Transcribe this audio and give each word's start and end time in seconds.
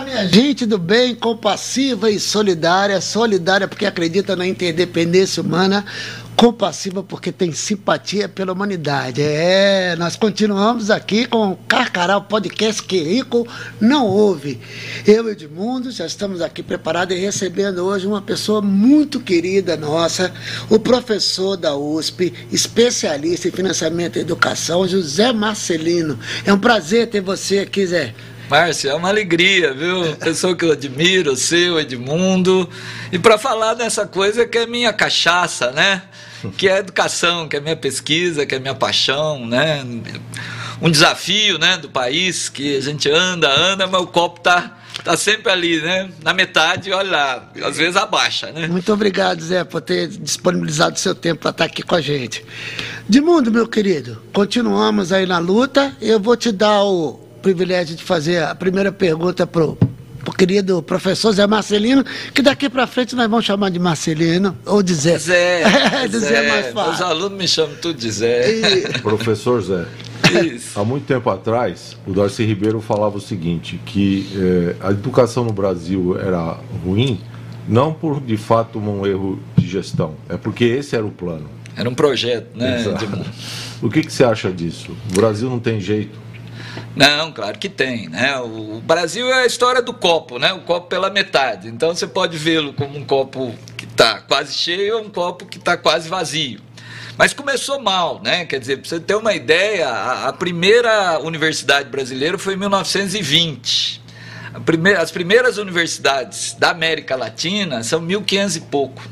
minha 0.00 0.28
gente 0.28 0.66
do 0.66 0.78
bem, 0.78 1.14
compassiva 1.14 2.10
e 2.10 2.20
solidária. 2.20 3.00
Solidária 3.00 3.66
porque 3.66 3.86
acredita 3.86 4.36
na 4.36 4.46
interdependência 4.46 5.42
humana 5.42 5.84
compassiva 6.36 7.02
porque 7.02 7.30
tem 7.30 7.52
simpatia 7.52 8.28
pela 8.28 8.52
humanidade. 8.52 9.22
É, 9.22 9.94
nós 9.96 10.16
continuamos 10.16 10.90
aqui 10.90 11.26
com 11.26 11.52
o 11.52 11.56
Carcará, 11.56 12.16
o 12.16 12.22
podcast 12.22 12.82
que 12.82 13.02
rico 13.02 13.46
não 13.80 14.06
ouve. 14.06 14.60
Eu, 15.06 15.30
Edmundo, 15.30 15.90
já 15.90 16.06
estamos 16.06 16.40
aqui 16.40 16.62
preparados 16.62 17.16
e 17.16 17.20
recebendo 17.20 17.84
hoje 17.84 18.06
uma 18.06 18.20
pessoa 18.20 18.60
muito 18.60 19.20
querida 19.20 19.76
nossa, 19.76 20.32
o 20.68 20.78
professor 20.78 21.56
da 21.56 21.76
USP, 21.76 22.32
especialista 22.50 23.48
em 23.48 23.52
financiamento 23.52 24.16
e 24.16 24.20
educação, 24.20 24.86
José 24.86 25.32
Marcelino. 25.32 26.18
É 26.44 26.52
um 26.52 26.58
prazer 26.58 27.08
ter 27.08 27.20
você 27.20 27.60
aqui, 27.60 27.86
Zé. 27.86 28.14
Márcio, 28.48 28.90
é 28.90 28.94
uma 28.94 29.08
alegria, 29.08 29.72
viu? 29.72 30.14
Pessoa 30.16 30.54
que 30.54 30.64
eu 30.64 30.72
admiro, 30.72 31.32
o 31.32 31.36
seu, 31.36 31.80
Edmundo. 31.80 32.68
E 33.10 33.18
para 33.18 33.38
falar 33.38 33.74
dessa 33.74 34.06
coisa 34.06 34.46
que 34.46 34.58
é 34.58 34.66
minha 34.66 34.92
cachaça, 34.92 35.70
né? 35.70 36.02
Que 36.58 36.68
é 36.68 36.74
a 36.74 36.78
educação, 36.78 37.48
que 37.48 37.56
é 37.56 37.60
minha 37.60 37.76
pesquisa, 37.76 38.44
que 38.44 38.54
é 38.54 38.58
minha 38.58 38.74
paixão, 38.74 39.46
né? 39.46 39.84
Um 40.80 40.90
desafio, 40.90 41.58
né, 41.58 41.78
do 41.78 41.88
país 41.88 42.48
que 42.48 42.76
a 42.76 42.80
gente 42.80 43.08
anda, 43.08 43.48
anda, 43.48 43.86
mas 43.86 44.02
o 44.02 44.06
copo 44.06 44.40
tá 44.40 44.78
tá 45.02 45.16
sempre 45.16 45.50
ali, 45.50 45.80
né? 45.80 46.10
Na 46.22 46.32
metade, 46.32 46.92
olha 46.92 47.10
lá, 47.10 47.52
às 47.64 47.76
vezes 47.76 47.96
abaixa, 47.96 48.52
né? 48.52 48.68
Muito 48.68 48.92
obrigado, 48.92 49.40
Zé, 49.42 49.64
por 49.64 49.80
ter 49.80 50.08
disponibilizado 50.08 50.98
seu 50.98 51.14
tempo 51.14 51.42
para 51.42 51.50
estar 51.50 51.64
aqui 51.64 51.82
com 51.82 51.94
a 51.94 52.00
gente. 52.00 52.44
Edmundo, 53.08 53.50
meu 53.50 53.66
querido, 53.66 54.22
continuamos 54.32 55.12
aí 55.12 55.26
na 55.26 55.38
luta. 55.38 55.96
Eu 56.00 56.20
vou 56.20 56.36
te 56.36 56.52
dar 56.52 56.84
o 56.84 57.23
privilégio 57.44 57.94
de 57.94 58.02
fazer 58.02 58.42
a 58.42 58.54
primeira 58.54 58.90
pergunta 58.90 59.46
para 59.46 59.66
o 59.66 59.76
querido 60.34 60.82
professor 60.82 61.30
Zé 61.30 61.46
Marcelino, 61.46 62.02
que 62.32 62.40
daqui 62.40 62.70
para 62.70 62.86
frente 62.86 63.14
nós 63.14 63.28
vamos 63.28 63.44
chamar 63.44 63.70
de 63.70 63.78
Marcelino 63.78 64.56
ou 64.64 64.82
de 64.82 64.94
Zé. 64.94 65.18
Zé, 65.18 65.60
é, 66.04 66.08
de 66.08 66.18
Zé, 66.20 66.28
Zé 66.28 66.48
mais 66.48 66.72
fácil. 66.72 66.92
Os 66.94 67.02
alunos 67.02 67.36
me 67.36 67.46
chamam 67.46 67.76
tudo 67.82 67.98
de 67.98 68.10
Zé. 68.10 68.50
E... 68.50 68.88
Professor 69.00 69.60
Zé, 69.60 69.84
Isso. 70.42 70.80
há 70.80 70.82
muito 70.82 71.04
tempo 71.04 71.28
atrás, 71.28 71.98
o 72.06 72.14
Darcy 72.14 72.46
Ribeiro 72.46 72.80
falava 72.80 73.18
o 73.18 73.20
seguinte, 73.20 73.78
que 73.84 74.26
eh, 74.34 74.76
a 74.80 74.90
educação 74.90 75.44
no 75.44 75.52
Brasil 75.52 76.18
era 76.18 76.58
ruim, 76.82 77.20
não 77.68 77.92
por, 77.92 78.22
de 78.22 78.38
fato, 78.38 78.78
um 78.78 79.06
erro 79.06 79.38
de 79.54 79.68
gestão, 79.68 80.14
é 80.30 80.38
porque 80.38 80.64
esse 80.64 80.96
era 80.96 81.04
o 81.04 81.10
plano. 81.10 81.50
Era 81.76 81.90
um 81.90 81.94
projeto, 81.94 82.56
né? 82.56 82.82
O 83.82 83.90
que, 83.90 84.00
que 84.02 84.10
você 84.10 84.24
acha 84.24 84.50
disso? 84.50 84.96
O 85.10 85.14
Brasil 85.14 85.50
não 85.50 85.58
tem 85.58 85.78
jeito? 85.78 86.23
Não, 86.94 87.32
claro 87.32 87.58
que 87.58 87.68
tem. 87.68 88.08
Né? 88.08 88.36
O 88.38 88.80
Brasil 88.80 89.28
é 89.28 89.42
a 89.42 89.46
história 89.46 89.82
do 89.82 89.92
copo, 89.92 90.38
né? 90.38 90.52
o 90.52 90.60
copo 90.60 90.88
pela 90.88 91.10
metade. 91.10 91.68
Então 91.68 91.94
você 91.94 92.06
pode 92.06 92.36
vê-lo 92.36 92.72
como 92.72 92.98
um 92.98 93.04
copo 93.04 93.54
que 93.76 93.84
está 93.84 94.20
quase 94.20 94.54
cheio 94.54 94.98
ou 94.98 95.04
um 95.04 95.10
copo 95.10 95.46
que 95.46 95.58
está 95.58 95.76
quase 95.76 96.08
vazio. 96.08 96.60
Mas 97.16 97.32
começou 97.32 97.80
mal, 97.80 98.20
né? 98.22 98.44
Quer 98.44 98.58
dizer, 98.58 98.78
para 98.78 98.88
você 98.88 98.98
ter 98.98 99.14
uma 99.14 99.32
ideia, 99.34 99.88
a, 99.88 100.32
primeira 100.32 101.20
universidade 101.20 101.88
brasileira 101.88 102.36
foi 102.36 102.54
em 102.54 102.56
1920. 102.56 104.02
Primeira, 104.64 105.00
as 105.00 105.12
primeiras 105.12 105.56
universidades 105.56 106.56
da 106.58 106.70
América 106.70 107.14
Latina 107.14 107.84
são 107.84 108.00
1500 108.00 108.56
e 108.56 108.60
pouco. 108.62 109.02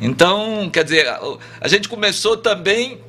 Então, 0.00 0.68
quer 0.72 0.82
dizer, 0.82 1.06
a 1.60 1.68
gente 1.68 1.88
começou 1.88 2.36
também 2.36 3.00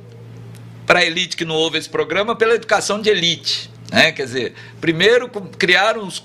para 0.88 1.00
a 1.00 1.04
elite 1.04 1.36
que 1.36 1.44
não 1.44 1.54
ouve 1.54 1.76
esse 1.76 1.88
programa, 1.88 2.34
pela 2.34 2.54
educação 2.54 2.98
de 2.98 3.10
elite. 3.10 3.70
Né? 3.92 4.10
Quer 4.10 4.24
dizer, 4.24 4.54
primeiro 4.80 5.28
criaram 5.28 6.06
os 6.06 6.18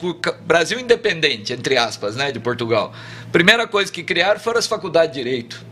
Brasil 0.46 0.79
independente, 0.79 1.51
entre 1.51 1.75
aspas, 1.75 2.16
né, 2.16 2.31
de 2.31 2.40
Portugal. 2.40 2.94
Primeira 3.29 3.68
coisa 3.68 3.91
que 3.91 4.01
criaram 4.03 4.40
foram 4.40 4.59
as 4.59 4.66
faculdades 4.66 5.13
de 5.13 5.22
direito. 5.22 5.66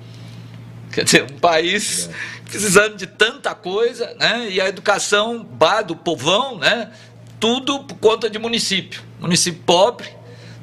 Quer 0.91 1.05
dizer, 1.05 1.23
um 1.23 1.39
país 1.39 2.09
precisando 2.43 2.97
de 2.97 3.07
tanta 3.07 3.55
coisa, 3.55 4.13
né? 4.19 4.49
E 4.49 4.59
a 4.59 4.67
educação 4.67 5.41
bah, 5.41 5.81
do 5.81 5.95
povão, 5.95 6.57
né? 6.57 6.91
Tudo 7.39 7.85
por 7.85 7.95
conta 7.95 8.29
de 8.29 8.37
município. 8.37 9.01
Município 9.21 9.63
pobre, 9.65 10.09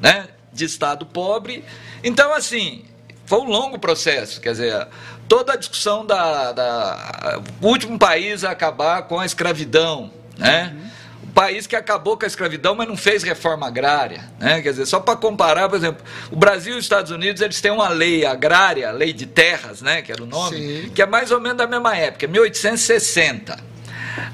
né? 0.02 0.28
De 0.52 0.66
estado 0.66 1.06
pobre. 1.06 1.64
Então, 2.04 2.34
assim, 2.34 2.84
foi 3.24 3.38
um 3.40 3.48
longo 3.48 3.78
processo. 3.78 4.38
Quer 4.38 4.50
dizer, 4.50 4.88
toda 5.28 5.52
a 5.52 5.56
discussão 5.56 6.04
da, 6.04 6.52
da 6.52 7.40
último 7.60 7.98
país 7.98 8.42
a 8.42 8.50
acabar 8.50 9.02
com 9.02 9.20
a 9.20 9.26
escravidão, 9.26 10.10
né? 10.36 10.74
Uhum. 10.74 10.88
O 11.24 11.32
país 11.38 11.66
que 11.66 11.76
acabou 11.76 12.16
com 12.16 12.24
a 12.24 12.26
escravidão, 12.26 12.74
mas 12.74 12.88
não 12.88 12.96
fez 12.96 13.22
reforma 13.22 13.66
agrária, 13.66 14.24
né? 14.40 14.62
Quer 14.62 14.70
dizer, 14.70 14.86
só 14.86 14.98
para 14.98 15.14
comparar, 15.14 15.68
por 15.68 15.76
exemplo, 15.76 16.04
o 16.32 16.36
Brasil 16.36 16.74
e 16.74 16.78
os 16.78 16.84
Estados 16.84 17.12
Unidos, 17.12 17.42
eles 17.42 17.60
têm 17.60 17.70
uma 17.70 17.88
lei 17.88 18.24
agrária, 18.24 18.90
lei 18.90 19.12
de 19.12 19.26
terras, 19.26 19.82
né, 19.82 20.02
que 20.02 20.10
era 20.10 20.22
o 20.22 20.26
nome, 20.26 20.56
Sim. 20.56 20.90
que 20.94 21.02
é 21.02 21.06
mais 21.06 21.30
ou 21.30 21.38
menos 21.38 21.58
da 21.58 21.66
mesma 21.66 21.96
época, 21.96 22.26
1860. 22.26 23.68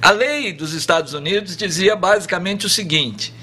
A 0.01 0.11
lei 0.13 0.53
dos 0.53 0.73
Estados 0.73 1.13
Unidos 1.13 1.57
dizia 1.57 1.97
basicamente 1.97 2.65
o 2.65 2.71
seguinte: 2.71 3.35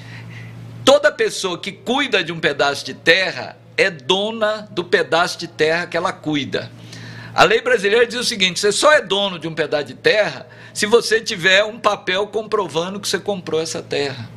toda 0.83 1.11
pessoa 1.11 1.57
que 1.57 1.71
cuida 1.71 2.23
de 2.23 2.31
um 2.31 2.39
pedaço 2.39 2.85
de 2.85 2.93
terra 2.93 3.57
é 3.77 3.89
dona 3.89 4.67
do 4.71 4.83
pedaço 4.83 5.37
de 5.37 5.47
terra 5.47 5.85
que 5.85 5.97
ela 5.97 6.13
cuida. 6.13 6.71
A 7.33 7.43
lei 7.43 7.61
brasileira 7.61 8.05
diz 8.05 8.19
o 8.19 8.23
seguinte: 8.23 8.59
você 8.59 8.71
só 8.71 8.91
é 8.93 9.01
dono 9.01 9.39
de 9.39 9.47
um 9.47 9.53
pedaço 9.53 9.85
de 9.85 9.93
terra 9.93 10.47
se 10.73 10.85
você 10.85 11.19
tiver 11.19 11.63
um 11.63 11.79
papel 11.79 12.27
comprovando 12.27 12.99
que 12.99 13.07
você 13.07 13.19
comprou 13.19 13.61
essa 13.61 13.81
terra. 13.81 14.29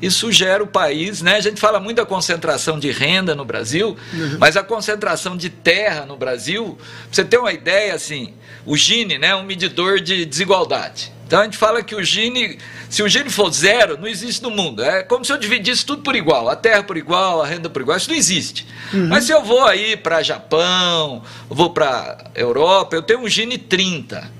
Isso 0.00 0.30
gera 0.30 0.62
o 0.62 0.66
país, 0.66 1.22
né? 1.22 1.36
A 1.36 1.40
gente 1.40 1.60
fala 1.60 1.80
muito 1.80 1.96
da 1.96 2.06
concentração 2.06 2.78
de 2.78 2.90
renda 2.90 3.34
no 3.34 3.44
Brasil, 3.44 3.96
uhum. 4.12 4.36
mas 4.38 4.56
a 4.56 4.62
concentração 4.62 5.36
de 5.36 5.50
terra 5.50 6.06
no 6.06 6.16
Brasil, 6.16 6.78
pra 6.78 7.08
você 7.10 7.24
ter 7.24 7.36
uma 7.36 7.52
ideia, 7.52 7.94
assim, 7.94 8.34
o 8.64 8.76
Gini, 8.76 9.18
né, 9.18 9.28
é 9.28 9.36
um 9.36 9.42
medidor 9.42 10.00
de 10.00 10.24
desigualdade. 10.24 11.12
Então 11.28 11.40
a 11.40 11.44
gente 11.44 11.58
fala 11.58 11.82
que 11.82 11.94
o 11.94 12.02
Gini, 12.02 12.58
se 12.88 13.02
o 13.02 13.08
Gini 13.08 13.28
for 13.28 13.52
zero, 13.52 13.98
não 14.00 14.08
existe 14.08 14.42
no 14.42 14.50
mundo. 14.50 14.82
É 14.82 15.02
como 15.02 15.26
se 15.26 15.30
eu 15.30 15.36
dividisse 15.36 15.84
tudo 15.84 16.00
por 16.00 16.16
igual, 16.16 16.48
a 16.48 16.56
terra 16.56 16.82
por 16.82 16.96
igual, 16.96 17.42
a 17.42 17.46
renda 17.46 17.68
por 17.68 17.82
igual, 17.82 17.98
isso 17.98 18.08
não 18.08 18.16
existe. 18.16 18.66
Uhum. 18.94 19.08
Mas 19.08 19.24
se 19.24 19.32
eu 19.32 19.44
vou 19.44 19.62
aí 19.66 19.94
para 19.94 20.22
Japão, 20.22 21.22
vou 21.46 21.68
para 21.68 22.16
Europa, 22.34 22.96
eu 22.96 23.02
tenho 23.02 23.20
um 23.20 23.28
Gini 23.28 23.58
30. 23.58 24.38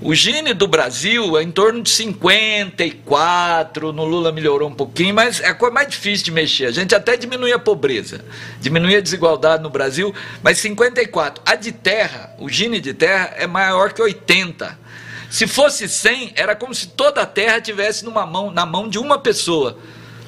O 0.00 0.12
Gini 0.16 0.52
do 0.52 0.66
Brasil 0.66 1.38
é 1.38 1.44
em 1.44 1.52
torno 1.52 1.80
de 1.80 1.90
54, 1.90 3.92
no 3.92 4.04
Lula 4.04 4.32
melhorou 4.32 4.68
um 4.68 4.74
pouquinho, 4.74 5.14
mas 5.14 5.40
é 5.40 5.50
a 5.50 5.54
coisa 5.54 5.72
mais 5.72 5.88
difícil 5.88 6.24
de 6.24 6.32
mexer. 6.32 6.66
A 6.66 6.72
gente 6.72 6.92
até 6.92 7.16
diminui 7.16 7.52
a 7.52 7.58
pobreza, 7.58 8.24
diminui 8.60 8.96
a 8.96 9.00
desigualdade 9.00 9.62
no 9.62 9.70
Brasil, 9.70 10.12
mas 10.42 10.58
54. 10.58 11.40
A 11.46 11.54
de 11.54 11.70
terra, 11.70 12.34
o 12.40 12.48
Gini 12.48 12.80
de 12.80 12.92
terra 12.92 13.32
é 13.36 13.46
maior 13.46 13.92
que 13.92 14.02
80. 14.02 14.86
Se 15.36 15.46
fosse 15.46 15.86
100, 15.86 16.32
era 16.34 16.56
como 16.56 16.74
se 16.74 16.86
toda 16.86 17.20
a 17.20 17.26
terra 17.26 17.60
tivesse 17.60 18.06
numa 18.06 18.24
mão, 18.24 18.50
na 18.50 18.64
mão 18.64 18.88
de 18.88 18.98
uma 18.98 19.18
pessoa. 19.18 19.76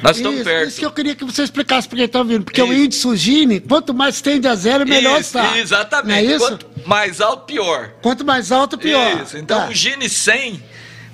Nós 0.03 0.19
estamos 0.19 0.41
isso, 0.41 0.45
perto. 0.45 0.69
Isso 0.69 0.79
que 0.81 0.85
eu 0.85 0.93
queria 0.93 1.17
que 1.17 1.25
você 1.25 1.45
explicasse 1.45 1.89
porque 1.89 2.03
está 2.03 2.23
vindo. 2.23 2.45
Porque 2.45 2.61
isso. 2.61 2.71
o 2.71 2.75
índice 2.75 3.17
Gini, 3.17 3.59
quanto 3.59 3.95
mais 3.95 4.21
tende 4.21 4.47
a 4.47 4.55
zero, 4.55 4.87
melhor 4.87 5.19
isso, 5.19 5.39
está. 5.39 5.57
Exatamente. 5.57 6.35
É 6.35 6.37
quanto 6.37 6.67
mais 6.85 7.23
alto, 7.23 7.47
pior. 7.47 7.95
Quanto 8.03 8.23
mais 8.23 8.53
alto, 8.53 8.77
pior. 8.77 9.23
Isso. 9.23 9.39
Então, 9.39 9.61
tá. 9.61 9.69
o 9.69 9.73
Gini 9.73 10.11
100, 10.11 10.63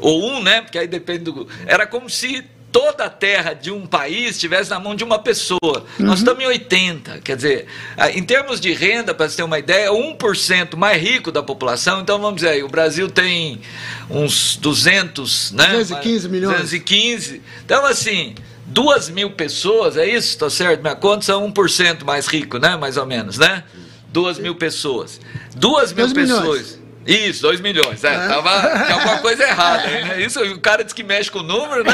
ou 0.01 0.29
1, 0.39 0.43
né? 0.43 0.63
Porque 0.63 0.77
aí 0.77 0.89
depende 0.89 1.31
do. 1.31 1.47
Era 1.65 1.87
como 1.87 2.11
se 2.11 2.45
toda 2.75 3.05
a 3.05 3.09
terra 3.09 3.55
de 3.55 3.71
um 3.71 3.87
país 3.87 4.31
estivesse 4.31 4.69
na 4.69 4.81
mão 4.81 4.97
de 4.97 5.05
uma 5.05 5.17
pessoa. 5.17 5.61
Uhum. 5.63 6.07
Nós 6.07 6.19
estamos 6.19 6.43
em 6.43 6.47
80. 6.49 7.21
Quer 7.21 7.37
dizer, 7.37 7.67
em 8.13 8.23
termos 8.25 8.61
de 8.61 8.73
renda, 8.73 9.15
para 9.15 9.29
você 9.29 9.37
ter 9.37 9.45
uma 9.45 9.61
ideia, 9.61 9.93
1% 9.93 10.75
mais 10.75 11.01
rico 11.01 11.31
da 11.31 11.41
população. 11.41 12.01
Então, 12.01 12.19
vamos 12.19 12.41
dizer, 12.41 12.49
aí, 12.49 12.65
o 12.65 12.69
Brasil 12.69 13.09
tem 13.09 13.61
uns 14.11 14.57
200, 14.57 15.53
né? 15.53 15.69
215 15.69 16.29
milhões. 16.29 16.57
215. 16.63 17.41
Então, 17.65 17.87
assim, 17.87 18.35
duas 18.67 19.09
mil 19.09 19.31
pessoas, 19.31 19.97
é 19.97 20.09
isso? 20.09 20.31
Está 20.31 20.51
certo? 20.51 20.81
Minha 20.81 20.97
conta 20.97 21.25
são 21.25 21.49
1% 21.49 22.03
mais 22.03 22.27
rico, 22.27 22.59
né? 22.59 22.77
Mais 22.77 22.97
ou 22.97 23.07
menos, 23.07 23.39
né? 23.39 23.63
Duas 24.09 24.37
mil 24.37 24.57
pessoas. 24.57 25.21
Duas 25.55 25.93
mil 25.93 26.13
pessoas. 26.13 26.43
Milhões. 26.43 26.84
Isso, 27.07 27.43
2 27.43 27.61
milhões. 27.61 28.03
É, 28.03 28.15
é. 28.15 28.29
Tava, 28.29 28.61
tinha 28.85 28.95
alguma 28.95 29.19
coisa 29.19 29.43
errada 29.45 29.89
aí, 29.89 30.05
né? 30.05 30.23
Isso, 30.23 30.41
o 30.41 30.61
cara 30.61 30.83
diz 30.83 30.93
que 30.93 31.03
mexe 31.03 31.31
com 31.31 31.41
o 31.41 31.43
número, 31.43 31.85
né? 31.85 31.93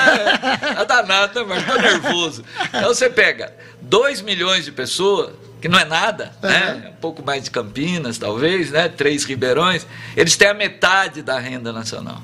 É 0.78 0.84
danado, 0.84 1.40
né? 1.40 1.46
Mas 1.48 1.66
tô 1.66 1.80
nervoso. 1.80 2.44
Então 2.68 2.88
você 2.88 3.10
pega 3.10 3.52
2 3.82 4.22
milhões 4.22 4.64
de 4.64 4.72
pessoas, 4.72 5.32
que 5.60 5.68
não 5.68 5.78
é 5.78 5.84
nada, 5.84 6.32
uhum. 6.42 6.48
né? 6.48 6.92
Um 6.96 7.00
pouco 7.00 7.24
mais 7.24 7.44
de 7.44 7.50
Campinas, 7.50 8.18
talvez, 8.18 8.70
né? 8.70 8.88
Três 8.88 9.24
Ribeirões, 9.24 9.86
eles 10.16 10.36
têm 10.36 10.48
a 10.48 10.54
metade 10.54 11.22
da 11.22 11.38
renda 11.38 11.72
nacional. 11.72 12.22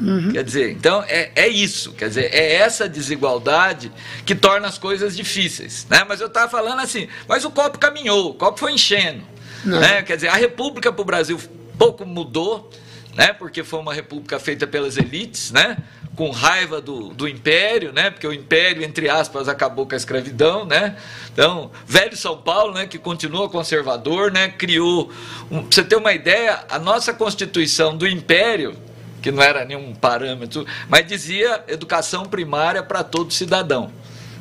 Uhum. 0.00 0.32
Quer 0.32 0.42
dizer, 0.42 0.70
então 0.72 1.04
é, 1.06 1.30
é 1.36 1.46
isso, 1.46 1.92
quer 1.92 2.08
dizer, 2.08 2.32
é 2.32 2.54
essa 2.54 2.88
desigualdade 2.88 3.92
que 4.24 4.34
torna 4.34 4.66
as 4.66 4.78
coisas 4.78 5.14
difíceis. 5.14 5.86
Né? 5.90 6.04
Mas 6.08 6.22
eu 6.22 6.26
estava 6.26 6.50
falando 6.50 6.80
assim, 6.80 7.06
mas 7.28 7.44
o 7.44 7.50
copo 7.50 7.78
caminhou, 7.78 8.30
o 8.30 8.34
copo 8.34 8.58
foi 8.58 8.72
enchendo. 8.72 9.22
Né? 9.62 10.02
Quer 10.02 10.16
dizer, 10.16 10.28
a 10.28 10.36
República 10.36 10.90
para 10.90 11.02
o 11.02 11.04
Brasil 11.04 11.38
pouco 11.80 12.04
mudou. 12.04 12.70
né? 13.14 13.32
Porque 13.32 13.64
foi 13.64 13.80
uma 13.80 13.94
república 13.94 14.38
feita 14.38 14.66
pelas 14.66 14.96
elites, 14.98 15.50
né? 15.50 15.78
Com 16.14 16.30
raiva 16.30 16.80
do, 16.80 17.08
do 17.08 17.26
império, 17.26 17.92
né? 17.92 18.10
Porque 18.10 18.26
o 18.26 18.32
império, 18.32 18.84
entre 18.84 19.08
aspas, 19.08 19.48
acabou 19.48 19.86
com 19.86 19.94
a 19.94 19.96
escravidão, 19.96 20.64
né? 20.64 20.96
Então, 21.32 21.72
velho 21.86 22.16
São 22.16 22.36
Paulo, 22.36 22.74
né? 22.74 22.86
Que 22.86 22.98
continua 22.98 23.48
conservador, 23.48 24.30
né? 24.30 24.48
Criou, 24.48 25.10
um, 25.50 25.62
pra 25.62 25.68
você 25.70 25.82
ter 25.82 25.96
uma 25.96 26.12
ideia, 26.12 26.64
a 26.70 26.78
nossa 26.78 27.12
constituição 27.12 27.96
do 27.96 28.06
império 28.06 28.76
que 29.20 29.30
não 29.30 29.42
era 29.42 29.64
nenhum 29.64 29.94
parâmetro, 29.94 30.64
mas 30.88 31.06
dizia 31.06 31.62
educação 31.68 32.24
primária 32.24 32.82
para 32.82 33.02
todo 33.02 33.32
cidadão. 33.32 33.92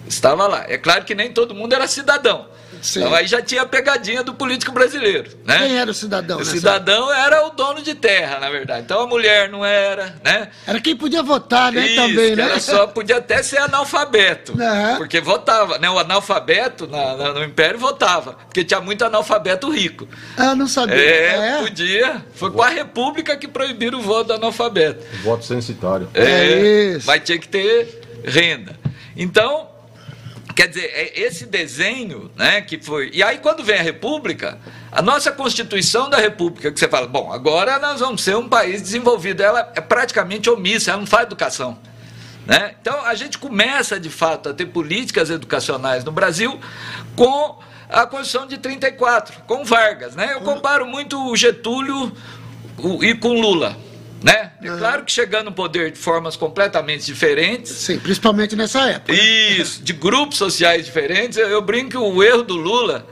Estava 0.07 0.47
lá. 0.47 0.65
É 0.67 0.77
claro 0.77 1.05
que 1.05 1.15
nem 1.15 1.31
todo 1.33 1.55
mundo 1.55 1.73
era 1.73 1.87
cidadão. 1.87 2.47
Sim. 2.81 2.99
Então 2.99 3.13
aí 3.13 3.27
já 3.27 3.41
tinha 3.41 3.63
a 3.63 3.65
pegadinha 3.65 4.23
do 4.23 4.33
político 4.33 4.71
brasileiro. 4.71 5.31
Né? 5.45 5.57
Quem 5.59 5.77
era 5.77 5.91
o 5.91 5.93
cidadão? 5.93 6.39
O 6.39 6.45
cidadão 6.45 7.13
era 7.13 7.45
o 7.47 7.51
dono 7.51 7.81
de 7.81 7.95
terra, 7.95 8.39
na 8.39 8.49
verdade. 8.49 8.81
Então 8.81 9.01
a 9.01 9.07
mulher 9.07 9.49
não 9.49 9.65
era, 9.65 10.15
né? 10.23 10.49
Era 10.65 10.79
quem 10.79 10.95
podia 10.95 11.21
votar, 11.21 11.71
né? 11.71 11.85
Isso, 11.85 11.95
também, 11.95 12.35
né? 12.35 12.43
Era 12.43 12.59
só 12.59 12.87
podia 12.87 13.17
até 13.17 13.41
ser 13.43 13.57
analfabeto. 13.57 14.53
Uhum. 14.53 14.97
Porque 14.97 15.19
votava, 15.19 15.77
né? 15.77 15.89
O 15.89 15.99
analfabeto 15.99 16.87
na, 16.87 17.15
na, 17.15 17.33
no 17.33 17.43
Império 17.43 17.79
votava. 17.79 18.33
Porque 18.33 18.63
tinha 18.63 18.81
muito 18.81 19.03
analfabeto 19.03 19.69
rico. 19.69 20.07
Ah, 20.37 20.55
não 20.55 20.67
sabia. 20.67 20.95
É, 20.95 21.57
é. 21.57 21.61
podia. 21.61 22.25
Foi 22.33 22.51
com 22.51 22.61
a 22.61 22.69
República 22.69 23.35
que 23.37 23.47
proibiram 23.47 23.99
o 23.99 24.01
voto 24.01 24.27
do 24.27 24.33
analfabeto. 24.33 25.05
O 25.19 25.23
voto 25.23 25.45
censitário. 25.45 26.09
É, 26.13 26.23
é 26.23 26.83
isso. 26.95 27.07
Mas 27.07 27.23
tinha 27.23 27.37
que 27.37 27.47
ter 27.47 28.01
renda. 28.23 28.77
Então, 29.15 29.67
Quer 30.59 30.67
dizer, 30.67 30.91
é 30.93 31.21
esse 31.21 31.45
desenho, 31.45 32.29
né, 32.35 32.59
que 32.59 32.77
foi. 32.77 33.09
E 33.13 33.23
aí, 33.23 33.37
quando 33.37 33.63
vem 33.63 33.79
a 33.79 33.81
República, 33.81 34.59
a 34.91 35.01
nossa 35.01 35.31
Constituição 35.31 36.09
da 36.09 36.17
República, 36.17 36.69
que 36.69 36.77
você 36.77 36.89
fala, 36.89 37.07
bom, 37.07 37.31
agora 37.31 37.79
nós 37.79 38.01
vamos 38.01 38.21
ser 38.21 38.35
um 38.35 38.49
país 38.49 38.81
desenvolvido, 38.81 39.41
ela 39.41 39.71
é 39.73 39.79
praticamente 39.79 40.49
omissa, 40.49 40.91
ela 40.91 40.99
não 40.99 41.07
faz 41.07 41.27
educação. 41.27 41.79
Né? 42.45 42.75
Então, 42.81 43.05
a 43.05 43.15
gente 43.15 43.37
começa, 43.37 43.97
de 43.97 44.09
fato, 44.09 44.49
a 44.49 44.53
ter 44.53 44.65
políticas 44.65 45.29
educacionais 45.29 46.03
no 46.03 46.11
Brasil 46.11 46.59
com 47.15 47.59
a 47.87 48.05
Constituição 48.05 48.45
de 48.45 48.57
34, 48.57 49.43
com 49.47 49.63
Vargas. 49.63 50.13
Né? 50.13 50.33
Eu 50.33 50.41
comparo 50.41 50.85
muito 50.85 51.25
o 51.25 51.37
Getúlio 51.37 52.11
e 53.01 53.15
com 53.15 53.39
Lula. 53.39 53.77
Né? 54.21 54.51
É 54.61 54.67
claro 54.77 55.05
que 55.05 55.11
chegando 55.11 55.45
no 55.45 55.51
poder 55.53 55.91
de 55.91 55.97
formas 55.97 56.35
completamente 56.35 57.05
diferentes. 57.05 57.71
Sim, 57.71 57.99
principalmente 57.99 58.55
nessa 58.55 58.89
época. 58.89 59.13
Né? 59.13 59.19
Isso, 59.19 59.81
de 59.81 59.93
grupos 59.93 60.37
sociais 60.37 60.85
diferentes. 60.85 61.37
Eu, 61.37 61.47
eu 61.47 61.61
brinco 61.61 61.91
que 61.91 61.97
o 61.97 62.21
erro 62.21 62.43
do 62.43 62.55
Lula 62.55 63.07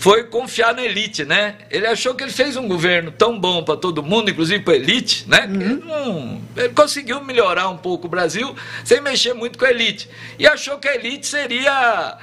foi 0.00 0.24
confiar 0.24 0.74
na 0.74 0.82
elite, 0.82 1.26
né? 1.26 1.56
Ele 1.70 1.86
achou 1.86 2.14
que 2.14 2.24
ele 2.24 2.32
fez 2.32 2.56
um 2.56 2.66
governo 2.66 3.12
tão 3.12 3.38
bom 3.38 3.62
para 3.62 3.76
todo 3.76 4.02
mundo, 4.02 4.30
inclusive 4.30 4.64
para 4.64 4.72
a 4.72 4.76
elite, 4.76 5.28
né? 5.28 5.46
Uhum. 5.46 5.60
Ele, 5.60 5.74
não, 5.74 6.42
ele, 6.56 6.68
conseguiu 6.70 7.22
melhorar 7.22 7.68
um 7.68 7.76
pouco 7.76 8.06
o 8.06 8.10
Brasil 8.10 8.56
sem 8.82 9.00
mexer 9.02 9.34
muito 9.34 9.58
com 9.58 9.66
a 9.66 9.70
elite. 9.70 10.08
E 10.38 10.46
achou 10.46 10.78
que 10.78 10.88
a 10.88 10.94
elite 10.94 11.26
seria 11.26 12.16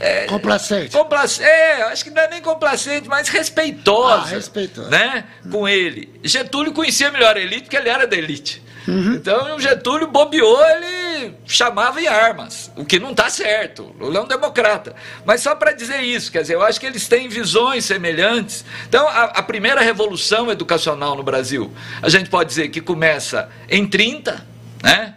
é, 0.00 0.26
complacente. 0.26 0.90
complacente. 0.90 1.48
É, 1.48 1.82
acho 1.84 2.04
que 2.04 2.10
não 2.10 2.22
é 2.22 2.28
nem 2.28 2.42
complacente, 2.42 3.08
mas 3.08 3.28
respeitosa. 3.28 4.22
Ah, 4.22 4.26
respeitosa. 4.26 4.90
Né, 4.90 5.24
com 5.50 5.68
ele. 5.68 6.20
Getúlio 6.22 6.72
conhecia 6.72 7.10
melhor 7.10 7.36
a 7.36 7.40
elite 7.40 7.62
porque 7.62 7.76
ele 7.76 7.88
era 7.88 8.06
da 8.06 8.16
elite. 8.16 8.62
Uhum. 8.86 9.14
Então 9.14 9.56
o 9.56 9.60
Getúlio 9.60 10.08
bobeou, 10.08 10.62
ele 10.62 11.34
chamava 11.46 12.00
em 12.00 12.06
armas, 12.06 12.70
o 12.76 12.84
que 12.84 12.98
não 12.98 13.12
está 13.12 13.30
certo. 13.30 13.94
Lula 13.98 14.18
é 14.18 14.22
um 14.22 14.26
democrata. 14.26 14.94
Mas 15.24 15.40
só 15.40 15.54
para 15.54 15.72
dizer 15.72 16.02
isso, 16.02 16.30
quer 16.30 16.42
dizer, 16.42 16.54
eu 16.54 16.62
acho 16.62 16.78
que 16.78 16.86
eles 16.86 17.08
têm 17.08 17.28
visões 17.28 17.84
semelhantes. 17.84 18.64
Então, 18.86 19.08
a, 19.08 19.24
a, 19.24 19.42
primeira 19.42 19.80
revolução 19.80 20.50
educacional 20.50 21.16
no 21.16 21.22
Brasil, 21.22 21.72
a 22.02 22.08
gente 22.08 22.28
pode 22.28 22.48
dizer 22.50 22.68
que 22.68 22.80
começa 22.80 23.48
em 23.70 23.86
30, 23.86 24.46
né? 24.82 25.14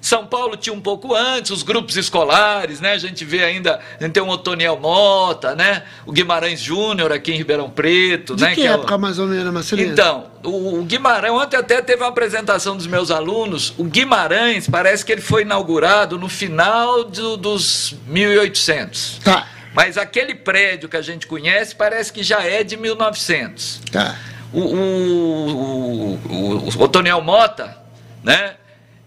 São 0.00 0.26
Paulo 0.26 0.56
tinha 0.56 0.74
um 0.74 0.80
pouco 0.80 1.14
antes, 1.14 1.50
os 1.50 1.62
grupos 1.62 1.96
escolares, 1.96 2.80
né? 2.80 2.92
A 2.92 2.98
gente 2.98 3.24
vê 3.24 3.44
ainda, 3.44 3.80
a 3.98 4.02
gente 4.02 4.12
tem 4.12 4.22
o 4.22 4.28
Otoniel 4.28 4.78
Mota, 4.78 5.54
né? 5.54 5.82
O 6.06 6.12
Guimarães 6.12 6.60
Júnior 6.60 7.12
aqui 7.12 7.32
em 7.32 7.36
Ribeirão 7.36 7.68
Preto, 7.68 8.36
De 8.36 8.42
né? 8.42 8.54
Que, 8.54 8.62
que 8.62 8.66
época 8.66 8.94
é 8.94 8.96
o... 8.96 9.00
mais 9.00 9.18
ou 9.18 9.26
menos, 9.26 9.52
Marcelino? 9.52 9.92
Então, 9.92 10.26
o, 10.44 10.78
o 10.80 10.84
Guimarães, 10.84 11.32
ontem 11.32 11.56
até 11.56 11.82
teve 11.82 12.02
uma 12.02 12.08
apresentação 12.08 12.76
dos 12.76 12.86
meus 12.86 13.10
alunos, 13.10 13.74
o 13.76 13.84
Guimarães 13.84 14.68
parece 14.68 15.04
que 15.04 15.12
ele 15.12 15.20
foi 15.20 15.42
inaugurado 15.42 16.18
no 16.18 16.28
final 16.28 17.04
do, 17.04 17.36
dos 17.36 17.94
1800. 18.06 19.20
Tá. 19.24 19.46
Mas 19.74 19.98
aquele 19.98 20.34
prédio 20.34 20.88
que 20.88 20.96
a 20.96 21.02
gente 21.02 21.26
conhece 21.26 21.74
parece 21.74 22.12
que 22.12 22.22
já 22.22 22.42
é 22.42 22.62
de 22.62 22.76
1900. 22.76 23.82
Tá. 23.92 24.16
O, 24.52 24.60
o, 24.60 25.48
o, 25.48 26.14
o, 26.14 26.78
o 26.78 26.82
Otoniel 26.82 27.20
Mota, 27.20 27.76
né? 28.22 28.54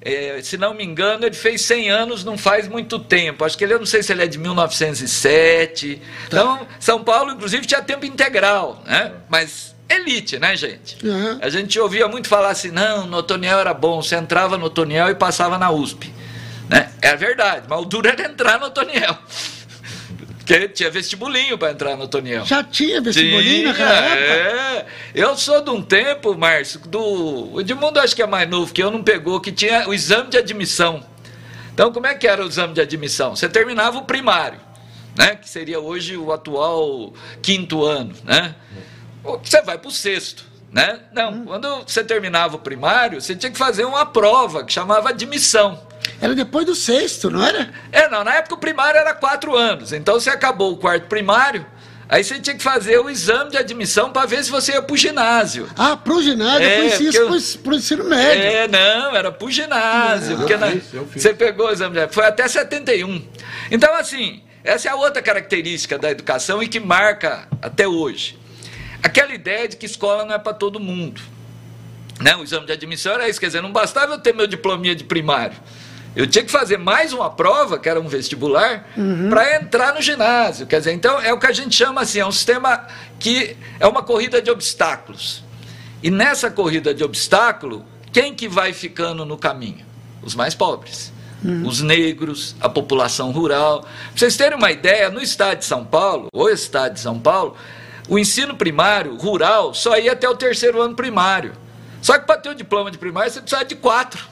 É, 0.03 0.39
se 0.41 0.57
não 0.57 0.73
me 0.73 0.83
engano, 0.83 1.25
ele 1.25 1.35
fez 1.35 1.61
100 1.61 1.91
anos 1.91 2.23
não 2.23 2.37
faz 2.37 2.67
muito 2.67 2.97
tempo. 2.97 3.45
Acho 3.45 3.55
que 3.55 3.63
ele, 3.63 3.73
eu 3.73 3.79
não 3.79 3.85
sei 3.85 4.01
se 4.01 4.11
ele 4.11 4.23
é 4.23 4.27
de 4.27 4.39
1907. 4.39 6.01
Então, 6.27 6.67
São 6.79 7.03
Paulo, 7.03 7.33
inclusive, 7.33 7.67
tinha 7.67 7.81
tempo 7.83 8.05
integral, 8.05 8.81
né? 8.85 9.11
Mas 9.29 9.75
elite, 9.87 10.39
né, 10.39 10.55
gente? 10.55 10.97
Uhum. 11.05 11.37
A 11.41 11.49
gente 11.49 11.79
ouvia 11.79 12.07
muito 12.07 12.27
falar 12.27 12.49
assim: 12.49 12.71
não, 12.71 13.05
no 13.05 13.17
Otoniel 13.17 13.59
era 13.59 13.73
bom, 13.73 14.01
você 14.01 14.15
entrava 14.15 14.57
no 14.57 14.65
Otoniel 14.65 15.09
e 15.09 15.15
passava 15.15 15.57
na 15.57 15.69
USP. 15.69 16.11
Né? 16.67 16.89
É 17.01 17.15
verdade, 17.15 17.65
mas 17.69 17.79
o 17.79 17.85
duro 17.85 18.07
era 18.07 18.23
entrar 18.23 18.59
no 18.59 18.67
Otoniel. 18.67 19.17
Porque 20.51 20.67
tinha 20.69 20.91
vestibulinho 20.91 21.57
para 21.57 21.71
entrar 21.71 21.95
no 21.95 22.07
Toniel. 22.07 22.45
Já 22.45 22.63
tinha 22.63 22.99
vestibulinho 22.99 23.69
naquela 23.69 23.93
época? 23.93 24.33
É. 24.33 24.85
Eu 25.15 25.37
sou 25.37 25.61
de 25.61 25.69
um 25.69 25.81
tempo, 25.81 26.37
Márcio, 26.37 26.79
do. 26.81 27.53
O 27.53 27.61
Edmundo 27.61 27.99
acho 27.99 28.15
que 28.15 28.21
é 28.21 28.27
mais 28.27 28.49
novo 28.49 28.73
que 28.73 28.83
eu, 28.83 28.91
não 28.91 29.01
pegou, 29.01 29.39
que 29.39 29.51
tinha 29.51 29.87
o 29.87 29.93
exame 29.93 30.29
de 30.29 30.37
admissão. 30.37 31.05
Então, 31.73 31.91
como 31.93 32.05
é 32.05 32.13
que 32.15 32.27
era 32.27 32.43
o 32.43 32.47
exame 32.47 32.73
de 32.73 32.81
admissão? 32.81 33.35
Você 33.35 33.47
terminava 33.47 33.97
o 33.97 34.03
primário, 34.03 34.59
né? 35.17 35.35
Que 35.35 35.49
seria 35.49 35.79
hoje 35.79 36.17
o 36.17 36.33
atual 36.33 37.13
quinto 37.41 37.85
ano, 37.85 38.13
né? 38.25 38.53
Você 39.23 39.61
vai 39.61 39.77
para 39.77 39.87
o 39.87 39.91
sexto. 39.91 40.51
Né? 40.71 41.01
Não, 41.11 41.31
hum. 41.33 41.45
quando 41.45 41.83
você 41.85 42.01
terminava 42.01 42.55
o 42.55 42.59
primário, 42.59 43.19
você 43.19 43.35
tinha 43.35 43.51
que 43.51 43.57
fazer 43.57 43.83
uma 43.83 44.05
prova 44.05 44.63
que 44.63 44.71
chamava 44.71 45.09
admissão. 45.09 45.77
Era 46.19 46.35
depois 46.35 46.65
do 46.65 46.75
sexto, 46.75 47.29
não 47.29 47.43
era? 47.43 47.71
É, 47.91 48.09
não. 48.09 48.23
Na 48.23 48.35
época 48.35 48.55
o 48.55 48.57
primário 48.57 48.99
era 48.99 49.13
quatro 49.13 49.55
anos. 49.55 49.93
Então 49.93 50.19
você 50.19 50.29
acabou 50.29 50.73
o 50.73 50.77
quarto 50.77 51.07
primário. 51.07 51.65
Aí 52.11 52.25
você 52.25 52.37
tinha 52.41 52.57
que 52.57 52.61
fazer 52.61 52.99
o 52.99 53.09
exame 53.09 53.51
de 53.51 53.57
admissão 53.57 54.11
para 54.11 54.25
ver 54.25 54.43
se 54.43 54.51
você 54.51 54.73
ia 54.73 54.81
para 54.81 54.93
o 54.93 54.97
ginásio. 54.97 55.69
Ah, 55.77 55.95
para 55.95 56.13
o 56.13 56.21
ginásio? 56.21 56.67
É, 56.67 56.73
eu 56.73 56.79
conhecia 56.81 57.09
isso 57.09 57.59
para 57.59 57.71
o 57.71 57.75
ensino 57.75 58.03
médio. 58.03 58.43
É, 58.43 58.67
não, 58.67 59.15
era 59.15 59.31
para 59.31 59.47
o 59.47 59.49
ginásio. 59.49 60.35
porque 60.35 60.57
na, 60.57 60.71
fiz, 60.71 61.23
Você 61.23 61.33
pegou 61.33 61.67
o 61.67 61.71
exame 61.71 61.97
de 61.97 62.13
Foi 62.13 62.25
até 62.25 62.45
71. 62.45 63.25
Então, 63.71 63.95
assim, 63.95 64.43
essa 64.61 64.89
é 64.89 64.91
a 64.91 64.95
outra 64.95 65.21
característica 65.21 65.97
da 65.97 66.11
educação 66.11 66.61
e 66.61 66.67
que 66.67 66.81
marca 66.81 67.47
até 67.61 67.87
hoje. 67.87 68.37
Aquela 69.01 69.33
ideia 69.33 69.69
de 69.69 69.77
que 69.77 69.85
escola 69.85 70.25
não 70.25 70.35
é 70.35 70.37
para 70.37 70.53
todo 70.53 70.81
mundo. 70.81 71.21
Né? 72.19 72.35
O 72.35 72.43
exame 72.43 72.65
de 72.65 72.73
admissão 72.73 73.13
era 73.13 73.29
isso, 73.29 73.39
quer 73.39 73.47
dizer, 73.47 73.61
não 73.61 73.71
bastava 73.71 74.13
eu 74.13 74.19
ter 74.19 74.33
meu 74.33 74.47
diplominha 74.47 74.93
de 74.93 75.05
primário. 75.05 75.55
Eu 76.15 76.27
tinha 76.27 76.43
que 76.43 76.51
fazer 76.51 76.77
mais 76.77 77.13
uma 77.13 77.29
prova, 77.29 77.79
que 77.79 77.87
era 77.87 77.99
um 77.99 78.07
vestibular, 78.07 78.89
uhum. 78.97 79.29
para 79.29 79.55
entrar 79.55 79.93
no 79.93 80.01
ginásio. 80.01 80.67
Quer 80.67 80.79
dizer, 80.79 80.91
então 80.91 81.19
é 81.21 81.33
o 81.33 81.39
que 81.39 81.47
a 81.47 81.53
gente 81.53 81.73
chama 81.73 82.01
assim, 82.01 82.19
é 82.19 82.25
um 82.25 82.31
sistema 82.31 82.85
que 83.17 83.55
é 83.79 83.87
uma 83.87 84.03
corrida 84.03 84.41
de 84.41 84.51
obstáculos. 84.51 85.43
E 86.03 86.11
nessa 86.11 86.51
corrida 86.51 86.93
de 86.93 87.03
obstáculo, 87.03 87.85
quem 88.11 88.35
que 88.35 88.47
vai 88.47 88.73
ficando 88.73 89.25
no 89.25 89.37
caminho? 89.37 89.85
Os 90.21 90.35
mais 90.35 90.53
pobres. 90.53 91.13
Uhum. 91.43 91.65
Os 91.65 91.81
negros, 91.81 92.55
a 92.59 92.67
população 92.67 93.31
rural. 93.31 93.81
Para 93.81 93.89
vocês 94.15 94.35
terem 94.35 94.57
uma 94.57 94.71
ideia, 94.71 95.09
no 95.09 95.21
estado 95.21 95.59
de 95.59 95.65
São 95.65 95.85
Paulo, 95.85 96.27
o 96.33 96.49
estado 96.49 96.95
de 96.95 96.99
São 96.99 97.17
Paulo, 97.19 97.55
o 98.09 98.19
ensino 98.19 98.55
primário, 98.55 99.15
rural, 99.15 99.73
só 99.73 99.97
ia 99.97 100.11
até 100.11 100.27
o 100.27 100.35
terceiro 100.35 100.81
ano 100.81 100.95
primário. 100.95 101.53
Só 102.01 102.17
que 102.19 102.25
para 102.25 102.37
ter 102.37 102.49
o 102.49 102.55
diploma 102.55 102.91
de 102.91 102.97
primário, 102.97 103.31
você 103.31 103.39
precisa 103.39 103.63
de 103.63 103.75
quatro. 103.75 104.27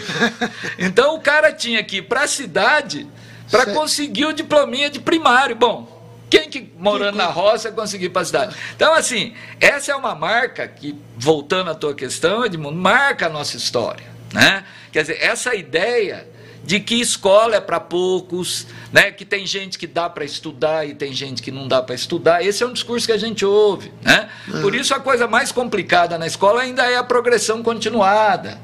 então 0.78 1.14
o 1.14 1.20
cara 1.20 1.52
tinha 1.52 1.82
que 1.82 1.96
ir 1.98 2.02
para 2.02 2.24
a 2.24 2.28
cidade 2.28 3.06
para 3.50 3.66
conseguir 3.66 4.26
o 4.26 4.32
diplominha 4.32 4.88
de 4.88 4.98
primário. 4.98 5.54
Bom, 5.54 5.92
quem 6.32 6.48
que 6.48 6.72
morando 6.78 7.16
na 7.16 7.26
roça 7.26 7.70
conseguir 7.70 8.08
para 8.08 8.22
a 8.22 8.24
cidade? 8.24 8.56
Então, 8.74 8.94
assim, 8.94 9.34
essa 9.60 9.92
é 9.92 9.94
uma 9.94 10.14
marca 10.14 10.66
que, 10.66 10.98
voltando 11.16 11.70
à 11.70 11.74
tua 11.74 11.94
questão, 11.94 12.44
Edmundo, 12.44 12.78
marca 12.78 13.26
a 13.26 13.28
nossa 13.28 13.58
história. 13.58 14.06
Né? 14.32 14.64
Quer 14.90 15.02
dizer, 15.02 15.18
essa 15.20 15.54
ideia 15.54 16.26
de 16.64 16.80
que 16.80 16.94
escola 16.94 17.56
é 17.56 17.60
para 17.60 17.78
poucos, 17.78 18.66
né? 18.90 19.10
que 19.10 19.26
tem 19.26 19.46
gente 19.46 19.78
que 19.78 19.86
dá 19.86 20.08
para 20.08 20.24
estudar 20.24 20.86
e 20.86 20.94
tem 20.94 21.12
gente 21.12 21.42
que 21.42 21.50
não 21.50 21.68
dá 21.68 21.82
para 21.82 21.94
estudar. 21.94 22.42
Esse 22.42 22.62
é 22.62 22.66
um 22.66 22.72
discurso 22.72 23.06
que 23.06 23.12
a 23.12 23.18
gente 23.18 23.44
ouve. 23.44 23.92
Né? 24.00 24.30
Por 24.62 24.74
isso, 24.74 24.94
a 24.94 25.00
coisa 25.00 25.26
mais 25.26 25.52
complicada 25.52 26.16
na 26.16 26.26
escola 26.26 26.62
ainda 26.62 26.82
é 26.90 26.96
a 26.96 27.04
progressão 27.04 27.62
continuada. 27.62 28.58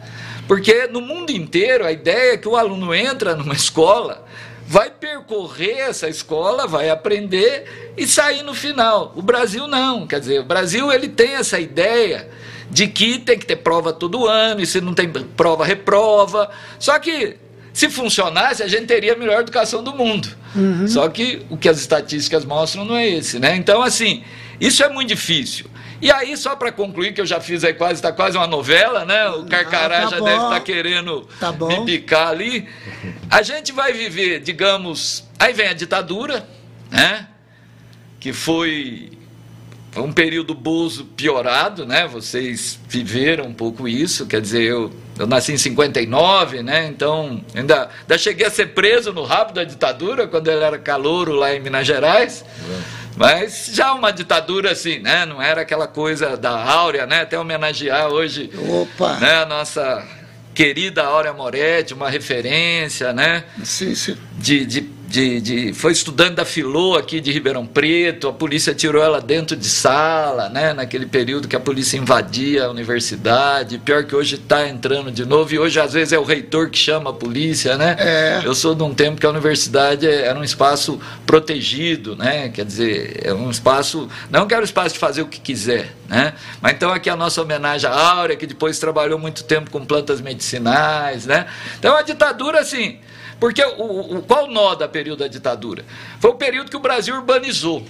Porque 0.49 0.87
no 0.87 1.03
mundo 1.03 1.31
inteiro 1.31 1.85
a 1.85 1.93
ideia 1.93 2.33
é 2.33 2.37
que 2.39 2.49
o 2.49 2.57
aluno 2.57 2.95
entra 2.95 3.37
numa 3.37 3.55
escola, 3.55 4.25
vai 4.67 4.91
percorrer 4.91 5.79
essa 5.79 6.09
escola, 6.09 6.67
vai 6.67 6.89
aprender 6.89 7.93
e 7.97 8.07
sair 8.07 8.43
no 8.43 8.55
final. 8.55 9.13
O 9.15 9.23
Brasil 9.23 9.69
não, 9.69 10.07
quer 10.07 10.19
dizer, 10.21 10.41
o 10.41 10.45
Brasil 10.45 10.91
ele 10.91 11.09
tem 11.09 11.35
essa 11.35 11.61
ideia 11.61 12.29
de 12.71 12.87
que 12.87 13.19
tem 13.19 13.39
que 13.39 13.47
ter 13.47 13.57
prova 13.57 13.93
todo 13.93 14.27
ano, 14.27 14.61
e 14.61 14.67
se 14.67 14.81
não 14.81 14.95
tem 14.95 15.11
prova, 15.11 15.65
reprova. 15.65 16.51
Só 16.79 16.99
que 16.99 17.37
se 17.73 17.89
funcionasse, 17.89 18.63
a 18.63 18.69
gente 18.69 18.87
teria 18.87 19.13
a 19.13 19.17
melhor 19.17 19.41
educação 19.41 19.83
do 19.83 19.95
mundo. 19.95 20.29
Uhum. 20.57 20.89
Só 20.89 21.09
que 21.09 21.47
o 21.49 21.57
que 21.57 21.69
as 21.69 21.79
estatísticas 21.79 22.45
mostram 22.45 22.85
não 22.85 22.97
é 22.97 23.09
esse, 23.09 23.39
né? 23.39 23.55
Então, 23.57 23.83
assim, 23.83 24.25
isso 24.61 24.83
é 24.83 24.89
muito 24.89 25.09
difícil. 25.09 25.67
E 26.01 26.13
aí, 26.13 26.37
só 26.37 26.55
para 26.55 26.71
concluir, 26.71 27.13
que 27.13 27.21
eu 27.21 27.27
já 27.27 27.41
fiz 27.41 27.65
aí 27.65 27.75
quase, 27.75 27.95
está 27.95 28.13
quase 28.13 28.37
uma 28.37 28.47
novela, 28.47 29.05
né? 29.05 29.29
O 29.31 29.45
Carcará 29.47 29.99
ah, 29.99 30.03
tá 30.03 30.11
já 30.11 30.19
bom. 30.19 30.25
deve 30.25 30.37
estar 30.37 30.51
tá 30.51 30.61
querendo 30.61 31.29
tá 31.41 31.53
me 31.53 31.85
picar 31.85 32.29
ali. 32.29 32.69
A 33.29 33.43
gente 33.43 33.73
vai 33.73 33.93
viver, 33.93 34.41
digamos, 34.41 35.25
aí 35.39 35.53
vem 35.53 35.69
a 35.69 35.73
ditadura, 35.73 36.49
né? 36.91 37.27
Que 38.21 38.33
foi 38.33 39.11
um 39.97 40.13
período 40.13 40.55
Bozo 40.55 41.05
piorado, 41.05 41.85
né? 41.85 42.07
Vocês 42.07 42.79
viveram 42.89 43.47
um 43.47 43.55
pouco 43.55 43.89
isso, 43.89 44.27
quer 44.27 44.41
dizer, 44.41 44.63
eu, 44.63 44.93
eu 45.19 45.27
nasci 45.27 45.53
em 45.53 45.59
59, 45.59 46.63
né? 46.63 46.87
Então, 46.87 47.43
ainda, 47.55 47.89
ainda 48.03 48.19
cheguei 48.19 48.47
a 48.47 48.51
ser 48.51 48.69
preso 48.69 49.13
no 49.13 49.25
rabo 49.25 49.53
da 49.53 49.65
ditadura, 49.65 50.29
quando 50.29 50.49
ele 50.49 50.63
era 50.63 50.79
calouro 50.79 51.33
lá 51.33 51.55
em 51.55 51.61
Minas 51.61 51.87
Gerais. 51.87 52.45
É. 52.71 53.08
Mas 53.19 53.71
já 53.73 53.93
uma 53.93 54.13
ditadura 54.13 54.71
assim, 54.71 55.01
né? 55.01 55.27
Não 55.27 55.43
era 55.43 55.63
aquela 55.63 55.89
coisa 55.89 56.37
da 56.37 56.51
Áurea, 56.51 57.05
né? 57.05 57.23
Até 57.23 57.39
homenagear 57.39 58.07
hoje 58.09 58.49
Opa. 58.57 59.15
Né? 59.15 59.43
a 59.43 59.45
nossa 59.45 60.07
querida 60.55 61.03
Áurea 61.03 61.33
Moretti, 61.33 61.95
uma 61.95 62.09
referência, 62.09 63.13
né? 63.13 63.45
Sim, 63.65 63.95
sim. 63.95 64.17
De, 64.37 64.65
de 64.65 64.98
de, 65.09 65.41
de, 65.41 65.73
foi 65.73 65.93
estudante 65.93 66.35
da 66.35 66.45
Filô 66.45 66.95
aqui 66.95 67.19
de 67.19 67.33
Ribeirão 67.33 67.67
Preto, 67.67 68.29
a 68.29 68.33
polícia 68.33 68.75
tirou 68.75 69.03
ela 69.03 69.23
dentro 69.23 69.57
de 69.57 69.67
sala, 69.67 70.51
né, 70.51 70.75
naquele 70.75 71.07
período 71.07 71.49
que 71.49 71.57
a 71.57 71.61
polícia 71.61 71.97
invadia 71.97 72.67
a 72.67 72.71
universidade, 72.71 73.79
pior 73.79 74.05
que 74.05 74.15
hoje 74.15 74.35
está 74.35 74.69
entrando 74.69 75.11
de 75.11 75.25
novo, 75.25 75.55
e 75.55 75.59
hoje 75.59 75.81
às 75.81 75.95
vezes 75.95 76.13
é 76.13 76.19
o 76.19 76.25
reitor 76.25 76.69
que 76.69 76.79
chama 76.79 77.09
a 77.09 77.13
polícia, 77.15 77.79
né? 77.79 77.97
É. 77.99 78.43
Eu 78.45 78.55
sou 78.55 78.75
de 78.75 78.83
um 78.83 78.93
tempo 78.93 79.19
que 79.19 79.25
a 79.25 79.31
universidade 79.31 80.07
era 80.07 80.39
um 80.39 80.45
espaço 80.45 81.01
protegido, 81.27 82.15
né? 82.15 82.51
Quer 82.51 82.67
dizer, 82.67 83.21
é 83.25 83.33
um 83.33 83.51
espaço, 83.51 84.11
não 84.31 84.47
que 84.47 84.53
era 84.53 84.61
um 84.61 84.65
espaço 84.65 84.93
de 84.93 85.01
fazer 85.01 85.23
o 85.23 85.27
que 85.27 85.41
quiser, 85.41 85.95
né? 86.07 86.35
Mas 86.61 86.75
então 86.75 86.93
aqui 86.93 87.09
a 87.09 87.17
nossa 87.17 87.41
homenagem 87.41 87.89
à 87.89 87.95
Áurea, 87.95 88.37
que 88.37 88.47
depois 88.47 88.79
trabalhou 88.79 89.19
muito 89.19 89.43
tempo 89.45 89.71
com 89.71 89.87
plantas 89.87 90.21
medicinais, 90.21 91.25
né? 91.25 91.47
Então 91.79 91.97
a 91.97 92.03
ditadura, 92.03 92.61
assim, 92.61 92.99
porque 93.41 93.63
o, 93.65 94.17
o, 94.17 94.23
qual 94.23 94.45
o 94.45 94.47
nó 94.49 94.75
da 94.75 94.89
período 94.89 95.21
da 95.21 95.29
ditadura? 95.29 95.85
Foi 96.21 96.31
o 96.31 96.35
período 96.35 96.71
que 96.71 96.77
o 96.77 96.81
Brasil 96.81 97.15
urbanizou. 97.15 97.85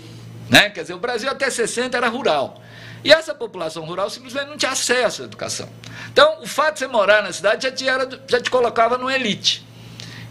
Né? 0.49 0.71
Quer 0.71 0.83
dizer, 0.83 0.95
o 0.95 0.99
Brasil 0.99 1.31
até 1.31 1.49
60 1.51 1.97
era 1.97 2.09
rural. 2.09 2.63
E 3.05 3.13
essa 3.13 3.35
população 3.35 3.85
rural 3.85 4.11
simplesmente 4.11 4.49
não 4.49 4.57
tinha 4.57 4.73
acesso 4.73 5.23
à 5.23 5.25
educação. 5.25 5.69
Então, 6.13 6.43
o 6.43 6.47
fato 6.47 6.75
de 6.75 6.81
você 6.81 6.87
morar 6.87 7.23
na 7.23 7.33
cidade 7.33 7.65
já 7.65 7.73
te, 7.73 7.89
era, 7.89 8.09
já 8.27 8.41
te 8.41 8.51
colocava 8.51 8.99
no 8.99 9.11
elite. 9.11 9.67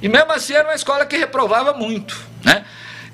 E 0.02 0.10
mesmo 0.10 0.32
assim 0.32 0.54
era 0.54 0.68
uma 0.68 0.76
escola 0.76 1.06
que 1.06 1.18
reprovava 1.18 1.74
muito. 1.74 2.20
Né? 2.44 2.66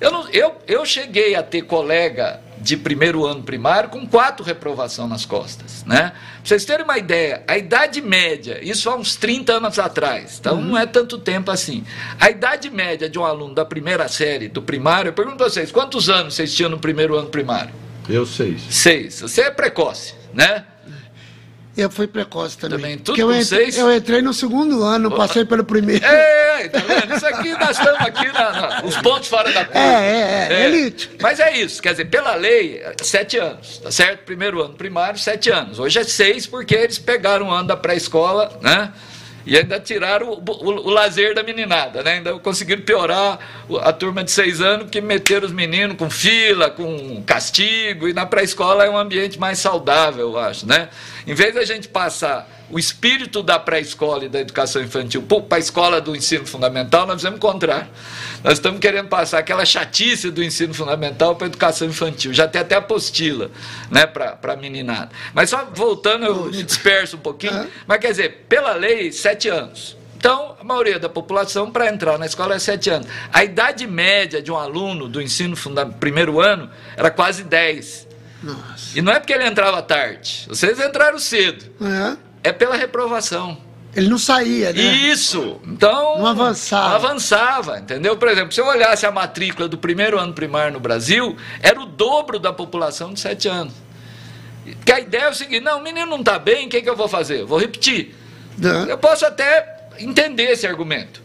Eu, 0.02 0.12
não, 0.12 0.28
eu, 0.30 0.56
eu 0.68 0.86
cheguei 0.86 1.36
a 1.36 1.44
ter 1.44 1.62
colega 1.62 2.42
de 2.58 2.76
primeiro 2.76 3.26
ano 3.26 3.44
primário 3.44 3.90
com 3.90 4.08
quatro 4.08 4.44
reprovação 4.44 5.08
nas 5.08 5.26
costas. 5.26 5.84
Né? 5.86 6.12
Pra 6.44 6.50
vocês 6.50 6.66
terem 6.66 6.84
uma 6.84 6.98
ideia, 6.98 7.42
a 7.48 7.58
idade 7.58 8.02
média, 8.02 8.60
isso 8.62 8.90
há 8.90 8.96
uns 8.98 9.16
30 9.16 9.54
anos 9.54 9.80
atrás, 9.80 10.40
então 10.42 10.58
uhum. 10.58 10.62
não 10.62 10.78
é 10.78 10.86
tanto 10.86 11.18
tempo 11.18 11.50
assim. 11.50 11.86
A 12.20 12.30
idade 12.30 12.70
média 12.70 13.10
de 13.10 13.18
um 13.18 13.24
aluno 13.24 13.56
da 13.56 13.64
primeira 13.64 14.10
série 14.10 14.50
do 14.50 14.62
primário, 14.62 15.08
eu 15.08 15.14
pergunto 15.14 15.42
a 15.42 15.50
vocês, 15.50 15.72
quantos 15.72 16.10
anos 16.10 16.36
vocês 16.36 16.54
tinham 16.54 16.70
no 16.70 16.78
primeiro 16.78 17.16
ano 17.16 17.30
primário? 17.30 17.74
Eu 18.10 18.26
seis. 18.26 18.62
Seis. 18.70 19.22
Você 19.22 19.44
é 19.44 19.52
precoce, 19.52 20.16
né? 20.34 20.66
Eu 21.76 21.90
fui 21.90 22.06
precoce 22.06 22.58
também. 22.58 22.78
Também, 22.78 22.98
tudo 23.00 23.20
eu, 23.20 23.34
entrei, 23.34 23.70
eu 23.76 23.92
entrei 23.92 24.22
no 24.22 24.34
segundo 24.34 24.84
ano, 24.84 25.10
passei 25.10 25.44
pelo 25.44 25.64
primeiro. 25.64 26.06
É, 26.06 26.70
tá 26.70 26.80
vendo? 26.80 27.16
Isso 27.16 27.26
aqui, 27.26 27.52
nós 27.54 27.72
estamos 27.72 28.00
aqui, 28.02 28.28
na, 28.28 28.52
na, 28.52 28.86
os 28.86 28.96
pontos 28.98 29.28
fora 29.28 29.52
da 29.52 29.66
curva. 29.66 29.80
É, 29.80 30.50
é, 30.50 30.54
é, 30.54 30.54
é, 30.54 30.66
elite. 30.66 31.10
Mas 31.20 31.40
é 31.40 31.58
isso, 31.58 31.82
quer 31.82 31.92
dizer, 31.92 32.06
pela 32.06 32.36
lei, 32.36 32.84
sete 33.02 33.38
anos, 33.38 33.80
tá 33.80 33.92
certo? 33.92 34.24
Primeiro 34.24 34.62
ano 34.62 34.76
primário, 34.76 35.20
sete 35.20 35.50
anos. 35.50 35.80
Hoje 35.80 36.00
é 36.00 36.04
seis, 36.04 36.46
porque 36.46 36.76
eles 36.76 37.00
pegaram 37.00 37.48
o 37.48 37.52
ano 37.52 37.68
da 37.68 37.76
pré-escola, 37.76 38.56
né? 38.62 38.94
E 39.46 39.58
ainda 39.58 39.80
tiraram 39.80 40.30
o, 40.30 40.36
o, 40.36 40.70
o, 40.88 40.90
lazer 40.90 41.36
da 41.36 41.44
meninada, 41.44 42.02
né? 42.02 42.14
Ainda 42.14 42.34
conseguiram 42.40 42.82
piorar 42.82 43.40
a 43.82 43.92
turma 43.92 44.24
de 44.24 44.32
seis 44.32 44.62
anos, 44.62 44.84
porque 44.84 45.02
meteram 45.02 45.46
os 45.46 45.52
meninos 45.52 45.98
com 45.98 46.10
fila, 46.10 46.70
com 46.70 47.22
castigo, 47.24 48.08
e 48.08 48.14
na 48.14 48.26
pré-escola 48.26 48.86
é 48.86 48.90
um 48.90 48.98
ambiente 48.98 49.40
mais 49.40 49.60
saudável, 49.60 50.32
eu 50.32 50.40
acho, 50.40 50.66
né? 50.66 50.90
Em 51.28 51.34
vez 51.34 51.54
da 51.54 51.66
gente 51.66 51.88
passar 51.88 52.50
o 52.74 52.80
espírito 52.80 53.44
da 53.44 53.60
pré-escola 53.60 54.26
e 54.26 54.30
da 54.30 54.40
educação 54.40 54.82
infantil 54.82 55.22
para 55.22 55.58
a 55.58 55.60
escola 55.60 56.02
do 56.02 56.16
ensino 56.16 56.46
fundamental, 56.48 57.06
nós 57.06 57.24
o 57.24 57.38
contrário. 57.38 57.88
Nós 58.44 58.54
estamos 58.54 58.80
querendo 58.80 59.08
passar 59.08 59.38
aquela 59.38 59.64
chatice 59.64 60.32
do 60.32 60.44
ensino 60.44 60.74
fundamental 60.74 61.36
para 61.36 61.46
a 61.46 61.50
educação 61.50 61.88
infantil. 61.88 62.34
Já 62.34 62.48
tem 62.48 62.60
até 62.60 62.76
apostila 62.76 63.52
né, 63.92 64.08
para 64.08 64.40
a 64.42 64.56
meninada. 64.56 65.12
Mas 65.36 65.52
só 65.52 65.70
voltando, 65.72 66.26
eu 66.26 66.46
me 66.46 66.64
disperso 66.64 67.16
um 67.16 67.20
pouquinho. 67.20 67.70
Mas 67.86 68.00
quer 68.00 68.10
dizer, 68.10 68.46
pela 68.50 68.74
lei, 68.74 69.12
sete 69.12 69.48
anos. 69.48 69.96
Então, 70.18 70.56
a 70.60 70.64
maioria 70.64 70.98
da 70.98 71.10
população, 71.10 71.70
para 71.70 71.88
entrar 71.88 72.18
na 72.18 72.26
escola, 72.26 72.56
é 72.56 72.60
sete 72.60 72.90
anos. 72.90 73.08
A 73.32 73.44
idade 73.44 73.86
média 73.86 74.42
de 74.42 74.52
um 74.52 74.58
aluno 74.58 75.08
do 75.08 75.22
ensino 75.22 75.56
fundamental, 75.56 76.00
primeiro 76.00 76.42
ano, 76.42 76.72
era 76.98 77.12
quase 77.12 77.44
dez. 77.44 78.08
Nossa. 78.42 78.98
E 78.98 79.02
não 79.02 79.14
é 79.14 79.20
porque 79.20 79.32
ele 79.32 79.46
entrava 79.46 79.82
tarde. 79.82 80.46
Vocês 80.48 80.80
entraram 80.80 81.20
cedo. 81.20 81.66
É, 81.82 82.33
é 82.44 82.52
pela 82.52 82.76
reprovação. 82.76 83.58
Ele 83.96 84.10
não 84.10 84.18
saía, 84.18 84.74
né? 84.74 84.82
Isso. 84.82 85.60
Então. 85.66 86.18
Não 86.18 86.26
avançava. 86.26 86.90
Não 86.90 86.96
avançava, 86.96 87.80
entendeu? 87.80 88.18
Por 88.18 88.28
exemplo, 88.28 88.52
se 88.52 88.60
eu 88.60 88.66
olhasse 88.66 89.06
a 89.06 89.12
matrícula 89.12 89.68
do 89.68 89.78
primeiro 89.78 90.20
ano 90.20 90.34
primário 90.34 90.74
no 90.74 90.80
Brasil, 90.80 91.38
era 91.62 91.80
o 91.80 91.86
dobro 91.86 92.40
da 92.40 92.52
população 92.52 93.14
de 93.14 93.20
7 93.20 93.48
anos. 93.48 93.74
Que 94.84 94.92
a 94.92 95.00
ideia 95.00 95.24
é 95.24 95.30
o 95.30 95.34
seguinte: 95.34 95.64
não, 95.64 95.80
o 95.80 95.84
menino 95.84 96.08
não 96.08 96.20
está 96.20 96.40
bem, 96.40 96.66
o 96.66 96.70
que, 96.70 96.82
que 96.82 96.90
eu 96.90 96.96
vou 96.96 97.08
fazer? 97.08 97.46
Vou 97.46 97.60
repetir. 97.60 98.16
Não. 98.58 98.86
Eu 98.86 98.98
posso 98.98 99.26
até 99.26 99.88
entender 100.00 100.52
esse 100.52 100.66
argumento. 100.66 101.23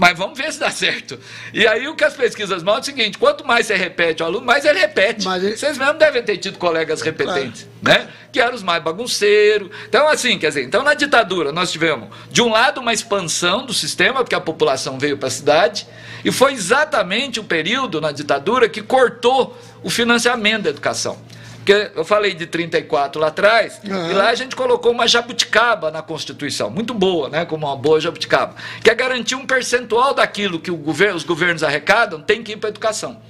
Mas 0.00 0.16
vamos 0.16 0.38
ver 0.38 0.50
se 0.50 0.58
dá 0.58 0.70
certo. 0.70 1.20
E 1.52 1.66
aí 1.66 1.86
o 1.86 1.94
que 1.94 2.02
as 2.02 2.14
pesquisas 2.14 2.62
mostram 2.62 2.78
é 2.78 2.80
o 2.80 2.84
seguinte: 2.84 3.18
quanto 3.18 3.46
mais 3.46 3.66
você 3.66 3.74
repete 3.74 4.22
o 4.22 4.26
aluno, 4.26 4.46
mais 4.46 4.64
ele 4.64 4.78
repete. 4.78 5.26
Mas 5.26 5.44
ele... 5.44 5.58
Vocês 5.58 5.76
mesmo 5.76 5.98
devem 5.98 6.22
ter 6.22 6.38
tido 6.38 6.56
colegas 6.56 7.02
repetentes, 7.02 7.68
né? 7.82 8.08
Que 8.32 8.40
eram 8.40 8.54
os 8.54 8.62
mais 8.62 8.82
bagunceiros. 8.82 9.68
Então, 9.86 10.08
assim, 10.08 10.38
quer 10.38 10.48
dizer, 10.48 10.64
então 10.64 10.82
na 10.82 10.94
ditadura 10.94 11.52
nós 11.52 11.70
tivemos, 11.70 12.08
de 12.30 12.40
um 12.40 12.48
lado, 12.48 12.80
uma 12.80 12.94
expansão 12.94 13.66
do 13.66 13.74
sistema, 13.74 14.24
porque 14.24 14.34
a 14.34 14.40
população 14.40 14.98
veio 14.98 15.18
para 15.18 15.28
a 15.28 15.30
cidade, 15.30 15.86
e 16.24 16.32
foi 16.32 16.54
exatamente 16.54 17.38
o 17.38 17.44
período 17.44 18.00
na 18.00 18.10
ditadura 18.10 18.70
que 18.70 18.80
cortou 18.80 19.54
o 19.82 19.90
financiamento 19.90 20.62
da 20.62 20.70
educação. 20.70 21.18
Porque 21.60 21.90
eu 21.94 22.04
falei 22.04 22.34
de 22.34 22.46
34 22.46 23.20
lá 23.20 23.28
atrás, 23.28 23.80
uhum. 23.84 24.10
e 24.10 24.14
lá 24.14 24.30
a 24.30 24.34
gente 24.34 24.56
colocou 24.56 24.90
uma 24.90 25.06
jabuticaba 25.06 25.90
na 25.90 26.00
Constituição, 26.00 26.70
muito 26.70 26.94
boa, 26.94 27.28
né? 27.28 27.44
Como 27.44 27.66
uma 27.66 27.76
boa 27.76 28.00
jabuticaba, 28.00 28.54
que 28.82 28.90
é 28.90 28.94
garantir 28.94 29.34
um 29.34 29.46
percentual 29.46 30.14
daquilo 30.14 30.58
que 30.58 30.70
governo, 30.70 31.16
os 31.16 31.24
governos 31.24 31.62
arrecadam 31.62 32.20
tem 32.20 32.42
que 32.42 32.52
ir 32.52 32.56
para 32.56 32.68
a 32.68 32.72
educação. 32.72 33.20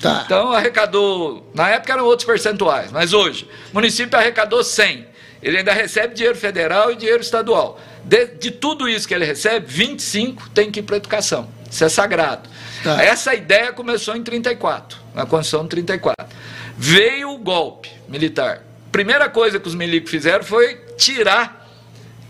Tá. 0.00 0.22
Então 0.24 0.52
arrecadou, 0.52 1.50
na 1.52 1.68
época 1.68 1.92
eram 1.92 2.04
outros 2.04 2.26
percentuais, 2.26 2.90
mas 2.92 3.12
hoje, 3.12 3.46
o 3.70 3.74
município 3.74 4.18
arrecadou 4.18 4.62
100. 4.62 5.10
Ele 5.42 5.58
ainda 5.58 5.72
recebe 5.72 6.14
dinheiro 6.14 6.36
federal 6.36 6.92
e 6.92 6.96
dinheiro 6.96 7.20
estadual. 7.20 7.80
De, 8.04 8.26
de 8.26 8.50
tudo 8.50 8.88
isso 8.88 9.08
que 9.08 9.14
ele 9.14 9.24
recebe, 9.24 9.66
25 9.66 10.50
tem 10.50 10.70
que 10.70 10.80
ir 10.80 10.82
para 10.82 10.96
a 10.96 10.98
educação. 10.98 11.48
Isso 11.70 11.84
é 11.84 11.88
sagrado. 11.88 12.48
Tá. 12.82 13.02
Essa 13.02 13.34
ideia 13.34 13.72
começou 13.72 14.16
em 14.16 14.22
34, 14.22 14.98
na 15.14 15.24
Constituição 15.26 15.62
de 15.64 15.70
34. 15.70 16.26
Veio 16.82 17.32
o 17.32 17.36
golpe 17.36 17.90
militar. 18.08 18.62
Primeira 18.90 19.28
coisa 19.28 19.60
que 19.60 19.68
os 19.68 19.74
milicos 19.74 20.10
fizeram 20.10 20.42
foi 20.42 20.76
tirar 20.96 21.68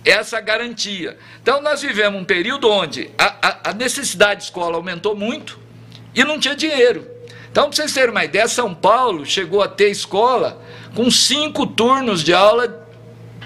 essa 0.04 0.40
garantia. 0.40 1.16
Então 1.40 1.62
nós 1.62 1.82
vivemos 1.82 2.20
um 2.20 2.24
período 2.24 2.68
onde 2.68 3.12
a, 3.16 3.36
a, 3.40 3.70
a 3.70 3.72
necessidade 3.72 4.40
de 4.40 4.46
escola 4.46 4.74
aumentou 4.74 5.14
muito 5.14 5.56
e 6.12 6.24
não 6.24 6.40
tinha 6.40 6.56
dinheiro. 6.56 7.06
Então, 7.48 7.68
para 7.68 7.76
vocês 7.76 7.94
terem 7.94 8.10
uma 8.10 8.24
ideia, 8.24 8.48
São 8.48 8.74
Paulo 8.74 9.24
chegou 9.24 9.62
a 9.62 9.68
ter 9.68 9.88
escola 9.88 10.60
com 10.96 11.08
cinco 11.12 11.64
turnos 11.64 12.20
de 12.20 12.34
aula 12.34 12.88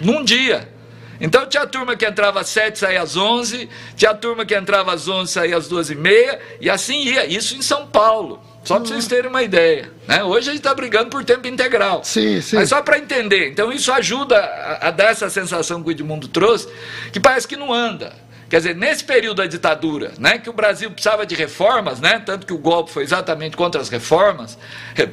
num 0.01 0.25
dia. 0.25 0.73
Então 1.21 1.47
tinha 1.47 1.65
a 1.65 1.67
turma 1.67 1.97
que 1.97 2.07
entrava 2.07 2.41
às 2.41 2.49
7, 2.49 2.79
saía 2.79 3.03
às 3.03 3.15
11, 3.15 3.69
tinha 3.95 4.11
a 4.11 4.15
turma 4.15 4.47
que 4.47 4.55
entrava 4.55 4.95
às 4.95 5.07
11, 5.07 5.31
saía 5.31 5.59
às 5.59 5.69
12 5.69 5.93
e 5.93 5.97
meia, 5.97 6.41
e 6.63 6.71
assim 6.71 7.03
ia. 7.03 7.27
Isso 7.27 7.55
em 7.55 7.61
São 7.61 7.87
Paulo. 7.89 8.54
Só 8.65 8.81
para 8.81 8.89
vocês 8.89 9.07
terem 9.07 9.31
uma 9.31 9.43
ideia. 9.43 9.91
Né? 10.09 10.25
Hoje 10.25 10.49
a 10.49 10.53
gente 10.53 10.61
está 10.61 10.75
brigando 10.75 11.11
por 11.11 11.23
tempo 11.23 11.47
integral. 11.47 12.03
Sim, 12.03 12.41
sim. 12.41 12.57
Mas 12.57 12.71
só 12.71 12.81
para 12.81 12.99
entender. 12.99 13.51
Então 13.51 13.71
isso 13.71 13.93
ajuda 13.93 14.39
a, 14.39 14.89
a, 14.89 14.91
dar 14.91 15.11
essa 15.11 15.29
sensação 15.29 15.83
que 15.83 15.89
o 15.89 15.93
Edmundo 15.93 16.27
trouxe, 16.29 16.69
que 17.13 17.21
parece 17.21 17.47
que 17.47 17.57
não 17.57 17.73
anda. 17.73 18.15
Quer 18.55 18.59
dizer, 18.59 18.77
nesse 18.77 19.03
período 19.03 19.39
da 19.39 19.47
ditadura, 19.47 20.13
né, 20.17 20.39
que 20.39 20.49
o 20.49 20.53
Brasil 20.53 20.89
precisava 20.89 21.27
de 21.27 21.35
reformas, 21.35 21.99
né, 21.99 22.23
tanto 22.25 22.47
que 22.47 22.53
o 22.53 22.59
golpe 22.59 22.93
foi 22.93 23.03
exatamente 23.03 23.57
contra 23.57 23.81
as 23.81 23.89
reformas, 23.89 24.57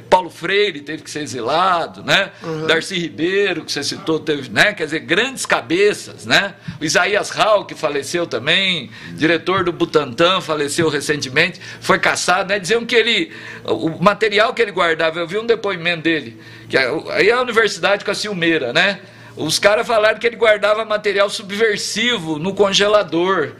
Paulo 0.08 0.30
Freire 0.30 0.80
teve 0.80 1.02
que 1.02 1.10
ser 1.10 1.22
exilado, 1.22 2.04
né, 2.04 2.30
uhum. 2.40 2.68
Darcy 2.68 2.96
Ribeiro, 2.96 3.64
que 3.64 3.72
você 3.72 3.82
citou, 3.82 4.20
teve, 4.20 4.48
né, 4.48 4.72
quer 4.72 4.84
dizer, 4.84 5.00
grandes 5.00 5.44
cabeças, 5.44 6.24
né, 6.24 6.54
o 6.80 6.84
Isaías 6.84 7.30
Rau, 7.30 7.64
que 7.64 7.74
faleceu 7.74 8.28
também, 8.28 8.92
diretor 9.14 9.64
do 9.64 9.72
Butantan, 9.72 10.40
faleceu 10.40 10.88
recentemente, 10.88 11.60
foi 11.80 11.98
caçado, 11.98 12.50
né, 12.50 12.60
diziam 12.60 12.86
que 12.86 12.94
ele, 12.94 13.32
o 13.64 14.00
material 14.00 14.54
que 14.54 14.62
ele 14.62 14.70
guardava, 14.70 15.18
eu 15.18 15.26
vi 15.26 15.36
um 15.36 15.46
depoimento 15.46 16.02
dele, 16.02 16.40
que 16.68 16.78
aí 16.78 17.28
a 17.28 17.42
universidade 17.42 18.04
com 18.04 18.10
a 18.12 18.14
Silmeira, 18.14 18.72
né, 18.72 19.00
os 19.36 19.58
caras 19.58 19.86
falaram 19.86 20.18
que 20.18 20.26
ele 20.26 20.36
guardava 20.36 20.84
material 20.84 21.28
subversivo 21.30 22.38
no 22.38 22.54
congelador, 22.54 23.52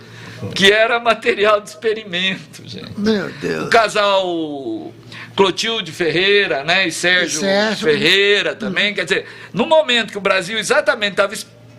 que 0.55 0.73
era 0.73 0.99
material 0.99 1.61
de 1.61 1.71
experimento, 1.71 2.63
gente. 2.67 2.99
Meu 2.99 3.31
Deus. 3.31 3.67
O 3.67 3.71
casal 3.71 4.93
Clotilde 5.37 5.93
Ferreira, 5.93 6.65
né, 6.65 6.87
e 6.87 6.93
Sérgio, 6.93 7.39
e 7.39 7.41
Sérgio. 7.41 7.89
Ferreira 7.89 8.55
também, 8.55 8.93
hum. 8.93 8.95
quer 8.95 9.05
dizer, 9.05 9.27
no 9.53 9.67
momento 9.67 10.11
que 10.11 10.19
o 10.19 10.21
Brasil 10.21 10.59
exatamente 10.59 11.13
estava 11.13 11.35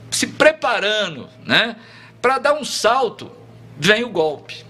se 0.09 0.27
preparando, 0.27 1.29
né, 1.45 1.75
para 2.21 2.39
dar 2.39 2.53
um 2.53 2.63
salto, 2.63 3.31
vem 3.77 4.03
o 4.03 4.09
golpe, 4.09 4.65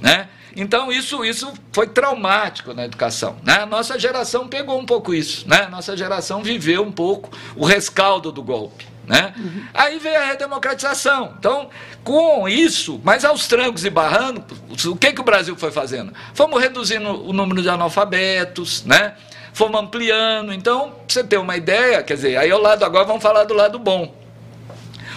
né? 0.00 0.28
Então 0.56 0.92
isso, 0.92 1.24
isso 1.24 1.52
foi 1.72 1.86
traumático 1.86 2.72
na 2.72 2.84
educação. 2.84 3.36
Né? 3.42 3.54
A 3.54 3.66
nossa 3.66 3.98
geração 3.98 4.46
pegou 4.48 4.78
um 4.78 4.86
pouco 4.86 5.14
isso. 5.14 5.48
Né? 5.48 5.64
A 5.64 5.68
nossa 5.68 5.96
geração 5.96 6.42
viveu 6.42 6.82
um 6.82 6.92
pouco 6.92 7.30
o 7.56 7.64
rescaldo 7.64 8.30
do 8.30 8.42
golpe. 8.42 8.86
Né? 9.06 9.34
Uhum. 9.36 9.64
Aí 9.74 9.98
veio 9.98 10.18
a 10.18 10.24
redemocratização. 10.24 11.34
Então, 11.38 11.68
com 12.02 12.48
isso, 12.48 13.00
mas 13.04 13.24
aos 13.24 13.46
trancos 13.46 13.84
e 13.84 13.90
barrancos, 13.90 14.84
o 14.86 14.96
que, 14.96 15.12
que 15.12 15.20
o 15.20 15.24
Brasil 15.24 15.56
foi 15.56 15.70
fazendo? 15.70 16.12
Fomos 16.32 16.60
reduzindo 16.60 17.08
o 17.08 17.32
número 17.32 17.60
de 17.60 17.68
analfabetos, 17.68 18.84
né? 18.84 19.14
fomos 19.54 19.80
ampliando. 19.80 20.52
Então, 20.52 20.90
para 20.90 21.04
você 21.08 21.24
ter 21.24 21.38
uma 21.38 21.56
ideia, 21.56 22.02
quer 22.02 22.14
dizer, 22.14 22.36
aí 22.36 22.50
ao 22.50 22.60
lado 22.60 22.84
agora 22.84 23.04
vamos 23.04 23.22
falar 23.22 23.44
do 23.44 23.54
lado 23.54 23.78
bom. 23.78 24.14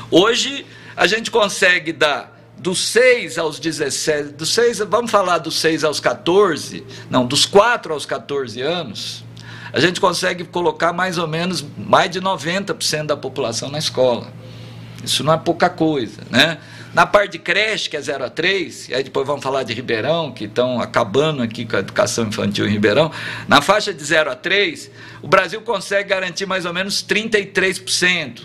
Hoje 0.09 0.65
a 0.95 1.05
gente 1.05 1.29
consegue 1.29 1.91
dar 1.91 2.36
dos 2.67 2.89
6 2.89 3.37
aos 3.37 3.61
17, 3.61 4.33
dos 4.33 4.53
6, 4.53 4.79
vamos 4.79 5.09
falar 5.09 5.37
dos 5.37 5.57
6 5.57 5.85
aos 5.85 6.01
14, 6.01 6.85
não, 7.09 7.25
dos 7.25 7.45
4 7.45 7.93
aos 7.93 8.05
14 8.05 8.61
anos, 8.61 9.23
a 9.71 9.79
gente 9.79 10.01
consegue 10.01 10.43
colocar 10.43 10.91
mais 10.91 11.17
ou 11.17 11.29
menos 11.29 11.65
mais 11.77 12.11
de 12.11 12.19
90% 12.19 13.05
da 13.05 13.15
população 13.15 13.71
na 13.71 13.77
escola. 13.77 14.27
Isso 15.01 15.23
não 15.23 15.31
é 15.31 15.37
pouca 15.37 15.69
coisa, 15.69 16.23
né? 16.29 16.57
Na 16.93 17.05
parte 17.05 17.33
de 17.33 17.39
creche, 17.39 17.89
que 17.89 17.95
é 17.95 18.01
0 18.01 18.25
a 18.25 18.29
3, 18.29 18.89
e 18.89 18.95
aí 18.95 19.03
depois 19.03 19.25
vamos 19.25 19.43
falar 19.43 19.63
de 19.63 19.73
Ribeirão, 19.73 20.33
que 20.33 20.43
estão 20.43 20.81
acabando 20.81 21.41
aqui 21.41 21.63
com 21.63 21.77
a 21.77 21.79
educação 21.79 22.27
infantil 22.27 22.67
em 22.67 22.71
Ribeirão, 22.71 23.09
na 23.47 23.61
faixa 23.61 23.93
de 23.93 24.03
0 24.03 24.29
a 24.29 24.35
3, 24.35 24.91
o 25.21 25.27
Brasil 25.29 25.61
consegue 25.61 26.09
garantir 26.09 26.45
mais 26.45 26.65
ou 26.65 26.73
menos 26.73 27.01
33%. 27.01 28.41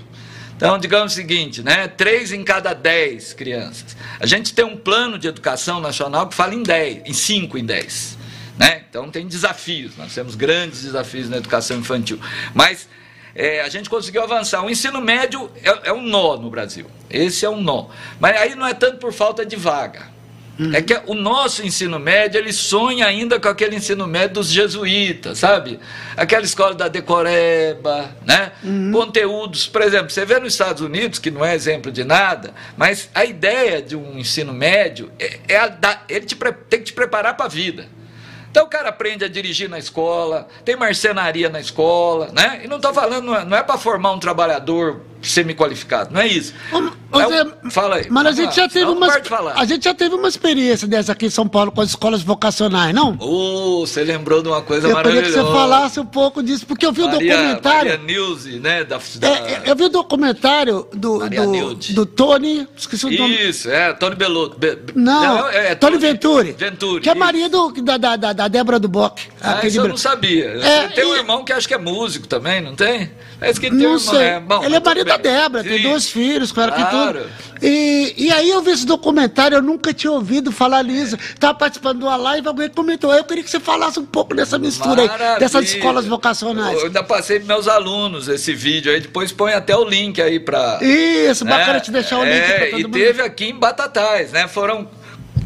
Então, 0.62 0.78
digamos 0.78 1.11
o 1.11 1.14
seguinte, 1.16 1.61
né? 1.61 1.88
Três 1.88 2.31
em 2.31 2.45
cada 2.45 2.73
dez 2.73 3.33
crianças. 3.33 3.97
A 4.21 4.26
gente 4.26 4.54
tem 4.54 4.64
um 4.64 4.76
plano 4.76 5.19
de 5.19 5.26
educação 5.26 5.81
nacional 5.81 6.28
que 6.28 6.37
fala 6.37 6.54
em 6.54 6.62
10, 6.62 7.03
em 7.05 7.12
5 7.12 7.59
em 7.59 7.64
10. 7.64 8.18
Né? 8.57 8.85
Então 8.88 9.11
tem 9.11 9.27
desafios, 9.27 9.96
nós 9.96 10.14
temos 10.14 10.37
grandes 10.37 10.83
desafios 10.83 11.29
na 11.29 11.38
educação 11.38 11.79
infantil. 11.79 12.20
Mas 12.55 12.88
é, 13.35 13.61
a 13.62 13.68
gente 13.68 13.90
conseguiu 13.90 14.22
avançar. 14.22 14.64
O 14.64 14.70
ensino 14.70 15.01
médio 15.01 15.51
é, 15.64 15.88
é 15.88 15.92
um 15.92 16.03
nó 16.03 16.37
no 16.37 16.48
Brasil. 16.48 16.87
Esse 17.11 17.44
é 17.44 17.51
um 17.51 17.61
nó. 17.61 17.88
Mas 18.20 18.37
aí 18.37 18.55
não 18.55 18.64
é 18.64 18.72
tanto 18.72 18.98
por 18.98 19.12
falta 19.12 19.44
de 19.44 19.57
vaga. 19.57 20.12
Uhum. 20.62 20.75
É 20.75 20.81
que 20.81 21.01
o 21.07 21.14
nosso 21.14 21.66
ensino 21.66 21.98
médio, 21.98 22.38
ele 22.38 22.53
sonha 22.53 23.07
ainda 23.07 23.40
com 23.40 23.48
aquele 23.48 23.77
ensino 23.77 24.07
médio 24.07 24.35
dos 24.35 24.48
jesuítas, 24.48 25.38
sabe? 25.38 25.81
Aquela 26.16 26.44
escola 26.44 26.75
da 26.75 26.88
Decoreba, 26.88 28.11
né? 28.25 28.53
Uhum. 28.62 28.92
Conteúdos, 28.92 29.66
por 29.66 29.83
exemplo, 29.83 30.11
você 30.11 30.25
vê 30.25 30.38
nos 30.38 30.53
Estados 30.53 30.83
Unidos, 30.83 31.18
que 31.18 31.31
não 31.31 31.44
é 31.44 31.55
exemplo 31.55 31.90
de 31.90 32.05
nada, 32.05 32.55
mas 32.77 33.11
a 33.14 33.25
ideia 33.25 33.83
de 33.83 33.96
um 33.96 34.18
ensino 34.18 34.53
médio 34.53 35.11
é, 35.18 35.40
é 35.48 35.57
a, 35.57 36.03
ele 36.09 36.27
te, 36.27 36.37
tem 36.68 36.79
que 36.79 36.87
te 36.87 36.92
preparar 36.92 37.37
para 37.37 37.46
a 37.46 37.48
vida. 37.48 37.87
Então 38.51 38.64
o 38.64 38.68
cara 38.68 38.90
aprende 38.90 39.25
a 39.25 39.29
dirigir 39.29 39.66
na 39.66 39.79
escola, 39.79 40.46
tem 40.62 40.77
marcenaria 40.77 41.48
na 41.48 41.59
escola, 41.59 42.31
né? 42.35 42.61
E 42.62 42.68
não 42.68 42.77
estou 42.77 42.92
falando, 42.92 43.25
não 43.25 43.57
é, 43.57 43.61
é 43.61 43.62
para 43.62 43.79
formar 43.79 44.12
um 44.12 44.18
trabalhador 44.18 45.01
semi-qualificado, 45.22 46.12
não 46.12 46.20
é 46.20 46.27
isso. 46.27 46.53
Ô, 47.12 47.20
é 47.20 47.44
um, 47.44 47.70
fala 47.70 47.96
aí. 47.96 48.07
Mas 48.09 48.27
a 48.27 48.33
gente, 48.33 48.57
já 48.57 48.68
teve 48.68 48.90
uma, 48.90 49.07
a 49.55 49.64
gente 49.66 49.85
já 49.85 49.94
teve 49.94 50.14
uma 50.14 50.29
experiência 50.29 50.88
dessa 50.88 51.12
aqui 51.12 51.27
em 51.27 51.31
São 51.31 51.46
Paulo 51.46 51.70
com 51.70 51.81
as 51.81 51.90
escolas 51.90 52.22
vocacionais, 52.22 52.94
não? 52.94 53.16
Oh, 53.20 53.87
você 53.87 54.03
lembrou 54.03 54.42
de 54.42 54.48
uma 54.48 54.62
coisa 54.62 54.88
eu 54.88 54.94
maravilhosa. 54.94 55.27
Eu 55.27 55.31
queria 55.31 55.42
que 55.42 55.48
você 55.48 55.59
falasse 55.59 56.01
um 56.01 56.07
pouco 56.07 56.42
disso, 56.42 56.66
porque 56.66 56.87
eu 56.87 56.92
vi 56.92 57.03
o 57.03 57.09
documentário. 57.09 57.90
Maria 57.90 57.98
News, 57.98 58.46
né? 58.46 58.85
Da, 58.85 58.98
da... 59.16 59.29
É, 59.29 59.62
eu 59.66 59.77
vi 59.77 59.85
o 59.85 59.88
documentário 59.90 60.88
do, 60.92 61.29
do, 61.29 61.75
do, 61.75 62.07
Tony. 62.07 62.66
Esqueci 62.77 63.07
o 63.07 63.11
nome. 63.11 63.35
Isso, 63.35 63.70
é, 63.70 63.92
Tony 63.92 64.16
Belotto. 64.16 64.59
Be, 64.59 64.79
não, 64.94 65.48
é, 65.48 65.72
é, 65.72 65.75
Tony, 65.75 65.92
Tony 65.92 65.98
Venturi. 65.98 66.53
Venturi. 66.53 67.03
Que 67.03 67.11
é 67.11 67.14
marido 67.14 67.72
da, 67.83 67.96
da, 67.98 68.16
da, 68.16 68.33
da 68.33 68.48
Débora 68.48 68.79
do 68.79 68.88
Bock. 68.88 69.22
Ah, 69.40 69.61
isso 69.66 69.79
eu 69.81 69.88
não 69.88 69.96
sabia. 69.96 70.46
É, 70.62 70.88
tem 70.88 71.05
um 71.05 71.14
irmão 71.14 71.44
que 71.44 71.53
acho 71.53 71.68
que 71.68 71.75
é 71.75 71.79
músico 71.79 72.27
também, 72.27 72.61
não 72.61 72.75
tem? 72.75 73.11
É 73.40 73.53
que 73.53 73.61
tem 73.61 73.70
não 73.70 73.79
um 73.79 73.83
irmão, 73.83 73.98
sei. 73.98 74.22
É, 74.22 74.40
bom, 74.40 74.64
Ele 74.64 74.77
é 74.77 74.81
marido 74.81 75.07
da 75.07 75.16
Débora, 75.16 75.64
tem 75.64 75.83
dois 75.83 76.09
filhos, 76.09 76.53
claro, 76.53 76.72
claro. 76.72 76.88
que 76.88 76.96
tudo. 76.96 77.02
E, 77.61 78.15
e 78.17 78.33
aí 78.33 78.51
eu 78.51 78.61
vi 78.61 78.73
esse 78.73 78.85
documentário, 78.85 79.57
eu 79.57 79.62
nunca 79.62 79.95
tinha 79.95 80.11
ouvido 80.11 80.51
falar 80.51 80.83
nisso. 80.83 81.17
Estava 81.17 81.55
participando 81.55 81.99
de 81.99 82.05
uma 82.05 82.17
live, 82.17 82.49
alguém 82.49 82.69
comentou. 82.69 83.15
Eu 83.15 83.25
queria 83.25 83.45
que 83.45 83.51
você 83.51 83.61
falasse 83.61 84.01
um 84.01 84.07
pouco 84.07 84.35
dessa 84.35 84.59
mistura 84.59 85.03
Maravilha. 85.07 85.35
aí, 85.35 85.38
dessas 85.41 85.65
escolas 85.67 86.07
vocacionais. 86.07 86.79
Eu 86.79 86.87
ainda 86.87 87.03
passei 87.03 87.38
para 87.38 87.55
meus 87.55 87.69
alunos 87.69 88.29
esse 88.29 88.53
vídeo 88.55 88.93
aí, 88.93 89.01
depois 89.01 89.33
põe 89.33 89.53
até 89.53 89.77
o 89.77 89.85
link 89.85 90.21
aí 90.21 90.41
para. 90.41 90.79
Isso, 90.83 91.45
bacana 91.45 91.75
né? 91.75 91.81
te 91.81 91.91
deixar 91.91 92.19
o 92.19 92.25
link 92.25 92.35
é, 92.35 92.59
para 92.59 92.67
todo 92.71 92.81
e 92.81 92.85
mundo. 92.85 92.99
E 92.99 93.01
teve 93.01 93.23
aqui 93.23 93.45
em 93.47 93.59
Batatais, 93.59 94.33
né? 94.33 94.49
Foram 94.49 94.88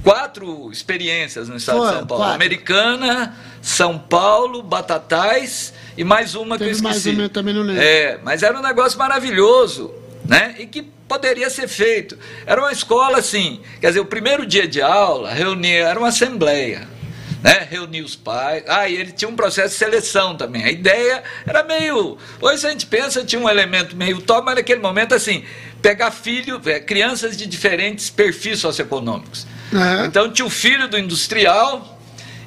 quatro 0.03 0.71
experiências 0.71 1.49
no 1.49 1.57
estado 1.57 1.79
Foi, 1.79 1.89
de 1.89 1.95
São 1.95 2.07
Paulo: 2.07 2.23
quatro. 2.23 2.37
Americana, 2.37 3.37
São 3.61 3.99
Paulo, 3.99 4.63
Batatais 4.63 5.75
e 5.97 6.05
mais 6.05 6.35
uma 6.35 6.57
Teve 6.57 6.71
que 6.71 6.77
eu 6.77 6.91
esqueci. 6.91 7.09
Mais 7.09 7.19
uma, 7.19 7.25
eu 7.25 7.31
também 7.31 7.53
não 7.53 7.63
lembro. 7.63 7.83
É, 7.83 8.19
mas 8.23 8.43
era 8.43 8.57
um 8.57 8.63
negócio 8.63 8.99
maravilhoso, 8.99 9.93
né? 10.25 10.55
E 10.59 10.67
que 10.67 10.96
poderia 11.09 11.49
ser 11.51 11.69
feito. 11.69 12.19
Era 12.45 12.61
uma 12.61 12.73
escola 12.73 13.19
assim, 13.19 13.61
quer 13.81 13.89
dizer, 13.89 14.01
o 14.01 14.07
primeiro 14.07 14.47
dia 14.47 14.67
de 14.67 14.83
aula 14.83 15.33
reunia, 15.33 15.89
era 15.89 15.99
uma 15.99 16.09
assembleia. 16.09 16.97
Né, 17.43 17.69
reunir 17.71 18.03
os 18.03 18.17
pais. 18.17 18.65
Ah, 18.67 18.89
e 18.89 18.97
ele 18.97 19.13
tinha 19.13 19.29
um 19.29 19.37
processo 19.37 19.69
de 19.69 19.79
seleção 19.79 20.37
também. 20.37 20.65
A 20.65 20.71
ideia 20.71 21.23
era 21.47 21.63
meio. 21.63 22.19
Hoje 22.41 22.67
a 22.67 22.71
gente 22.71 22.87
pensa, 22.87 23.25
tinha 23.25 23.41
um 23.41 23.49
elemento 23.49 23.95
meio 23.95 24.21
top, 24.21 24.45
mas 24.45 24.57
naquele 24.57 24.81
momento, 24.81 25.15
assim, 25.15 25.45
pegar 25.81 26.11
filho, 26.11 26.61
é, 26.65 26.81
crianças 26.81 27.37
de 27.37 27.47
diferentes 27.47 28.11
perfis 28.11 28.59
socioeconômicos. 28.59 29.47
Uhum. 29.73 30.07
Então 30.07 30.33
tinha 30.33 30.47
o 30.47 30.51
filho 30.51 30.89
do 30.89 30.99
industrial, 30.99 31.96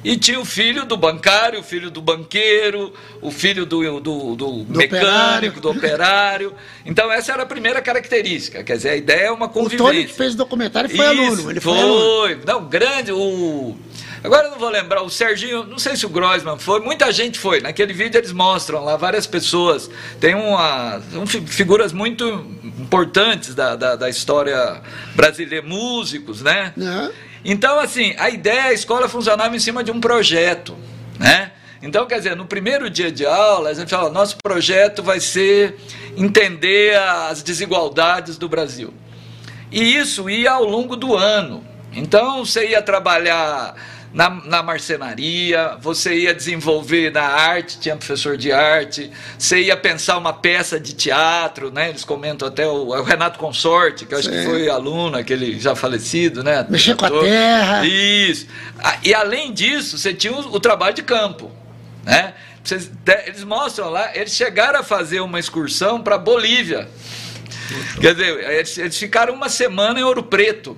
e 0.02 0.16
tinha 0.16 0.40
o 0.40 0.44
filho 0.44 0.84
do 0.84 0.96
bancário, 0.96 1.60
o 1.60 1.62
filho 1.62 1.90
do 1.90 2.00
banqueiro, 2.00 2.92
o 3.20 3.30
filho 3.30 3.66
do, 3.66 4.00
do, 4.00 4.34
do, 4.34 4.64
do 4.64 4.78
mecânico, 4.78 5.58
operário. 5.58 5.60
do 5.60 5.70
operário. 5.70 6.54
Então, 6.86 7.12
essa 7.12 7.32
era 7.32 7.42
a 7.42 7.46
primeira 7.46 7.82
característica. 7.82 8.64
Quer 8.64 8.76
dizer, 8.76 8.90
a 8.90 8.96
ideia 8.96 9.26
é 9.26 9.30
uma 9.30 9.48
convivência. 9.48 9.84
O 9.84 9.88
Tony 9.88 10.04
que 10.06 10.12
fez 10.14 10.34
o 10.34 10.38
documentário 10.38 10.88
foi 10.88 10.98
Isso, 10.98 11.22
aluno. 11.22 11.50
Ele 11.50 11.60
foi, 11.60 11.74
foi 11.74 11.82
aluno. 11.82 12.40
Não, 12.46 12.64
grande. 12.66 13.12
O... 13.12 13.76
Agora 14.22 14.46
eu 14.46 14.50
não 14.50 14.58
vou 14.58 14.68
lembrar, 14.68 15.02
o 15.02 15.08
Serginho, 15.08 15.64
não 15.64 15.78
sei 15.78 15.96
se 15.96 16.04
o 16.04 16.08
Groisman 16.08 16.58
foi, 16.58 16.80
muita 16.80 17.10
gente 17.10 17.38
foi. 17.38 17.60
Naquele 17.60 17.94
vídeo 17.94 18.18
eles 18.18 18.32
mostram 18.32 18.84
lá 18.84 18.96
várias 18.96 19.26
pessoas. 19.26 19.90
Tem 20.20 20.34
uma, 20.34 21.00
são 21.10 21.26
figuras 21.26 21.90
muito 21.92 22.26
importantes 22.62 23.54
da, 23.54 23.76
da, 23.76 23.96
da 23.96 24.10
história 24.10 24.82
brasileira, 25.14 25.66
músicos, 25.66 26.42
né? 26.42 26.74
Uhum. 26.76 27.10
Então, 27.44 27.78
assim, 27.78 28.14
a 28.18 28.28
ideia, 28.28 28.64
a 28.64 28.72
escola 28.72 29.08
funcionava 29.08 29.54
em 29.56 29.58
cima 29.58 29.82
de 29.82 29.90
um 29.90 30.00
projeto, 30.00 30.76
né? 31.18 31.52
Então, 31.82 32.06
quer 32.06 32.18
dizer, 32.18 32.36
no 32.36 32.44
primeiro 32.44 32.90
dia 32.90 33.10
de 33.10 33.24
aula, 33.24 33.70
a 33.70 33.74
gente 33.74 33.88
fala, 33.88 34.10
nosso 34.10 34.36
projeto 34.42 35.02
vai 35.02 35.18
ser 35.18 35.78
entender 36.14 36.94
as 36.98 37.42
desigualdades 37.42 38.36
do 38.36 38.48
Brasil. 38.48 38.92
E 39.72 39.96
isso 39.96 40.28
ia 40.28 40.52
ao 40.52 40.64
longo 40.64 40.94
do 40.94 41.16
ano. 41.16 41.64
Então, 41.92 42.44
você 42.44 42.68
ia 42.68 42.82
trabalhar 42.82 43.74
na, 44.12 44.28
na 44.28 44.62
marcenaria, 44.62 45.76
você 45.80 46.14
ia 46.14 46.34
desenvolver 46.34 47.12
na 47.12 47.22
arte, 47.22 47.78
tinha 47.78 47.96
professor 47.96 48.36
de 48.36 48.50
arte, 48.50 49.10
você 49.38 49.60
ia 49.62 49.76
pensar 49.76 50.18
uma 50.18 50.32
peça 50.32 50.80
de 50.80 50.94
teatro, 50.94 51.70
né? 51.70 51.90
Eles 51.90 52.04
comentam 52.04 52.48
até 52.48 52.66
o, 52.66 52.88
o 52.88 53.02
Renato 53.02 53.38
Consorte, 53.38 54.04
que 54.04 54.14
eu 54.14 54.18
acho 54.18 54.28
Sim. 54.28 54.34
que 54.34 54.44
foi 54.44 54.68
aluno, 54.68 55.16
aquele 55.16 55.60
já 55.60 55.76
falecido, 55.76 56.42
né? 56.42 56.66
Mexer 56.68 56.96
com 56.96 57.06
a 57.06 57.10
terra. 57.10 57.86
Isso. 57.86 58.46
Ah, 58.78 58.98
e 59.04 59.14
além 59.14 59.52
disso, 59.52 59.96
você 59.96 60.12
tinha 60.12 60.32
o, 60.32 60.56
o 60.56 60.60
trabalho 60.60 60.94
de 60.94 61.02
campo, 61.02 61.50
né? 62.04 62.34
eles 63.26 63.42
mostram 63.42 63.88
lá, 63.88 64.10
eles 64.14 64.34
chegaram 64.34 64.80
a 64.80 64.82
fazer 64.82 65.20
uma 65.20 65.38
excursão 65.38 66.02
para 66.02 66.18
Bolívia. 66.18 66.88
Quer 68.00 68.14
dizer, 68.14 68.50
eles, 68.50 68.78
eles 68.78 68.98
ficaram 68.98 69.32
uma 69.32 69.48
semana 69.48 69.98
em 69.98 70.02
Ouro 70.02 70.22
Preto 70.22 70.76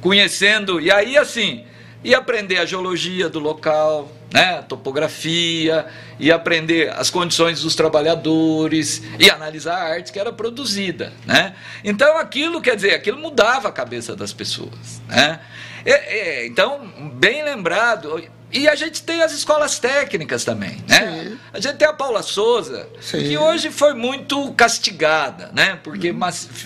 conhecendo, 0.00 0.80
e 0.80 0.90
aí 0.90 1.18
assim, 1.18 1.64
e 2.02 2.14
aprender 2.14 2.58
a 2.58 2.64
geologia 2.64 3.28
do 3.28 3.38
local, 3.38 4.10
né, 4.32 4.58
a 4.58 4.62
topografia, 4.62 5.86
e 6.18 6.30
aprender 6.30 6.90
as 6.90 7.10
condições 7.10 7.62
dos 7.62 7.74
trabalhadores, 7.74 9.02
e 9.18 9.30
analisar 9.30 9.76
a 9.76 9.94
arte 9.94 10.12
que 10.12 10.18
era 10.18 10.32
produzida. 10.32 11.12
Né? 11.26 11.54
Então 11.82 12.18
aquilo, 12.18 12.60
quer 12.60 12.76
dizer, 12.76 12.94
aquilo 12.94 13.18
mudava 13.18 13.68
a 13.68 13.72
cabeça 13.72 14.14
das 14.14 14.32
pessoas. 14.32 15.02
Né? 15.08 15.40
É, 15.84 15.92
é, 15.92 16.46
então, 16.46 16.86
bem 17.14 17.42
lembrado, 17.42 18.22
e 18.50 18.66
a 18.66 18.74
gente 18.74 19.02
tem 19.02 19.22
as 19.22 19.32
escolas 19.32 19.78
técnicas 19.78 20.42
também, 20.42 20.82
né? 20.88 21.22
Sim. 21.22 21.38
A 21.52 21.60
gente 21.60 21.76
tem 21.76 21.86
a 21.86 21.92
Paula 21.92 22.22
Souza, 22.22 22.88
Sim. 22.98 23.18
que 23.18 23.36
hoje 23.36 23.70
foi 23.70 23.92
muito 23.92 24.52
castigada, 24.52 25.50
né? 25.52 25.78
Porque 25.82 26.10
uhum. 26.10 26.20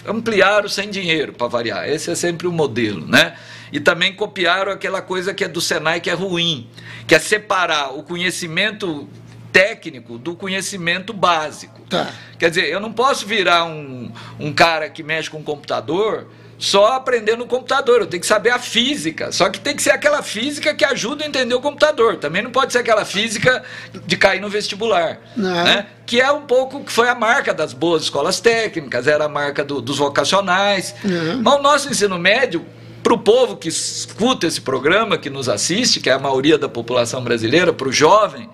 ampliaram 0.07 0.69
sem 0.69 0.89
dinheiro, 0.91 1.33
para 1.33 1.49
variar. 1.49 1.89
Esse 1.89 2.11
é 2.11 2.15
sempre 2.15 2.47
o 2.47 2.53
modelo, 2.53 3.07
né? 3.07 3.37
E 3.73 3.81
também 3.81 4.15
copiaram 4.15 4.71
aquela 4.71 5.01
coisa 5.01 5.33
que 5.33 5.43
é 5.43 5.49
do 5.49 5.61
Senai 5.61 6.01
que 6.01 6.11
é 6.11 6.13
ruim, 6.13 6.69
que 7.07 7.15
é 7.15 7.19
separar 7.19 7.97
o 7.97 8.03
conhecimento 8.03 9.09
técnico 9.51 10.19
do 10.19 10.35
conhecimento 10.35 11.13
básico. 11.13 11.81
Tá. 11.89 12.11
Quer 12.39 12.51
dizer, 12.51 12.69
eu 12.69 12.81
não 12.81 12.93
posso 12.93 13.27
virar 13.27 13.65
um, 13.65 14.13
um 14.39 14.53
cara 14.53 14.89
que 14.89 15.03
mexe 15.03 15.31
com 15.31 15.43
computador 15.43 16.29
só 16.63 16.93
aprender 16.93 17.37
no 17.37 17.45
computador, 17.45 18.03
eu 18.03 18.07
tenho 18.07 18.21
que 18.21 18.27
saber 18.27 18.51
a 18.51 18.59
física. 18.59 19.33
Só 19.33 19.51
que 19.51 19.59
tem 19.59 19.75
que 19.75 19.83
ser 19.83 19.91
aquela 19.91 20.23
física 20.23 20.73
que 20.73 20.85
ajuda 20.85 21.25
a 21.25 21.27
entender 21.27 21.57
o 21.57 21.61
computador. 21.61 22.19
Também 22.19 22.41
não 22.41 22.53
pode 22.53 22.73
ser 22.73 22.79
aquela 22.79 23.05
física 23.05 23.65
de 24.07 24.17
cair 24.17 24.41
no 24.41 24.49
vestibular. 24.49 25.19
Né? 25.37 25.87
Que 26.07 26.21
é 26.21 26.31
um 26.31 26.43
pouco 26.43 26.85
que 26.85 26.93
foi 26.93 27.09
a 27.09 27.17
marca 27.17 27.53
das 27.53 27.73
boas 27.73 28.05
escolas 28.05 28.39
técnicas, 28.39 29.09
era 29.09 29.25
a 29.25 29.29
marca 29.29 29.65
do, 29.65 29.81
dos 29.81 29.99
vocacionais. 29.99 30.95
Uhum. 31.05 31.43
Mas 31.43 31.55
o 31.55 31.63
nosso 31.63 31.91
ensino 31.91 32.17
médio, 32.17 32.65
para 33.03 33.13
o 33.13 33.19
povo 33.19 33.57
que 33.57 33.69
escuta 33.69 34.47
esse 34.47 34.61
programa, 34.61 35.19
que 35.19 35.29
nos 35.29 35.49
assiste, 35.49 36.01
que 36.01 36.09
é 36.09 36.13
a 36.13 36.19
maioria 36.19 36.57
da 36.57 36.69
população 36.69 37.23
brasileira, 37.23 37.73
para 37.73 37.89
o 37.89 37.93
jovem, 37.93 38.49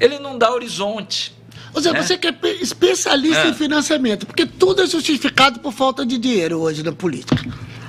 ele 0.00 0.18
não 0.18 0.36
dá 0.36 0.52
horizonte. 0.52 1.34
Ou 1.74 1.80
seja, 1.80 1.94
né? 1.94 2.02
você 2.02 2.18
que 2.18 2.26
é 2.26 2.34
especialista 2.60 3.44
é. 3.44 3.48
em 3.50 3.54
financiamento, 3.54 4.26
porque 4.26 4.44
tudo 4.44 4.82
é 4.82 4.86
justificado 4.86 5.60
por 5.60 5.72
falta 5.72 6.04
de 6.04 6.18
dinheiro 6.18 6.60
hoje 6.60 6.82
na 6.82 6.92
política. 6.92 7.42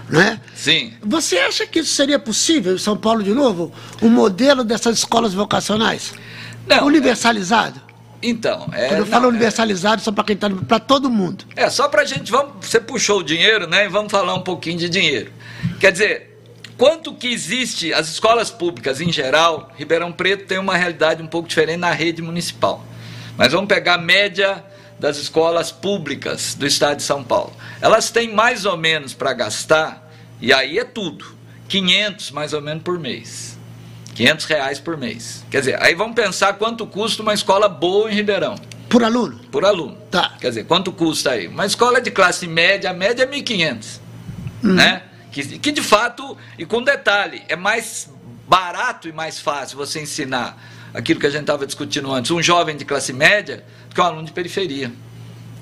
Né? 0.10 0.40
Sim. 0.54 0.94
Você 1.02 1.38
acha 1.40 1.66
que 1.66 1.80
isso 1.80 1.94
seria 1.94 2.20
possível 2.20 2.76
em 2.76 2.78
São 2.78 2.96
Paulo 2.96 3.24
de 3.24 3.34
novo? 3.34 3.72
O 4.02 4.06
um 4.06 4.10
modelo 4.10 4.64
dessas 4.64 5.00
escolas 5.00 5.34
vocacionais? 5.34 6.14
Não. 6.68 6.86
Universalizado? 6.86 7.82
É... 7.90 7.94
Então, 8.26 8.70
é. 8.72 8.88
Quando 8.88 9.00
eu 9.00 9.06
falo 9.06 9.24
não, 9.24 9.30
é- 9.30 9.34
universalizado, 9.34 10.02
é... 10.02 10.04
só 10.04 10.12
para 10.12 10.24
quem 10.24 10.36
está. 10.36 10.50
para 10.50 10.80
todo 10.80 11.10
mundo. 11.10 11.44
É, 11.56 11.70
só 11.70 11.90
para 11.90 12.04
a 12.04 12.06
gente. 12.06 12.32
Vamos, 12.32 12.54
você 12.62 12.80
puxou 12.80 13.20
o 13.20 13.24
dinheiro, 13.24 13.68
né? 13.68 13.86
E 13.86 13.90
vamos 13.90 14.12
falar 14.12 14.34
um 14.34 14.42
pouquinho 14.42 14.78
de 14.78 14.88
dinheiro. 14.88 15.32
Quer 15.84 15.92
dizer, 15.92 16.40
quanto 16.78 17.14
que 17.14 17.28
existe 17.28 17.94
as 17.94 18.08
escolas 18.08 18.50
públicas 18.50 19.02
em 19.02 19.12
geral, 19.12 19.70
Ribeirão 19.76 20.14
Preto 20.14 20.46
tem 20.46 20.58
uma 20.58 20.78
realidade 20.78 21.22
um 21.22 21.28
pouco 21.28 21.50
diferente 21.50 21.80
na 21.80 21.92
rede 21.92 22.22
municipal. 22.22 22.82
Mas 23.38 23.52
vamos 23.52 23.68
pegar 23.68 23.96
a 23.96 23.98
média 23.98 24.64
das 24.98 25.18
escolas 25.18 25.74
públicas 25.74 26.56
do 26.56 26.66
estado 26.66 26.96
de 27.00 27.04
São 27.04 27.22
Paulo. 27.22 27.52
Elas 27.82 28.10
têm 28.10 28.34
mais 28.34 28.64
ou 28.64 28.78
menos 28.78 29.14
para 29.14 29.34
gastar, 29.34 30.10
e 30.40 30.54
aí 30.54 30.80
é 30.80 30.86
tudo, 30.86 31.26
500 31.68 32.32
mais 32.32 32.54
ou 32.54 32.62
menos 32.62 32.82
por 32.82 32.98
mês. 32.98 33.60
500 34.16 34.46
reais 34.46 34.80
por 34.80 34.96
mês. 34.96 35.44
Quer 35.52 35.60
dizer, 35.60 35.84
aí 35.84 35.94
vamos 35.96 36.16
pensar 36.16 36.54
quanto 36.54 36.88
custa 36.88 37.22
uma 37.22 37.34
escola 37.34 37.68
boa 37.68 38.10
em 38.10 38.16
Ribeirão. 38.16 38.56
Por 38.88 39.04
aluno? 39.04 39.38
Por 39.52 39.66
aluno. 39.66 39.98
Tá. 40.10 40.38
Quer 40.40 40.48
dizer, 40.48 40.64
quanto 40.64 40.94
custa 40.94 41.32
aí? 41.32 41.48
Uma 41.48 41.66
escola 41.66 42.00
de 42.00 42.10
classe 42.10 42.48
média, 42.48 42.90
a 42.90 42.94
média 42.94 43.24
é 43.24 43.28
1.500. 43.28 44.00
Uhum. 44.64 44.76
Né? 44.76 45.04
Que, 45.34 45.58
que 45.58 45.72
de 45.72 45.82
fato, 45.82 46.38
e 46.60 46.66
com 46.66 46.84
detalhe, 46.84 47.44
é 47.50 47.56
mais 47.56 48.08
barato 48.48 49.10
e 49.10 49.12
mais 49.12 49.40
fácil 49.40 49.76
você 49.76 50.00
ensinar 50.00 50.62
aquilo 50.94 51.20
que 51.20 51.26
a 51.26 51.30
gente 51.30 51.42
estava 51.42 51.66
discutindo 51.66 52.14
antes, 52.14 52.30
um 52.30 52.42
jovem 52.42 52.78
de 52.78 52.86
classe 52.86 53.12
média 53.12 53.66
do 53.90 53.96
que 53.96 54.00
um 54.00 54.04
aluno 54.04 54.26
de 54.26 54.32
periferia. 54.32 54.92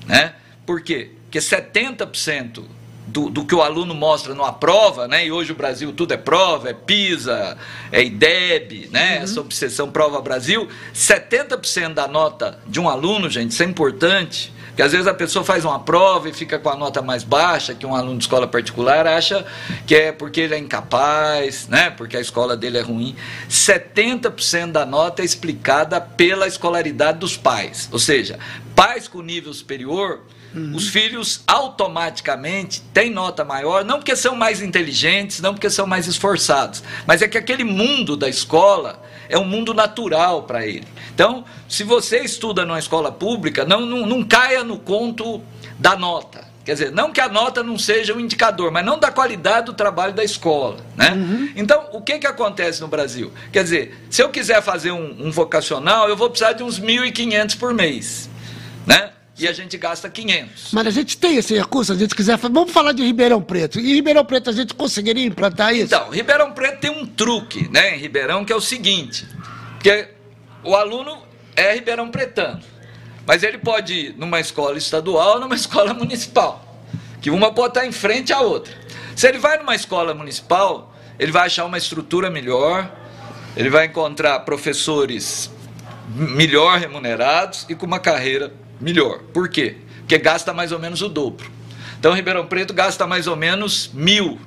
Né? 0.06 0.34
Por 0.66 0.82
quê? 0.82 1.12
Porque 1.22 1.38
70% 1.38 2.64
do, 3.06 3.30
do 3.30 3.46
que 3.46 3.54
o 3.54 3.62
aluno 3.62 3.94
mostra 3.94 4.34
numa 4.34 4.52
prova, 4.52 5.08
né? 5.08 5.26
e 5.26 5.32
hoje 5.32 5.52
o 5.52 5.54
Brasil 5.54 5.90
tudo 5.94 6.12
é 6.12 6.18
prova, 6.18 6.68
é 6.68 6.74
PISA, 6.74 7.56
é 7.90 8.04
IDEB, 8.04 8.90
né? 8.92 9.16
Uhum. 9.16 9.22
essa 9.22 9.40
obsessão 9.40 9.90
Prova 9.90 10.20
Brasil, 10.20 10.68
70% 10.94 11.94
da 11.94 12.06
nota 12.06 12.58
de 12.66 12.78
um 12.78 12.90
aluno, 12.90 13.30
gente, 13.30 13.52
isso 13.52 13.62
é 13.62 13.66
importante, 13.66 14.52
porque 14.72 14.82
às 14.82 14.92
vezes 14.92 15.06
a 15.06 15.12
pessoa 15.12 15.44
faz 15.44 15.66
uma 15.66 15.78
prova 15.78 16.30
e 16.30 16.32
fica 16.32 16.58
com 16.58 16.70
a 16.70 16.76
nota 16.76 17.02
mais 17.02 17.22
baixa 17.22 17.74
que 17.74 17.84
um 17.84 17.94
aluno 17.94 18.16
de 18.16 18.24
escola 18.24 18.46
particular, 18.46 19.06
acha 19.06 19.44
que 19.86 19.94
é 19.94 20.12
porque 20.12 20.40
ele 20.40 20.54
é 20.54 20.58
incapaz, 20.58 21.68
né? 21.68 21.90
porque 21.90 22.16
a 22.16 22.20
escola 22.20 22.56
dele 22.56 22.78
é 22.78 22.80
ruim. 22.80 23.14
70% 23.50 24.72
da 24.72 24.86
nota 24.86 25.20
é 25.20 25.26
explicada 25.26 26.00
pela 26.00 26.46
escolaridade 26.46 27.18
dos 27.18 27.36
pais. 27.36 27.86
Ou 27.92 27.98
seja, 27.98 28.38
pais 28.74 29.06
com 29.06 29.20
nível 29.20 29.52
superior, 29.52 30.22
uhum. 30.54 30.74
os 30.74 30.88
filhos 30.88 31.42
automaticamente 31.46 32.80
têm 32.94 33.10
nota 33.10 33.44
maior, 33.44 33.84
não 33.84 33.98
porque 33.98 34.16
são 34.16 34.34
mais 34.34 34.62
inteligentes, 34.62 35.40
não 35.40 35.52
porque 35.52 35.68
são 35.68 35.86
mais 35.86 36.06
esforçados, 36.06 36.82
mas 37.06 37.20
é 37.20 37.28
que 37.28 37.36
aquele 37.36 37.62
mundo 37.62 38.16
da 38.16 38.28
escola 38.28 39.02
é 39.32 39.38
um 39.38 39.44
mundo 39.44 39.72
natural 39.72 40.42
para 40.42 40.66
ele. 40.66 40.86
Então, 41.14 41.44
se 41.66 41.82
você 41.82 42.20
estuda 42.20 42.66
numa 42.66 42.78
escola 42.78 43.10
pública, 43.10 43.64
não, 43.64 43.80
não, 43.80 44.06
não 44.06 44.22
caia 44.22 44.62
no 44.62 44.78
conto 44.78 45.42
da 45.78 45.96
nota. 45.96 46.52
Quer 46.64 46.74
dizer, 46.74 46.92
não 46.92 47.10
que 47.12 47.20
a 47.20 47.28
nota 47.28 47.62
não 47.62 47.76
seja 47.76 48.14
um 48.14 48.20
indicador, 48.20 48.70
mas 48.70 48.84
não 48.84 48.98
da 48.98 49.10
qualidade 49.10 49.66
do 49.66 49.72
trabalho 49.72 50.12
da 50.12 50.22
escola. 50.22 50.76
Né? 50.94 51.10
Uhum. 51.10 51.52
Então, 51.56 51.88
o 51.92 52.00
que, 52.00 52.18
que 52.18 52.26
acontece 52.26 52.80
no 52.80 52.88
Brasil? 52.88 53.32
Quer 53.50 53.64
dizer, 53.64 54.04
se 54.08 54.22
eu 54.22 54.28
quiser 54.28 54.62
fazer 54.62 54.92
um, 54.92 55.26
um 55.26 55.30
vocacional, 55.32 56.08
eu 56.08 56.16
vou 56.16 56.30
precisar 56.30 56.52
de 56.52 56.62
uns 56.62 56.78
1.500 56.78 57.58
por 57.58 57.74
mês. 57.74 58.30
Né? 58.86 59.10
E 59.42 59.48
a 59.48 59.52
gente 59.52 59.76
gasta 59.76 60.08
500. 60.08 60.72
Mas 60.72 60.86
a 60.86 60.90
gente 60.90 61.18
tem 61.18 61.36
esse 61.36 61.56
recurso, 61.56 61.92
a 61.92 61.96
gente 61.96 62.14
quiser. 62.14 62.36
Vamos 62.36 62.70
falar 62.70 62.92
de 62.92 63.02
Ribeirão 63.02 63.42
Preto. 63.42 63.80
E 63.80 63.94
Ribeirão 63.94 64.24
Preto 64.24 64.50
a 64.50 64.52
gente 64.52 64.72
conseguiria 64.72 65.26
implantar 65.26 65.74
isso? 65.74 65.86
Então, 65.94 66.10
Ribeirão 66.10 66.52
Preto 66.52 66.80
tem 66.80 66.90
um 66.90 67.04
truque, 67.04 67.68
né, 67.68 67.96
em 67.96 67.98
Ribeirão, 67.98 68.44
que 68.44 68.52
é 68.52 68.56
o 68.56 68.60
seguinte: 68.60 69.26
porque 69.74 70.08
o 70.62 70.76
aluno 70.76 71.18
é 71.56 71.74
Ribeirão 71.74 72.08
Pretano, 72.08 72.60
mas 73.26 73.42
ele 73.42 73.58
pode 73.58 73.92
ir 73.92 74.14
numa 74.16 74.38
escola 74.38 74.78
estadual 74.78 75.34
ou 75.34 75.40
numa 75.40 75.54
escola 75.56 75.92
municipal, 75.92 76.80
que 77.20 77.30
uma 77.30 77.52
pode 77.52 77.78
estar 77.78 77.86
em 77.86 77.92
frente 77.92 78.32
à 78.32 78.40
outra. 78.40 78.72
Se 79.16 79.26
ele 79.26 79.38
vai 79.38 79.58
numa 79.58 79.74
escola 79.74 80.14
municipal, 80.14 80.94
ele 81.18 81.32
vai 81.32 81.46
achar 81.46 81.64
uma 81.64 81.78
estrutura 81.78 82.30
melhor, 82.30 82.90
ele 83.56 83.68
vai 83.68 83.86
encontrar 83.86 84.38
professores 84.40 85.50
melhor 86.14 86.78
remunerados 86.78 87.66
e 87.68 87.74
com 87.74 87.86
uma 87.86 87.98
carreira 87.98 88.52
melhor. 88.82 89.20
Por 89.32 89.48
quê? 89.48 89.76
Porque 90.00 90.18
gasta 90.18 90.52
mais 90.52 90.72
ou 90.72 90.78
menos 90.78 91.00
o 91.00 91.08
dobro. 91.08 91.50
Então, 91.98 92.12
Ribeirão 92.12 92.46
Preto 92.46 92.74
gasta 92.74 93.06
mais 93.06 93.26
ou 93.26 93.36
menos 93.36 93.90
mil 93.94 94.38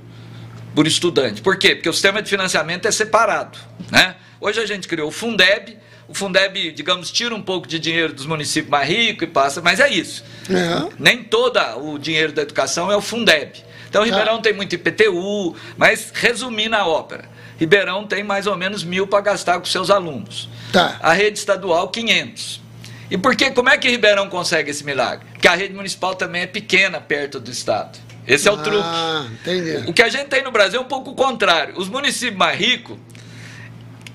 por 0.76 0.86
estudante. 0.86 1.42
Por 1.42 1.58
quê? 1.58 1.74
Porque 1.74 1.88
o 1.88 1.94
sistema 1.94 2.22
de 2.22 2.30
financiamento 2.30 2.86
é 2.86 2.92
separado. 2.92 3.58
Né? 3.90 4.16
Hoje 4.42 4.60
a 4.60 4.66
gente 4.66 4.88
criou 4.88 5.08
o 5.08 5.12
Fundeb. 5.12 5.78
O 6.08 6.14
Fundeb, 6.14 6.72
digamos, 6.74 7.10
tira 7.10 7.34
um 7.34 7.42
pouco 7.42 7.66
de 7.66 7.80
dinheiro 7.80 8.14
dos 8.14 8.26
municípios 8.26 8.70
mais 8.70 8.88
ricos 8.88 9.24
e 9.24 9.28
passa, 9.28 9.62
mas 9.62 9.80
é 9.80 9.90
isso. 9.90 10.24
É. 10.50 10.94
Nem 11.00 11.24
todo 11.24 11.60
o 11.78 11.98
dinheiro 11.98 12.34
da 12.34 12.42
educação 12.42 12.92
é 12.92 12.98
o 12.98 13.02
Fundeb. 13.02 13.64
Então, 13.90 14.04
tá. 14.04 14.06
Ribeirão 14.06 14.42
tem 14.42 14.54
muito 14.54 14.76
IPTU, 14.76 15.56
mas 15.78 16.12
resumindo 16.14 16.76
a 16.76 16.86
ópera, 16.86 17.30
Ribeirão 17.58 18.06
tem 18.06 18.24
mais 18.24 18.46
ou 18.46 18.58
menos 18.58 18.84
mil 18.84 19.08
para 19.08 19.22
gastar 19.22 19.58
com 19.60 19.66
seus 19.66 19.90
alunos. 19.90 20.50
Tá. 20.74 21.00
A 21.02 21.14
rede 21.14 21.40
estadual, 21.40 21.88
500. 21.88 22.65
E 23.10 23.18
por 23.18 23.36
que, 23.36 23.52
como 23.52 23.70
é 23.70 23.78
que 23.78 23.90
Ribeirão 23.90 24.30
consegue 24.30 24.72
esse 24.72 24.84
milagre? 24.84 25.28
Porque 25.34 25.48
a 25.48 25.56
rede 25.56 25.74
municipal 25.74 26.16
também 26.16 26.42
é 26.42 26.48
pequena 26.48 27.00
perto 27.00 27.40
do 27.40 27.52
Estado. 27.52 28.00
Esse 28.28 28.48
é 28.48 28.52
o 28.52 28.56
ah, 28.56 28.64
truque. 28.64 29.42
Entendi. 29.42 29.90
O 29.90 29.94
que 29.94 30.02
a 30.02 30.10
gente 30.10 30.28
tem 30.28 30.44
no 30.44 30.52
Brasil 30.52 30.80
é 30.80 30.84
um 30.84 30.88
pouco 30.88 31.12
o 31.12 31.16
contrário. 31.16 31.78
Os 31.78 31.88
municípios 31.88 32.38
mais 32.38 32.58
ricos, 32.58 32.98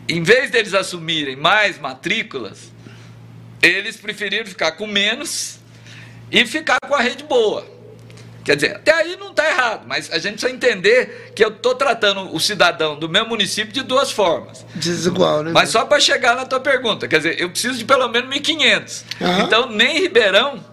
em 0.09 0.23
vez 0.23 0.51
deles 0.51 0.75
assumirem 0.75 1.37
mais 1.37 1.79
matrículas, 1.79 2.73
eles 3.63 3.97
preferiram 3.97 4.47
ficar 4.47 4.73
com 4.73 4.87
menos 4.87 5.59
e 6.31 6.45
ficar 6.45 6.79
com 6.81 6.95
a 6.95 7.01
rede 7.01 7.23
boa. 7.23 7.80
Quer 8.45 8.57
dizer, 8.57 8.77
até 8.77 8.93
aí 8.93 9.17
não 9.17 9.31
está 9.31 9.49
errado, 9.49 9.85
mas 9.87 10.11
a 10.11 10.19
gente 10.19 10.33
precisa 10.33 10.53
entender 10.53 11.33
que 11.35 11.45
eu 11.45 11.51
estou 11.51 11.75
tratando 11.75 12.35
o 12.35 12.41
cidadão 12.41 12.99
do 12.99 13.09
meu 13.09 13.27
município 13.27 13.73
de 13.73 13.83
duas 13.83 14.11
formas. 14.11 14.65
Desigual, 14.75 15.43
né? 15.43 15.51
Mas 15.53 15.69
só 15.69 15.85
para 15.85 16.01
chegar 16.01 16.35
na 16.35 16.47
tua 16.47 16.61
pergunta, 16.61 17.07
quer 17.07 17.19
dizer, 17.19 17.41
eu 17.41 17.51
preciso 17.51 17.77
de 17.79 17.85
pelo 17.85 18.09
menos 18.09 18.35
1.500. 18.35 19.03
Uhum. 19.21 19.41
Então, 19.43 19.71
nem 19.71 20.01
Ribeirão, 20.01 20.65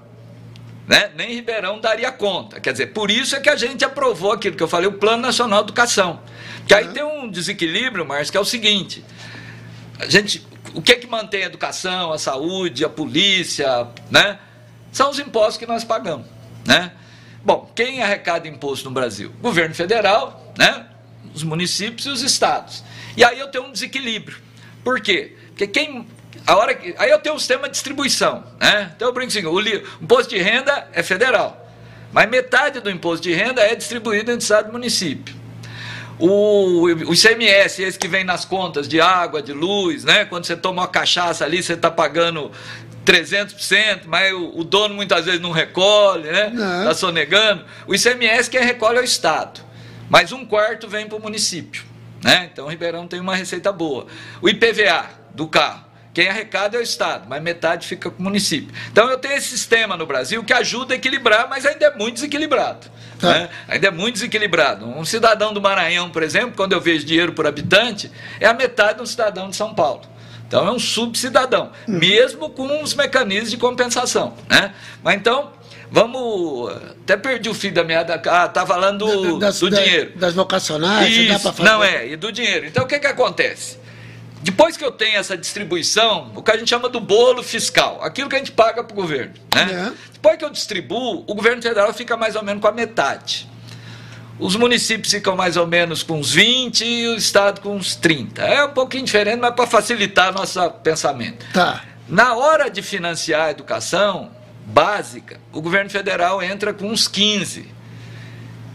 né, 0.87 1.11
nem 1.15 1.33
Ribeirão 1.33 1.79
daria 1.79 2.09
conta. 2.11 2.59
Quer 2.61 2.71
dizer, 2.71 2.87
por 2.87 3.11
isso 3.11 3.35
é 3.35 3.39
que 3.41 3.49
a 3.49 3.55
gente 3.57 3.83
aprovou 3.83 4.31
aquilo 4.31 4.55
que 4.55 4.63
eu 4.63 4.67
falei, 4.67 4.87
o 4.87 4.93
Plano 4.93 5.21
Nacional 5.21 5.59
de 5.59 5.65
Educação. 5.65 6.21
Que 6.65 6.73
aí 6.73 6.87
tem 6.89 7.03
um 7.03 7.29
desequilíbrio, 7.29 8.05
Márcio, 8.05 8.31
que 8.31 8.37
é 8.37 8.41
o 8.41 8.45
seguinte: 8.45 9.03
a 9.99 10.05
gente, 10.05 10.45
o 10.73 10.81
que 10.81 10.93
é 10.93 10.95
que 10.95 11.07
mantém 11.07 11.43
a 11.43 11.47
educação, 11.47 12.13
a 12.13 12.17
saúde, 12.17 12.85
a 12.85 12.89
polícia, 12.89 13.87
né? 14.09 14.39
São 14.91 15.09
os 15.09 15.19
impostos 15.19 15.57
que 15.57 15.65
nós 15.65 15.83
pagamos, 15.83 16.25
né? 16.65 16.91
Bom, 17.43 17.71
quem 17.75 18.01
arrecada 18.01 18.47
imposto 18.47 18.85
no 18.85 18.91
Brasil? 18.91 19.31
Governo 19.41 19.73
federal, 19.73 20.53
né? 20.57 20.87
os 21.37 21.43
municípios 21.43 22.05
e 22.05 22.09
os 22.09 22.21
estados. 22.21 22.83
E 23.15 23.23
aí 23.23 23.39
eu 23.39 23.47
tenho 23.47 23.65
um 23.65 23.71
desequilíbrio. 23.71 24.37
Por 24.83 24.99
quê? 24.99 25.35
Porque 25.49 25.67
quem. 25.67 26.07
A 26.45 26.55
hora 26.55 26.73
que, 26.73 26.93
aí 26.97 27.09
eu 27.09 27.19
tenho 27.19 27.35
um 27.35 27.39
sistema 27.39 27.67
de 27.67 27.73
distribuição. 27.73 28.43
Né? 28.59 28.91
Então 28.95 29.07
eu 29.07 29.13
brinco 29.13 29.29
assim: 29.29 29.45
o 29.45 29.59
imposto 30.01 30.29
de 30.29 30.41
renda 30.41 30.87
é 30.93 31.01
federal. 31.03 31.65
Mas 32.11 32.29
metade 32.29 32.79
do 32.79 32.89
imposto 32.89 33.23
de 33.23 33.33
renda 33.33 33.61
é 33.61 33.75
distribuído 33.75 34.31
entre 34.31 34.43
estado 34.43 34.69
e 34.69 34.71
município. 34.71 35.35
O, 36.19 36.85
o 36.85 37.13
ICMS, 37.13 37.83
esse 37.83 37.99
que 37.99 38.07
vem 38.07 38.23
nas 38.23 38.43
contas 38.43 38.87
de 38.87 38.99
água, 38.99 39.41
de 39.41 39.53
luz, 39.53 40.03
né? 40.03 40.25
Quando 40.25 40.45
você 40.45 40.55
toma 40.55 40.81
uma 40.81 40.87
cachaça 40.87 41.45
ali, 41.45 41.61
você 41.61 41.73
está 41.73 41.91
pagando 41.91 42.51
300%, 43.07 44.01
mas 44.05 44.33
o, 44.33 44.59
o, 44.59 44.63
dono 44.65 44.93
muitas 44.93 45.23
vezes 45.23 45.39
não 45.39 45.51
recolhe, 45.51 46.29
né? 46.29 46.51
Está 46.79 46.93
sonegando. 46.93 47.63
O 47.87 47.95
ICMS 47.95 48.49
quem 48.49 48.59
recolhe 48.61 48.97
é 48.97 49.01
o 49.01 49.03
Estado, 49.03 49.61
mas 50.09 50.33
um 50.33 50.45
quarto 50.45 50.89
vem 50.89 51.07
para 51.07 51.17
o 51.17 51.21
município. 51.21 51.85
Né? 52.21 52.49
Então 52.51 52.65
o 52.65 52.69
Ribeirão 52.69 53.07
tem 53.07 53.21
uma 53.21 53.33
receita 53.33 53.71
boa. 53.71 54.07
O 54.41 54.49
IPVA 54.49 55.05
do 55.33 55.47
carro, 55.47 55.85
quem 56.13 56.27
arrecada 56.27 56.75
é 56.75 56.79
o 56.81 56.83
Estado, 56.83 57.27
mas 57.29 57.41
metade 57.41 57.87
fica 57.87 58.09
com 58.09 58.19
o 58.19 58.23
município. 58.23 58.75
Então 58.91 59.09
eu 59.09 59.17
tenho 59.17 59.35
esse 59.35 59.47
sistema 59.47 59.95
no 59.95 60.05
Brasil 60.05 60.43
que 60.43 60.51
ajuda 60.51 60.93
a 60.93 60.97
equilibrar, 60.97 61.47
mas 61.47 61.65
ainda 61.65 61.85
é 61.85 61.95
muito 61.95 62.15
desequilibrado. 62.15 62.87
Tá. 63.19 63.31
Né? 63.31 63.49
Ainda 63.69 63.87
é 63.87 63.91
muito 63.91 64.15
desequilibrado. 64.15 64.85
Um 64.85 65.05
cidadão 65.05 65.53
do 65.53 65.61
Maranhão, 65.61 66.09
por 66.09 66.23
exemplo, 66.23 66.57
quando 66.57 66.73
eu 66.73 66.81
vejo 66.81 67.05
dinheiro 67.05 67.31
por 67.31 67.47
habitante, 67.47 68.11
é 68.39 68.47
a 68.47 68.53
metade 68.53 68.97
de 68.97 69.03
um 69.03 69.05
cidadão 69.05 69.49
de 69.49 69.55
São 69.55 69.73
Paulo. 69.73 70.16
Então 70.47 70.65
é 70.65 70.71
um 70.71 70.79
subcidadão, 70.79 71.71
hum. 71.87 71.97
mesmo 71.97 72.49
com 72.49 72.81
os 72.81 72.93
mecanismos 72.93 73.51
de 73.51 73.57
compensação. 73.57 74.33
Né? 74.49 74.73
Mas 75.03 75.15
então, 75.15 75.51
vamos. 75.91 76.71
Até 77.03 77.17
perdi 77.17 77.49
o 77.49 77.53
fio 77.53 77.73
da 77.73 77.83
meada. 77.83 78.21
Ah, 78.25 78.47
tá 78.47 78.65
falando 78.65 79.37
das, 79.39 79.59
do 79.59 79.69
dinheiro. 79.69 80.13
Das 80.15 80.33
vocacionais, 80.33 81.15
Isso, 81.15 81.63
não 81.63 81.83
é, 81.83 82.07
e 82.07 82.15
do 82.15 82.31
dinheiro. 82.31 82.65
Então 82.65 82.85
o 82.85 82.87
que, 82.87 82.97
que 82.97 83.07
acontece? 83.07 83.77
Depois 84.41 84.77
que 84.77 84.85
eu 84.85 84.91
tenho 84.91 85.17
essa 85.17 85.35
distribuição, 85.35 86.31
o 86.33 86.41
que 86.41 86.51
a 86.51 86.57
gente 86.57 86.69
chama 86.69 86.87
do 86.87 87.01
bolo 87.01 87.43
fiscal, 87.43 87.99
aquilo 88.01 88.29
que 88.29 88.35
a 88.35 88.39
gente 88.39 88.51
paga 88.51 88.83
para 88.83 88.93
o 88.93 88.95
governo. 88.95 89.33
Né? 89.53 89.89
É. 89.89 89.93
Depois 90.13 90.37
que 90.37 90.45
eu 90.45 90.49
distribuo, 90.49 91.25
o 91.27 91.35
governo 91.35 91.61
federal 91.61 91.93
fica 91.93 92.15
mais 92.15 92.35
ou 92.35 92.43
menos 92.43 92.61
com 92.61 92.67
a 92.67 92.71
metade. 92.71 93.49
Os 94.39 94.55
municípios 94.55 95.11
ficam 95.11 95.35
mais 95.35 95.57
ou 95.57 95.65
menos 95.65 96.03
com 96.03 96.19
uns 96.19 96.31
20 96.31 96.85
e 96.85 97.07
o 97.07 97.15
Estado 97.15 97.61
com 97.61 97.75
uns 97.75 97.95
30. 97.95 98.41
É 98.41 98.63
um 98.65 98.71
pouquinho 98.71 99.03
diferente, 99.03 99.39
mas 99.39 99.55
para 99.55 99.65
facilitar 99.65 100.31
nosso 100.31 100.69
pensamento. 100.83 101.45
Tá. 101.51 101.83
Na 102.07 102.35
hora 102.35 102.69
de 102.69 102.81
financiar 102.81 103.47
a 103.47 103.51
educação 103.51 104.31
básica, 104.65 105.39
o 105.51 105.61
governo 105.61 105.89
federal 105.89 106.41
entra 106.41 106.73
com 106.73 106.87
uns 106.87 107.07
15. 107.07 107.67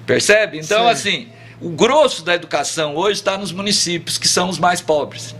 Percebe? 0.04 0.58
Então, 0.58 0.84
Sim. 0.84 0.90
assim, 0.90 1.28
o 1.60 1.70
grosso 1.70 2.24
da 2.24 2.34
educação 2.34 2.96
hoje 2.96 3.20
está 3.20 3.38
nos 3.38 3.52
municípios, 3.52 4.18
que 4.18 4.26
são 4.26 4.48
os 4.48 4.58
mais 4.58 4.80
pobres. 4.80 5.34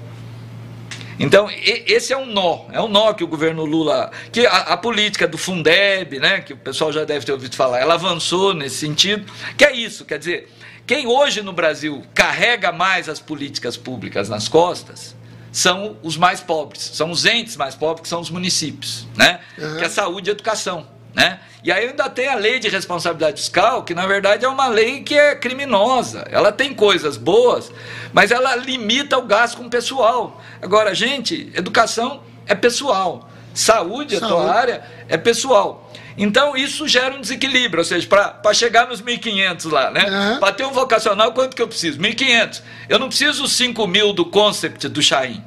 Então, 1.18 1.48
esse 1.50 2.12
é 2.12 2.16
um 2.16 2.26
nó, 2.26 2.66
é 2.72 2.80
um 2.80 2.88
nó 2.88 3.12
que 3.12 3.22
o 3.22 3.26
governo 3.26 3.64
Lula, 3.64 4.10
que 4.30 4.46
a, 4.46 4.56
a, 4.58 4.76
política 4.76 5.26
do 5.26 5.38
Fundeb, 5.38 6.18
né, 6.18 6.40
que 6.40 6.52
o 6.52 6.56
pessoal 6.56 6.92
já 6.92 7.04
deve 7.04 7.24
ter 7.24 7.32
ouvido 7.32 7.54
falar, 7.54 7.80
ela 7.80 7.94
avançou 7.94 8.54
nesse 8.54 8.76
sentido, 8.76 9.30
que 9.56 9.64
é 9.64 9.72
isso, 9.76 10.04
quer 10.04 10.18
dizer, 10.18 10.48
quem 10.86 11.06
hoje 11.06 11.42
no 11.42 11.52
Brasil 11.52 12.02
carrega 12.14 12.72
mais 12.72 13.08
as 13.08 13.20
políticas 13.20 13.76
públicas 13.76 14.28
nas 14.28 14.48
costas 14.48 15.14
são 15.52 15.98
os 16.02 16.16
mais 16.16 16.40
pobres, 16.40 16.82
são 16.94 17.10
os 17.10 17.26
entes 17.26 17.56
mais 17.56 17.74
pobres, 17.74 18.02
que 18.02 18.08
são 18.08 18.20
os 18.20 18.30
municípios, 18.30 19.06
né? 19.14 19.40
Uhum. 19.58 19.76
Que 19.76 19.84
é 19.84 19.88
saúde 19.88 20.30
e 20.30 20.32
educação. 20.32 20.86
Né? 21.14 21.38
E 21.62 21.70
aí 21.70 21.88
ainda 21.88 22.08
tem 22.10 22.26
a 22.26 22.34
lei 22.34 22.58
de 22.58 22.68
responsabilidade 22.68 23.40
fiscal, 23.40 23.84
que 23.84 23.94
na 23.94 24.06
verdade 24.06 24.44
é 24.44 24.48
uma 24.48 24.66
lei 24.66 25.02
que 25.02 25.14
é 25.14 25.34
criminosa. 25.34 26.26
Ela 26.30 26.50
tem 26.50 26.74
coisas 26.74 27.16
boas, 27.16 27.70
mas 28.12 28.30
ela 28.30 28.56
limita 28.56 29.16
o 29.16 29.22
gasto 29.22 29.58
com 29.58 29.66
o 29.66 29.70
pessoal. 29.70 30.42
Agora, 30.60 30.94
gente, 30.94 31.52
educação 31.54 32.22
é 32.46 32.54
pessoal. 32.54 33.28
Saúde, 33.54 34.16
Saúde. 34.16 34.24
a 34.24 34.28
tua 34.28 34.52
área, 34.52 34.82
é 35.08 35.16
pessoal. 35.16 35.92
Então 36.16 36.56
isso 36.56 36.88
gera 36.88 37.14
um 37.14 37.20
desequilíbrio, 37.20 37.80
ou 37.80 37.84
seja, 37.84 38.06
para 38.08 38.54
chegar 38.54 38.88
nos 38.88 39.00
1.500 39.00 39.70
lá, 39.70 39.90
né? 39.90 40.04
Uhum. 40.04 40.40
Para 40.40 40.52
ter 40.52 40.64
um 40.64 40.72
vocacional, 40.72 41.32
quanto 41.32 41.54
que 41.54 41.62
eu 41.62 41.68
preciso? 41.68 41.98
1.500. 41.98 42.62
Eu 42.88 42.98
não 42.98 43.08
preciso 43.08 43.44
os 43.44 43.52
5 43.52 43.86
mil 43.86 44.12
do 44.12 44.24
Concept 44.24 44.88
do 44.88 45.02
Chain. 45.02 45.42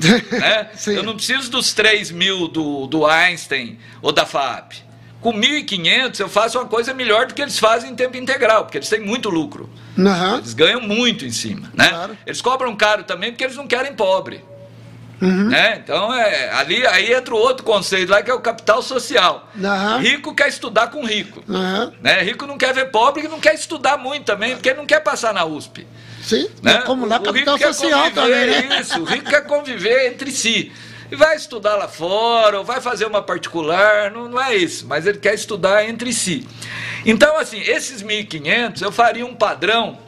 né? 0.00 0.68
Eu 0.86 1.02
não 1.02 1.14
preciso 1.14 1.50
dos 1.50 1.74
3 1.74 2.10
mil 2.10 2.48
do, 2.48 2.86
do 2.86 3.06
Einstein 3.06 3.78
ou 4.02 4.10
da 4.10 4.24
FAP 4.24 4.89
com 5.20 5.32
1.500 5.32 6.20
eu 6.20 6.28
faço 6.28 6.58
uma 6.58 6.66
coisa 6.66 6.94
melhor 6.94 7.26
do 7.26 7.34
que 7.34 7.42
eles 7.42 7.58
fazem 7.58 7.90
em 7.90 7.94
tempo 7.94 8.16
integral, 8.16 8.64
porque 8.64 8.78
eles 8.78 8.88
têm 8.88 9.00
muito 9.00 9.28
lucro. 9.28 9.68
Uhum. 9.96 10.38
Eles 10.38 10.54
ganham 10.54 10.80
muito 10.80 11.24
em 11.24 11.30
cima. 11.30 11.70
Né? 11.74 11.88
Claro. 11.88 12.18
Eles 12.26 12.40
cobram 12.40 12.74
caro 12.74 13.04
também 13.04 13.30
porque 13.30 13.44
eles 13.44 13.56
não 13.56 13.66
querem 13.66 13.94
pobre. 13.94 14.42
Uhum. 15.20 15.48
Né? 15.50 15.82
Então, 15.84 16.14
é, 16.14 16.50
ali 16.54 16.86
aí 16.86 17.12
entra 17.12 17.34
o 17.34 17.38
outro 17.38 17.62
conceito 17.62 18.08
lá 18.08 18.22
que 18.22 18.30
é 18.30 18.34
o 18.34 18.40
capital 18.40 18.80
social. 18.80 19.50
Uhum. 19.54 19.98
Rico 19.98 20.34
quer 20.34 20.48
estudar 20.48 20.88
com 20.88 21.04
rico. 21.04 21.44
Né? 22.00 22.22
Rico 22.22 22.46
não 22.46 22.56
quer 22.56 22.72
ver 22.72 22.90
pobre 22.90 23.24
e 23.24 23.28
não 23.28 23.38
quer 23.38 23.54
estudar 23.54 23.98
muito 23.98 24.24
também, 24.24 24.54
porque 24.54 24.70
ele 24.70 24.78
não 24.78 24.86
quer 24.86 25.00
passar 25.00 25.34
na 25.34 25.44
USP. 25.44 25.86
Sim, 26.22 26.48
né? 26.62 26.82
como 26.82 27.06
lá, 27.06 27.16
o, 27.16 27.22
capital 27.22 27.58
social 27.58 28.10
também. 28.10 28.68
Né? 28.68 28.80
Isso, 28.80 29.00
o 29.00 29.04
rico 29.04 29.28
quer 29.28 29.46
conviver 29.46 30.12
entre 30.12 30.30
si 30.30 30.72
e 31.10 31.16
vai 31.16 31.36
estudar 31.36 31.76
lá 31.76 31.88
fora, 31.88 32.58
ou 32.58 32.64
vai 32.64 32.80
fazer 32.80 33.04
uma 33.04 33.22
particular, 33.22 34.10
não, 34.10 34.28
não 34.28 34.40
é 34.40 34.54
isso, 34.54 34.86
mas 34.86 35.06
ele 35.06 35.18
quer 35.18 35.34
estudar 35.34 35.88
entre 35.88 36.12
si. 36.12 36.46
Então, 37.04 37.36
assim, 37.36 37.60
esses 37.60 38.02
1.500 38.02 38.82
eu 38.82 38.92
faria 38.92 39.26
um 39.26 39.34
padrão 39.34 39.98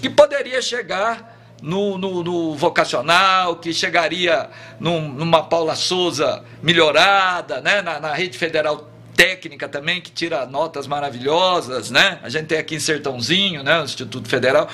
que 0.00 0.08
poderia 0.08 0.62
chegar 0.62 1.34
no, 1.62 1.96
no, 1.98 2.22
no, 2.22 2.54
vocacional, 2.54 3.56
que 3.56 3.72
chegaria 3.72 4.48
num, 4.78 5.08
numa 5.08 5.42
Paula 5.42 5.74
Souza 5.74 6.44
melhorada, 6.62 7.60
né? 7.60 7.82
na, 7.82 7.98
na 7.98 8.12
rede 8.12 8.36
federal 8.36 8.90
técnica 9.16 9.66
também, 9.66 10.00
que 10.00 10.10
tira 10.10 10.44
notas 10.44 10.86
maravilhosas, 10.86 11.90
né? 11.90 12.20
A 12.22 12.28
gente 12.28 12.46
tem 12.46 12.58
aqui 12.58 12.74
em 12.74 12.80
Sertãozinho, 12.80 13.62
né? 13.62 13.80
O 13.80 13.84
Instituto 13.84 14.28
Federal, 14.28 14.68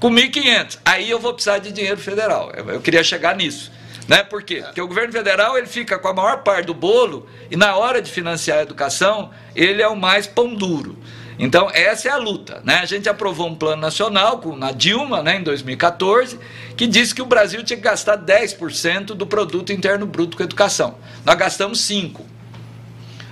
com 0.00 0.10
1.500. 0.10 0.78
Aí 0.84 1.08
eu 1.08 1.20
vou 1.20 1.32
precisar 1.32 1.58
de 1.58 1.70
dinheiro 1.70 2.00
federal. 2.00 2.50
Eu, 2.56 2.70
eu 2.70 2.80
queria 2.80 3.04
chegar 3.04 3.36
nisso. 3.36 3.70
Né? 4.08 4.22
Por 4.22 4.42
quê? 4.42 4.62
Porque 4.62 4.80
o 4.80 4.88
governo 4.88 5.12
federal 5.12 5.56
ele 5.56 5.66
fica 5.66 5.98
com 5.98 6.08
a 6.08 6.14
maior 6.14 6.42
parte 6.42 6.66
do 6.66 6.74
bolo 6.74 7.26
e 7.50 7.56
na 7.56 7.74
hora 7.76 8.02
de 8.02 8.10
financiar 8.10 8.58
a 8.58 8.62
educação, 8.62 9.30
ele 9.56 9.80
é 9.80 9.88
o 9.88 9.96
mais 9.96 10.26
pão 10.26 10.54
duro. 10.54 10.96
Então, 11.38 11.68
essa 11.72 12.08
é 12.08 12.10
a 12.12 12.16
luta. 12.16 12.60
Né? 12.64 12.76
A 12.76 12.84
gente 12.84 13.08
aprovou 13.08 13.48
um 13.48 13.54
plano 13.54 13.82
nacional 13.82 14.38
com, 14.38 14.54
na 14.54 14.70
Dilma, 14.70 15.22
né, 15.22 15.36
em 15.36 15.42
2014, 15.42 16.38
que 16.76 16.86
disse 16.86 17.14
que 17.14 17.22
o 17.22 17.26
Brasil 17.26 17.64
tinha 17.64 17.76
que 17.76 17.82
gastar 17.82 18.18
10% 18.18 19.06
do 19.06 19.26
produto 19.26 19.72
interno 19.72 20.06
bruto 20.06 20.36
com 20.36 20.42
educação. 20.42 20.96
Nós 21.24 21.36
gastamos 21.36 21.80
5%. 21.80 22.20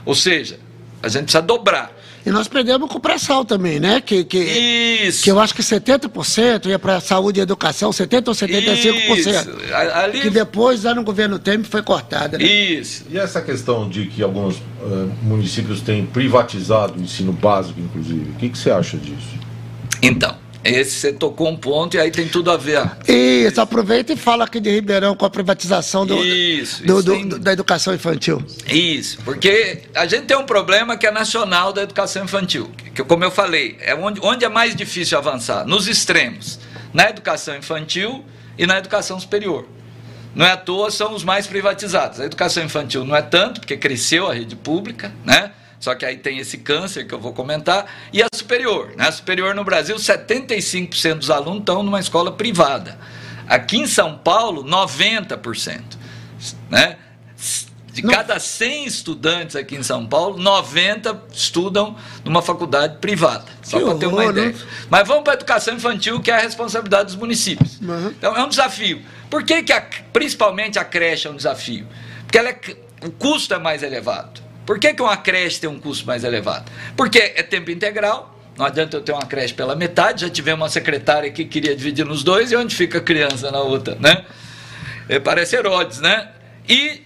Ou 0.05 0.15
seja, 0.17 0.59
a 1.03 1.09
gente 1.09 1.25
precisa 1.25 1.43
dobrar. 1.43 1.93
E 2.25 2.31
nós 2.31 2.47
perdemos 2.47 2.89
com 2.89 2.99
o 2.99 3.01
pré-sal 3.01 3.45
também, 3.45 3.81
né? 3.81 4.01
Que, 4.01 4.25
que, 4.25 4.39
Isso. 4.39 5.25
que 5.25 5.31
eu 5.31 5.41
acho 5.41 5.55
que 5.55 5.63
70% 5.63 6.67
ia 6.67 6.79
para 6.79 7.01
saúde 7.01 7.41
e 7.41 7.43
educação, 7.43 7.91
70% 7.91 8.29
ou 8.29 8.35
75%. 8.35 9.17
Isso. 9.17 9.75
Ali... 9.75 10.21
Que 10.21 10.31
depois, 10.31 10.85
lá 10.85 10.95
no 10.95 11.03
governo 11.03 11.39
Temer, 11.39 11.67
foi 11.67 11.83
cortada. 11.83 12.39
Né? 12.39 12.45
Isso. 12.45 13.05
E 13.11 13.19
essa 13.19 13.41
questão 13.41 13.89
de 13.89 14.07
que 14.07 14.23
alguns 14.23 14.57
uh, 14.57 15.13
municípios 15.23 15.81
têm 15.81 16.07
privatizado 16.07 16.99
o 16.99 17.03
ensino 17.03 17.33
básico, 17.33 17.81
inclusive, 17.81 18.31
o 18.31 18.35
que, 18.35 18.49
que 18.49 18.59
você 18.59 18.71
acha 18.71 18.97
disso? 18.97 19.43
Então, 20.01 20.37
esse 20.65 20.93
você 20.93 21.13
tocou 21.13 21.49
um 21.49 21.57
ponto 21.57 21.97
e 21.97 22.01
aí 22.01 22.11
tem 22.11 22.29
tudo 22.29 22.51
a 22.51 22.57
ver. 22.57 22.83
Isso, 23.09 23.61
aproveita 23.61 24.13
e 24.13 24.17
fala 24.17 24.45
aqui 24.45 24.61
de 24.61 24.71
Ribeirão 24.71 25.17
com 25.17 25.27
a 25.27 25.31
privatização 25.31 26.07
do, 26.07 26.23
isso, 26.25 26.85
do, 26.85 26.99
isso 26.99 27.03
do, 27.03 27.13
tem... 27.13 27.29
da 27.29 27.53
educação 27.53 27.95
infantil. 27.95 28.43
Isso, 28.69 29.19
porque 29.25 29.83
a 29.95 30.07
gente 30.07 30.27
tem 30.27 30.37
um 30.37 30.47
problema 30.47 30.97
que 30.97 31.07
é 31.07 31.11
nacional 31.11 31.73
da 31.73 31.83
educação 31.83 32.25
infantil, 32.25 32.71
que 32.95 33.03
como 33.03 33.25
eu 33.25 33.31
falei, 33.31 33.77
é 33.81 33.95
onde, 33.95 34.21
onde 34.23 34.45
é 34.45 34.49
mais 34.49 34.75
difícil 34.77 35.19
avançar, 35.19 35.67
nos 35.67 35.89
extremos, 35.89 36.59
na 36.93 37.09
educação 37.11 37.57
infantil 37.57 38.25
e 38.57 38.67
na 38.67 38.79
educação 38.79 39.19
superior. 39.19 39.67
Não 40.35 40.47
é 40.47 40.53
à 40.53 40.57
toa, 40.57 40.91
são 40.91 41.15
os 41.15 41.23
mais 41.23 41.47
privatizados. 41.47 42.19
A 42.19 42.25
educação 42.25 42.65
infantil 42.65 43.05
não 43.05 43.15
é 43.15 43.21
tanto, 43.21 43.61
porque 43.61 43.77
cresceu 43.77 44.31
a 44.31 44.35
rede 44.35 44.57
pública, 44.57 45.13
né? 45.25 45.51
Só 45.83 45.97
que 45.97 46.07
aí 46.07 46.17
tem 46.17 46.39
esse 46.39 46.59
câncer 46.59 47.09
que 47.09 47.13
eu 47.13 47.19
vou 47.19 47.33
comentar. 47.33 47.93
E 48.13 48.23
a 48.23 48.29
superior. 48.33 48.93
Né? 48.97 49.09
A 49.09 49.11
superior 49.11 49.53
no 49.53 49.65
Brasil, 49.65 49.97
75% 49.97 51.17
dos 51.17 51.29
alunos 51.29 51.59
estão 51.59 51.83
numa 51.83 51.99
escola 51.99 52.31
privada. 52.31 52.97
Aqui 53.49 53.79
em 53.79 53.87
São 53.89 54.17
Paulo, 54.17 54.63
90%. 54.63 55.81
Né? 56.71 56.97
De 57.93 58.01
cada 58.01 58.39
100 58.39 58.87
estudantes 58.87 59.57
aqui 59.57 59.75
em 59.75 59.83
São 59.83 60.07
Paulo, 60.07 60.39
90 60.39 61.21
estudam 61.33 61.97
numa 62.25 62.43
faculdade 62.43 62.99
privada. 62.99 63.47
Só 63.65 63.81
para 63.81 63.97
ter 63.97 64.07
uma 64.07 64.25
ideia. 64.27 64.51
Né? 64.51 64.55
Mas 64.89 65.09
vamos 65.09 65.25
para 65.25 65.33
a 65.33 65.35
educação 65.35 65.75
infantil, 65.75 66.21
que 66.21 66.31
é 66.31 66.35
a 66.35 66.41
responsabilidade 66.41 67.07
dos 67.07 67.17
municípios. 67.17 67.81
Uhum. 67.81 68.15
Então 68.17 68.37
é 68.37 68.45
um 68.45 68.49
desafio. 68.49 69.03
Por 69.29 69.43
que, 69.43 69.65
que 69.65 69.73
a, 69.73 69.85
principalmente 70.13 70.79
a 70.79 70.85
creche 70.85 71.27
é 71.27 71.31
um 71.31 71.37
desafio? 71.37 71.89
Porque 72.23 72.39
é, 72.39 72.77
o 73.05 73.11
custo 73.11 73.53
é 73.53 73.59
mais 73.59 73.83
elevado. 73.83 74.52
Por 74.67 74.79
que, 74.79 74.95
que 74.95 75.03
uma 75.03 75.17
creche 75.17 75.61
tem 75.61 75.69
um 75.69 75.79
custo 75.79 76.07
mais 76.07 76.25
elevado? 76.25 76.71
Porque 76.97 77.19
é 77.19 77.43
tempo 77.43 77.71
integral, 77.71 78.31
Não 78.57 78.67
adianta 78.67 78.97
eu 78.97 79.01
ter 79.01 79.13
uma 79.13 79.25
creche 79.25 79.55
pela 79.55 79.75
metade, 79.75 80.23
já 80.23 80.31
tivemos 80.31 80.61
uma 80.61 80.69
secretária 80.69 81.31
que 81.31 81.45
queria 81.45 81.75
dividir 81.75 82.05
nos 82.05 82.23
dois, 82.23 82.53
e 82.53 82.57
onde 82.57 82.77
fica 82.77 82.99
a 82.99 83.01
criança 83.01 83.51
na 83.51 83.61
outra, 83.61 83.97
né? 83.99 84.27
É, 85.09 85.19
parece 85.19 85.57
Herodes, 85.57 86.01
né? 86.01 86.29
E 86.69 87.03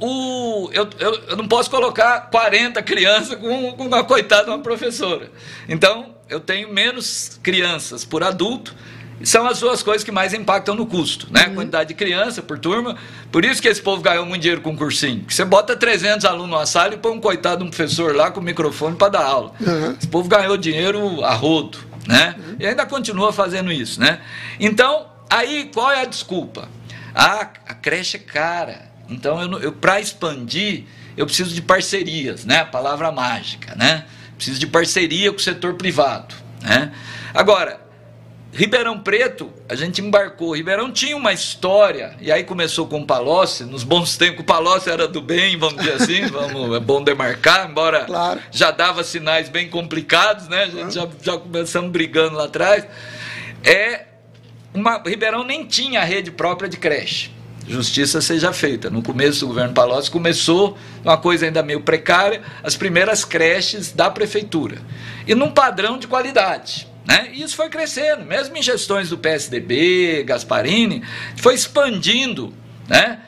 o, 0.00 0.70
eu, 0.72 0.88
eu, 0.98 1.14
eu, 1.28 1.36
não 1.36 1.46
posso 1.46 1.70
colocar 1.70 2.30
40 2.30 2.82
crianças 2.82 3.38
com, 3.38 3.72
com 3.72 3.86
uma 3.86 4.04
coitada 4.04 4.44
de 4.44 4.50
uma 4.50 4.58
professora. 4.58 5.30
Então, 5.68 6.14
eu 6.28 6.40
tenho 6.40 6.72
menos 6.72 7.38
crianças 7.42 8.04
por 8.04 8.22
adulto, 8.22 8.74
são 9.22 9.46
as 9.46 9.60
duas 9.60 9.82
coisas 9.82 10.04
que 10.04 10.12
mais 10.12 10.34
impactam 10.34 10.74
no 10.74 10.86
custo, 10.86 11.26
né? 11.30 11.46
Uhum. 11.46 11.54
Quantidade 11.54 11.88
de 11.88 11.94
criança 11.94 12.42
por 12.42 12.58
turma. 12.58 12.96
Por 13.32 13.44
isso 13.44 13.62
que 13.62 13.68
esse 13.68 13.80
povo 13.80 14.02
ganhou 14.02 14.26
muito 14.26 14.42
dinheiro 14.42 14.60
com 14.60 14.76
cursinho. 14.76 15.24
Você 15.28 15.44
bota 15.44 15.74
300 15.74 16.24
alunos 16.26 16.50
numa 16.50 16.66
sala 16.66 16.94
e 16.94 16.98
põe 16.98 17.12
um 17.12 17.20
coitado 17.20 17.62
de 17.62 17.64
um 17.64 17.70
professor 17.70 18.14
lá 18.14 18.30
com 18.30 18.40
o 18.40 18.42
microfone 18.42 18.96
para 18.96 19.08
dar 19.08 19.24
aula. 19.24 19.52
Uhum. 19.60 19.96
Esse 19.98 20.08
povo 20.08 20.28
ganhou 20.28 20.56
dinheiro 20.56 21.24
a 21.24 21.32
rodo, 21.34 21.78
né? 22.06 22.34
Uhum. 22.38 22.56
E 22.60 22.66
ainda 22.66 22.84
continua 22.84 23.32
fazendo 23.32 23.72
isso, 23.72 23.98
né? 24.00 24.20
Então, 24.60 25.06
aí 25.30 25.70
qual 25.72 25.90
é 25.90 26.02
a 26.02 26.04
desculpa? 26.04 26.68
Ah, 27.14 27.48
a 27.66 27.74
creche 27.74 28.18
é 28.18 28.20
cara. 28.20 28.90
Então, 29.08 29.40
eu, 29.40 29.60
eu 29.60 29.72
para 29.72 29.98
expandir, 29.98 30.84
eu 31.16 31.24
preciso 31.24 31.54
de 31.54 31.62
parcerias, 31.62 32.44
né? 32.44 32.60
A 32.60 32.66
palavra 32.66 33.10
mágica, 33.10 33.74
né? 33.74 34.04
Preciso 34.36 34.60
de 34.60 34.66
parceria 34.66 35.30
com 35.30 35.38
o 35.38 35.40
setor 35.40 35.74
privado, 35.74 36.34
né? 36.60 36.92
Agora, 37.32 37.85
Ribeirão 38.56 38.98
Preto, 38.98 39.52
a 39.68 39.74
gente 39.74 40.00
embarcou. 40.00 40.56
Ribeirão 40.56 40.90
tinha 40.90 41.14
uma 41.14 41.30
história, 41.30 42.16
e 42.18 42.32
aí 42.32 42.42
começou 42.42 42.86
com 42.86 43.00
o 43.00 43.06
Palocci, 43.06 43.64
nos 43.64 43.84
bons 43.84 44.16
tempos, 44.16 44.40
o 44.40 44.44
Palocci 44.44 44.88
era 44.88 45.06
do 45.06 45.20
bem, 45.20 45.58
vamos 45.58 45.76
dizer 45.76 45.92
assim, 45.92 46.26
vamos, 46.32 46.74
é 46.74 46.80
bom 46.80 47.04
demarcar, 47.04 47.68
embora 47.68 48.06
claro. 48.06 48.40
já 48.50 48.70
dava 48.70 49.04
sinais 49.04 49.50
bem 49.50 49.68
complicados, 49.68 50.48
né? 50.48 50.62
A 50.62 50.68
gente 50.68 50.94
já, 50.94 51.06
já 51.20 51.36
começamos 51.36 51.90
brigando 51.90 52.34
lá 52.34 52.44
atrás. 52.44 52.86
É 53.62 54.06
uma, 54.72 55.02
Ribeirão 55.04 55.44
nem 55.44 55.66
tinha 55.66 56.02
rede 56.02 56.30
própria 56.30 56.66
de 56.66 56.78
creche. 56.78 57.30
Justiça 57.68 58.22
seja 58.22 58.54
feita. 58.54 58.88
No 58.88 59.02
começo 59.02 59.40
do 59.40 59.48
governo 59.48 59.74
Palocci 59.74 60.10
começou 60.10 60.78
uma 61.04 61.18
coisa 61.18 61.44
ainda 61.44 61.62
meio 61.62 61.82
precária, 61.82 62.40
as 62.62 62.74
primeiras 62.74 63.22
creches 63.22 63.92
da 63.92 64.08
prefeitura. 64.10 64.78
E 65.26 65.34
num 65.34 65.50
padrão 65.50 65.98
de 65.98 66.06
qualidade. 66.06 66.95
Né? 67.06 67.30
E 67.32 67.42
isso 67.42 67.54
foi 67.54 67.68
crescendo, 67.68 68.24
mesmo 68.24 68.56
em 68.56 68.62
gestões 68.62 69.10
do 69.10 69.18
PSDB, 69.18 70.24
Gasparini, 70.24 71.02
foi 71.36 71.54
expandindo 71.54 72.52
né? 72.88 73.20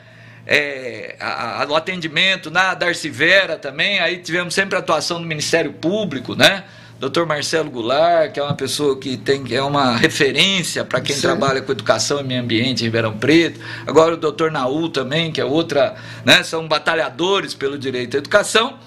É, 0.47 1.15
a, 1.19 1.63
a, 1.63 1.67
o 1.67 1.75
atendimento 1.75 2.49
na 2.49 2.73
Darcy 2.73 3.09
Vera 3.09 3.55
também, 3.55 3.99
aí 3.99 4.17
tivemos 4.17 4.53
sempre 4.53 4.75
a 4.75 4.79
atuação 4.79 5.21
do 5.21 5.27
Ministério 5.27 5.73
Público, 5.73 6.35
né? 6.35 6.63
Dr. 6.99 7.23
Marcelo 7.25 7.69
Goulart, 7.69 8.33
que 8.33 8.39
é 8.39 8.43
uma 8.43 8.55
pessoa 8.55 8.99
que 8.99 9.15
tem, 9.15 9.43
é 9.51 9.61
uma 9.61 9.95
referência 9.95 10.83
para 10.83 10.99
quem 10.99 11.15
Sim. 11.15 11.21
trabalha 11.21 11.61
com 11.61 11.71
educação 11.71 12.19
e 12.19 12.23
meio 12.23 12.41
ambiente 12.41 12.81
em 12.81 12.85
Ribeirão 12.85 13.17
Preto. 13.17 13.59
Agora 13.87 14.15
o 14.15 14.17
Dr. 14.17 14.49
Naú 14.51 14.89
também, 14.89 15.31
que 15.31 15.39
é 15.39 15.45
outra, 15.45 15.95
né, 16.25 16.43
são 16.43 16.67
batalhadores 16.67 17.53
pelo 17.53 17.77
direito 17.77 18.17
à 18.17 18.17
educação. 18.17 18.77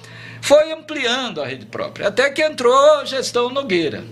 Foi 0.42 0.72
ampliando 0.72 1.40
a 1.40 1.46
rede 1.46 1.64
própria, 1.64 2.08
até 2.08 2.28
que 2.28 2.42
entrou 2.42 2.74
a 2.98 3.04
gestão 3.04 3.48
Nogueira. 3.48 4.04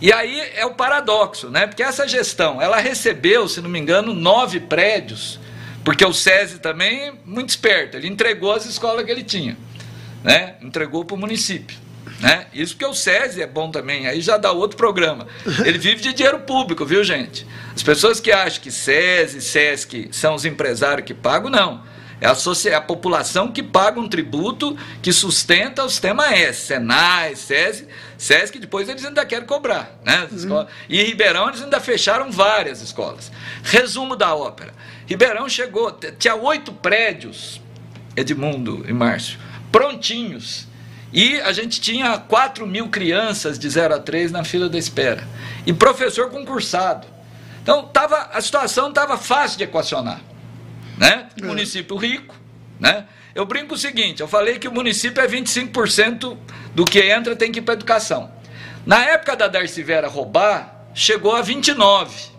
E 0.00 0.12
aí 0.12 0.40
é 0.54 0.64
o 0.64 0.72
paradoxo, 0.72 1.50
né? 1.50 1.66
Porque 1.66 1.82
essa 1.82 2.08
gestão, 2.08 2.60
ela 2.60 2.78
recebeu, 2.78 3.46
se 3.48 3.60
não 3.60 3.68
me 3.68 3.78
engano, 3.78 4.14
nove 4.14 4.58
prédios, 4.60 5.38
porque 5.84 6.04
o 6.04 6.12
SESI 6.12 6.58
também, 6.58 7.12
muito 7.24 7.50
esperto, 7.50 7.96
ele 7.96 8.08
entregou 8.08 8.52
as 8.52 8.64
escolas 8.64 9.04
que 9.04 9.10
ele 9.10 9.22
tinha, 9.22 9.56
né? 10.24 10.54
Entregou 10.62 11.04
para 11.04 11.14
o 11.14 11.18
município. 11.18 11.76
Né? 12.18 12.46
Isso 12.52 12.74
porque 12.74 12.84
o 12.84 12.94
SESI 12.94 13.42
é 13.42 13.46
bom 13.46 13.70
também, 13.70 14.06
aí 14.06 14.20
já 14.20 14.36
dá 14.36 14.52
outro 14.52 14.76
programa. 14.76 15.26
Ele 15.64 15.76
vive 15.78 16.02
de 16.02 16.12
dinheiro 16.12 16.40
público, 16.40 16.84
viu, 16.84 17.02
gente? 17.02 17.46
As 17.74 17.82
pessoas 17.82 18.20
que 18.20 18.30
acham 18.30 18.62
que 18.62 18.70
SESI, 18.70 19.40
SESC 19.40 20.08
são 20.12 20.34
os 20.34 20.44
empresários 20.44 21.06
que 21.06 21.14
pagam, 21.14 21.50
não. 21.50 21.82
É 22.20 22.26
a, 22.26 22.36
é 22.70 22.74
a 22.74 22.80
população 22.80 23.50
que 23.50 23.62
paga 23.62 23.98
um 23.98 24.08
tributo 24.08 24.76
que 25.00 25.12
sustenta 25.12 25.84
o 25.84 25.88
sistema 25.88 26.34
S, 26.34 26.66
Senai, 26.66 27.34
SESI, 27.34 27.88
SESC, 28.18 28.58
depois 28.58 28.88
eles 28.88 29.04
ainda 29.04 29.24
querem 29.24 29.46
cobrar. 29.46 29.98
Né? 30.04 30.28
Uhum. 30.30 30.66
E 30.88 31.00
em 31.00 31.04
Ribeirão 31.04 31.48
eles 31.48 31.62
ainda 31.62 31.80
fecharam 31.80 32.30
várias 32.30 32.82
escolas. 32.82 33.32
Resumo 33.62 34.16
da 34.16 34.34
ópera. 34.34 34.74
Ribeirão 35.06 35.48
chegou, 35.48 35.90
tinha 36.18 36.34
oito 36.34 36.72
prédios, 36.72 37.60
Edmundo 38.14 38.84
e 38.86 38.92
Márcio, 38.92 39.38
prontinhos 39.72 40.68
e 41.12 41.40
a 41.40 41.52
gente 41.52 41.80
tinha 41.80 42.18
4 42.18 42.66
mil 42.66 42.88
crianças 42.88 43.58
de 43.58 43.68
0 43.68 43.94
a 43.94 43.98
3 43.98 44.30
na 44.30 44.44
fila 44.44 44.68
da 44.68 44.78
espera. 44.78 45.26
E 45.66 45.72
professor 45.72 46.30
concursado. 46.30 47.06
Então 47.62 47.84
tava, 47.84 48.30
a 48.32 48.40
situação 48.40 48.90
estava 48.90 49.16
fácil 49.16 49.58
de 49.58 49.64
equacionar. 49.64 50.20
Né? 51.00 51.26
É. 51.40 51.44
Município 51.46 51.96
rico. 51.96 52.36
Né? 52.78 53.06
Eu 53.34 53.46
brinco 53.46 53.74
o 53.74 53.78
seguinte: 53.78 54.20
eu 54.20 54.28
falei 54.28 54.58
que 54.58 54.68
o 54.68 54.72
município 54.72 55.22
é 55.22 55.26
25% 55.26 56.36
do 56.74 56.84
que 56.84 57.00
entra 57.00 57.34
tem 57.34 57.50
que 57.50 57.58
ir 57.60 57.62
para 57.62 57.74
educação. 57.74 58.30
Na 58.84 59.02
época 59.04 59.34
da 59.34 59.48
Darcy 59.48 59.82
Vera 59.82 60.08
roubar, 60.08 60.86
chegou 60.94 61.34
a 61.34 61.42
29%. 61.42 62.30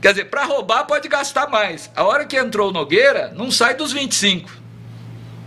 Quer 0.00 0.10
dizer, 0.10 0.24
para 0.26 0.44
roubar 0.44 0.84
pode 0.84 1.08
gastar 1.08 1.48
mais. 1.48 1.90
A 1.94 2.04
hora 2.04 2.24
que 2.24 2.36
entrou 2.36 2.70
o 2.70 2.72
Nogueira, 2.72 3.32
não 3.36 3.50
sai 3.50 3.74
dos 3.74 3.94
25%. 3.94 4.46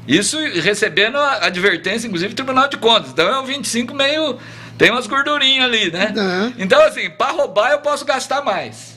Isso 0.08 0.38
recebendo 0.62 1.18
a 1.18 1.46
advertência, 1.48 2.08
inclusive, 2.08 2.34
do 2.34 2.36
Tribunal 2.36 2.68
de 2.68 2.78
Contas. 2.78 3.10
Então 3.10 3.28
é 3.28 3.40
um 3.40 3.46
25 3.46 3.94
meio. 3.94 4.38
Tem 4.78 4.92
umas 4.92 5.08
gordurinhas 5.08 5.66
ali, 5.66 5.92
né? 5.92 6.14
Uhum. 6.16 6.54
Então, 6.60 6.80
assim, 6.84 7.10
para 7.10 7.32
roubar 7.32 7.72
eu 7.72 7.80
posso 7.80 8.06
gastar 8.06 8.44
mais. 8.44 8.95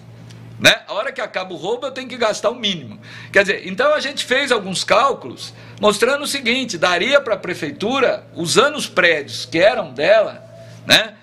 Né? 0.59 0.83
A 0.89 0.93
hora 0.93 1.13
que 1.13 1.21
acaba 1.21 1.55
o 1.55 1.57
roubo, 1.57 1.87
eu 1.87 1.93
tenho 1.93 2.09
que 2.09 2.17
gastar 2.17 2.51
o 2.51 2.55
mínimo. 2.55 3.01
Quer 3.33 3.43
dizer, 3.43 3.69
então 3.69 3.95
a 3.95 4.01
gente 4.01 4.25
fez 4.25 4.51
alguns 4.51 4.83
cálculos 4.83 5.55
mostrando 5.81 6.23
o 6.23 6.27
seguinte: 6.27 6.77
daria 6.77 7.21
para 7.21 7.35
a 7.35 7.39
prefeitura, 7.39 8.27
usando 8.35 8.77
os 8.77 8.89
prédios 8.89 9.45
que 9.45 9.59
eram 9.59 9.93
dela, 9.93 10.45
né, 10.87 11.15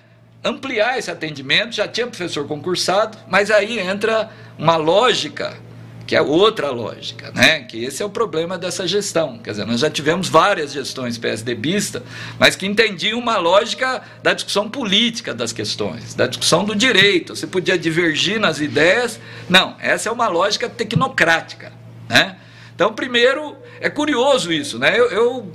ampliar 0.42 0.98
esse 0.98 1.10
atendimento. 1.10 1.74
Já 1.74 1.86
tinha 1.86 2.06
professor 2.06 2.46
concursado, 2.46 3.18
mas 3.28 3.50
aí 3.50 3.78
entra 3.78 4.30
uma 4.58 4.76
lógica 4.76 5.65
que 6.06 6.14
é 6.14 6.22
outra 6.22 6.70
lógica, 6.70 7.32
né? 7.34 7.60
que 7.60 7.84
esse 7.84 8.02
é 8.02 8.06
o 8.06 8.10
problema 8.10 8.56
dessa 8.56 8.86
gestão. 8.86 9.38
Quer 9.38 9.50
dizer, 9.50 9.66
nós 9.66 9.80
já 9.80 9.90
tivemos 9.90 10.28
várias 10.28 10.72
gestões 10.72 11.18
PSDBistas, 11.18 12.02
mas 12.38 12.54
que 12.54 12.64
entendiam 12.64 13.18
uma 13.18 13.36
lógica 13.38 14.00
da 14.22 14.32
discussão 14.32 14.70
política 14.70 15.34
das 15.34 15.52
questões, 15.52 16.14
da 16.14 16.28
discussão 16.28 16.64
do 16.64 16.76
direito. 16.76 17.34
Você 17.34 17.46
podia 17.46 17.76
divergir 17.76 18.38
nas 18.38 18.60
ideias. 18.60 19.18
Não, 19.48 19.76
essa 19.80 20.08
é 20.08 20.12
uma 20.12 20.28
lógica 20.28 20.68
tecnocrática. 20.68 21.72
Né? 22.08 22.36
Então, 22.74 22.92
primeiro, 22.92 23.56
é 23.80 23.90
curioso 23.90 24.52
isso. 24.52 24.78
Né? 24.78 24.96
Eu, 24.96 25.10
eu 25.10 25.52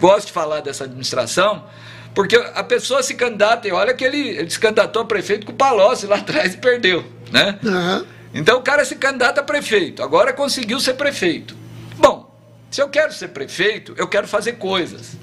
gosto 0.00 0.26
de 0.26 0.32
falar 0.32 0.60
dessa 0.60 0.82
administração, 0.82 1.64
porque 2.12 2.36
a 2.36 2.64
pessoa 2.64 3.04
se 3.04 3.14
candidata, 3.14 3.68
e 3.68 3.72
olha 3.72 3.94
que 3.94 4.04
ele, 4.04 4.30
ele 4.30 4.50
se 4.50 4.58
candidatou 4.58 5.02
a 5.02 5.04
prefeito 5.04 5.46
com 5.46 5.52
o 5.52 5.54
Palocci 5.54 6.06
lá 6.06 6.16
atrás 6.18 6.54
e 6.54 6.56
perdeu. 6.56 7.04
Né? 7.30 7.56
Uhum. 7.62 8.04
Então 8.34 8.58
o 8.58 8.62
cara 8.62 8.84
se 8.84 8.96
candidata 8.96 9.40
a 9.40 9.44
prefeito, 9.44 10.02
agora 10.02 10.32
conseguiu 10.32 10.80
ser 10.80 10.94
prefeito. 10.94 11.56
Bom, 11.98 12.34
se 12.70 12.80
eu 12.80 12.88
quero 12.88 13.12
ser 13.12 13.28
prefeito, 13.28 13.94
eu 13.96 14.08
quero 14.08 14.26
fazer 14.26 14.54
coisas. 14.54 15.16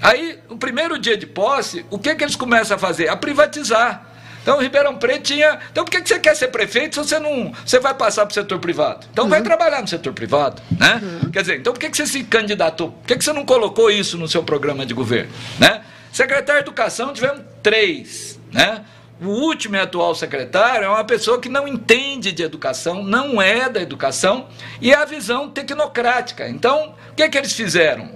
Aí, 0.00 0.38
no 0.48 0.58
primeiro 0.58 0.98
dia 0.98 1.16
de 1.16 1.26
posse, 1.26 1.84
o 1.90 1.98
que, 1.98 2.14
que 2.14 2.24
eles 2.24 2.36
começam 2.36 2.76
a 2.76 2.78
fazer? 2.78 3.08
A 3.08 3.16
privatizar. 3.16 4.14
Então, 4.42 4.58
o 4.58 4.60
Ribeirão 4.60 4.96
Preto 4.96 5.22
tinha. 5.22 5.58
Então, 5.72 5.86
por 5.86 5.90
que, 5.90 6.02
que 6.02 6.08
você 6.08 6.18
quer 6.18 6.36
ser 6.36 6.48
prefeito 6.48 6.94
se 6.94 7.08
você 7.08 7.18
não. 7.18 7.50
Você 7.64 7.80
vai 7.80 7.94
passar 7.94 8.26
para 8.26 8.32
o 8.32 8.34
setor 8.34 8.58
privado? 8.58 9.06
Então, 9.10 9.24
uhum. 9.24 9.30
vai 9.30 9.40
trabalhar 9.40 9.80
no 9.80 9.88
setor 9.88 10.12
privado. 10.12 10.60
Né? 10.78 11.00
Uhum. 11.02 11.30
Quer 11.30 11.40
dizer, 11.40 11.58
então, 11.58 11.72
por 11.72 11.80
que, 11.80 11.88
que 11.88 11.96
você 11.96 12.06
se 12.06 12.22
candidatou? 12.24 12.90
Por 12.90 13.06
que, 13.06 13.16
que 13.16 13.24
você 13.24 13.32
não 13.32 13.46
colocou 13.46 13.90
isso 13.90 14.18
no 14.18 14.28
seu 14.28 14.42
programa 14.42 14.84
de 14.84 14.92
governo? 14.92 15.32
Né? 15.58 15.80
Secretário 16.12 16.62
de 16.62 16.68
Educação, 16.68 17.14
tivemos 17.14 17.42
três. 17.62 18.38
Né? 18.52 18.84
O 19.24 19.28
último 19.28 19.76
e 19.76 19.80
atual 19.80 20.14
secretário 20.14 20.84
é 20.84 20.88
uma 20.88 21.04
pessoa 21.04 21.40
que 21.40 21.48
não 21.48 21.66
entende 21.66 22.30
de 22.30 22.42
educação, 22.42 23.02
não 23.02 23.40
é 23.40 23.68
da 23.68 23.80
educação, 23.80 24.48
e 24.80 24.92
é 24.92 24.96
a 24.96 25.04
visão 25.04 25.48
tecnocrática. 25.48 26.48
Então, 26.48 26.94
o 27.10 27.14
que, 27.14 27.22
é 27.22 27.28
que 27.28 27.38
eles 27.38 27.54
fizeram, 27.54 28.10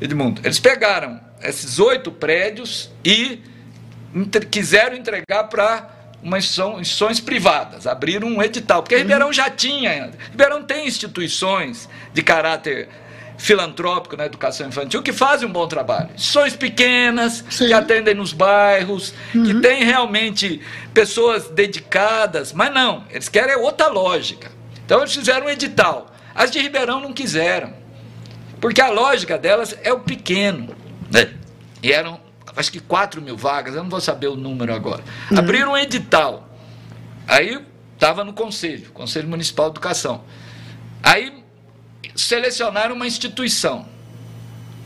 Edmundo? 0.00 0.40
Eles 0.44 0.60
pegaram 0.60 1.20
esses 1.42 1.78
oito 1.78 2.12
prédios 2.12 2.90
e 3.04 3.42
entre, 4.14 4.46
quiseram 4.46 4.96
entregar 4.96 5.44
para 5.44 5.88
umas 6.22 6.44
instituições 6.44 7.18
privadas, 7.18 7.86
abriram 7.86 8.28
um 8.28 8.42
edital, 8.42 8.82
porque 8.82 8.96
Ribeirão 8.96 9.32
já 9.32 9.48
tinha, 9.48 10.10
Ribeirão 10.30 10.62
tem 10.62 10.86
instituições 10.86 11.88
de 12.12 12.22
caráter 12.22 12.88
filantrópico 13.40 14.18
na 14.18 14.26
educação 14.26 14.68
infantil 14.68 15.02
que 15.02 15.14
fazem 15.14 15.48
um 15.48 15.52
bom 15.52 15.66
trabalho. 15.66 16.10
Instituições 16.14 16.54
pequenas, 16.54 17.42
Sim. 17.48 17.68
que 17.68 17.72
atendem 17.72 18.14
nos 18.14 18.34
bairros, 18.34 19.14
uhum. 19.34 19.44
que 19.44 19.54
têm 19.62 19.82
realmente 19.82 20.60
pessoas 20.92 21.48
dedicadas, 21.48 22.52
mas 22.52 22.72
não, 22.72 23.04
eles 23.08 23.30
querem 23.30 23.56
outra 23.56 23.88
lógica. 23.88 24.52
Então 24.84 25.00
eles 25.00 25.14
fizeram 25.14 25.46
um 25.46 25.48
edital. 25.48 26.12
As 26.34 26.50
de 26.50 26.60
Ribeirão 26.60 27.00
não 27.00 27.14
quiseram, 27.14 27.72
porque 28.60 28.80
a 28.80 28.90
lógica 28.90 29.38
delas 29.38 29.74
é 29.82 29.90
o 29.90 30.00
pequeno. 30.00 30.76
Né? 31.10 31.32
E 31.82 31.90
eram 31.90 32.20
acho 32.54 32.70
que 32.70 32.80
4 32.80 33.22
mil 33.22 33.38
vagas, 33.38 33.74
eu 33.74 33.82
não 33.82 33.88
vou 33.88 34.02
saber 34.02 34.26
o 34.26 34.36
número 34.36 34.74
agora. 34.74 35.02
Uhum. 35.30 35.38
Abriram 35.38 35.72
um 35.72 35.76
edital. 35.78 36.46
Aí 37.26 37.58
estava 37.94 38.22
no 38.22 38.34
conselho, 38.34 38.90
Conselho 38.92 39.28
Municipal 39.28 39.70
de 39.70 39.72
Educação. 39.72 40.24
Aí 41.02 41.39
selecionaram 42.26 42.94
uma 42.94 43.06
instituição, 43.06 43.86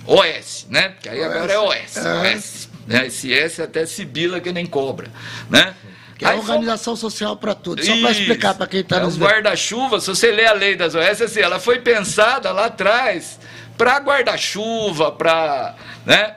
OS, 0.06 0.66
né? 0.68 0.90
Porque 0.90 1.08
aí 1.08 1.22
agora 1.22 1.52
é 1.52 1.58
OS. 1.58 1.96
É. 1.96 2.34
OS. 2.36 2.68
Né? 2.86 3.06
Esse 3.06 3.32
S 3.32 3.60
é 3.60 3.64
até 3.64 3.86
Sibila 3.86 4.40
que 4.40 4.52
nem 4.52 4.66
cobra, 4.66 5.08
né? 5.48 5.74
Que 6.18 6.24
é 6.24 6.28
a 6.28 6.34
organização 6.36 6.96
fomos... 6.96 7.12
social 7.12 7.36
para 7.36 7.54
tudo. 7.54 7.84
Só 7.84 7.96
para 7.96 8.10
explicar 8.10 8.54
para 8.54 8.66
quem 8.66 8.80
está 8.80 8.98
é 8.98 9.00
nos 9.00 9.18
guarda-chuva, 9.18 10.00
se 10.00 10.06
você 10.06 10.30
lê 10.30 10.46
a 10.46 10.52
lei 10.52 10.76
das 10.76 10.94
OS, 10.94 11.22
assim, 11.22 11.40
ela 11.40 11.58
foi 11.58 11.80
pensada 11.80 12.52
lá 12.52 12.66
atrás 12.66 13.38
para 13.76 13.98
guarda-chuva, 13.98 15.10
para. 15.12 15.74
Né? 16.06 16.36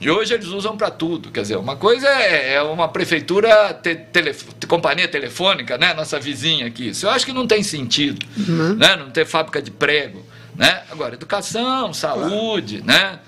E 0.00 0.10
hoje 0.10 0.34
eles 0.34 0.48
usam 0.48 0.76
para 0.76 0.90
tudo. 0.90 1.30
Quer 1.30 1.42
dizer, 1.42 1.56
uma 1.56 1.76
coisa 1.76 2.08
é, 2.08 2.54
é 2.54 2.62
uma 2.62 2.88
prefeitura, 2.88 3.72
te, 3.72 3.96
companhia 4.66 5.08
telefônica, 5.08 5.78
né? 5.78 5.94
nossa 5.94 6.18
vizinha 6.18 6.66
aqui. 6.66 6.88
Isso 6.88 7.06
eu 7.06 7.10
acho 7.10 7.24
que 7.24 7.32
não 7.32 7.46
tem 7.46 7.62
sentido. 7.62 8.26
Uhum. 8.36 8.74
Né? 8.74 8.96
Não 8.96 9.10
ter 9.10 9.24
fábrica 9.24 9.62
de 9.62 9.70
prego. 9.70 10.23
Né? 10.54 10.82
Agora, 10.90 11.14
educação, 11.14 11.92
saúde, 11.92 12.82
né? 12.82 13.18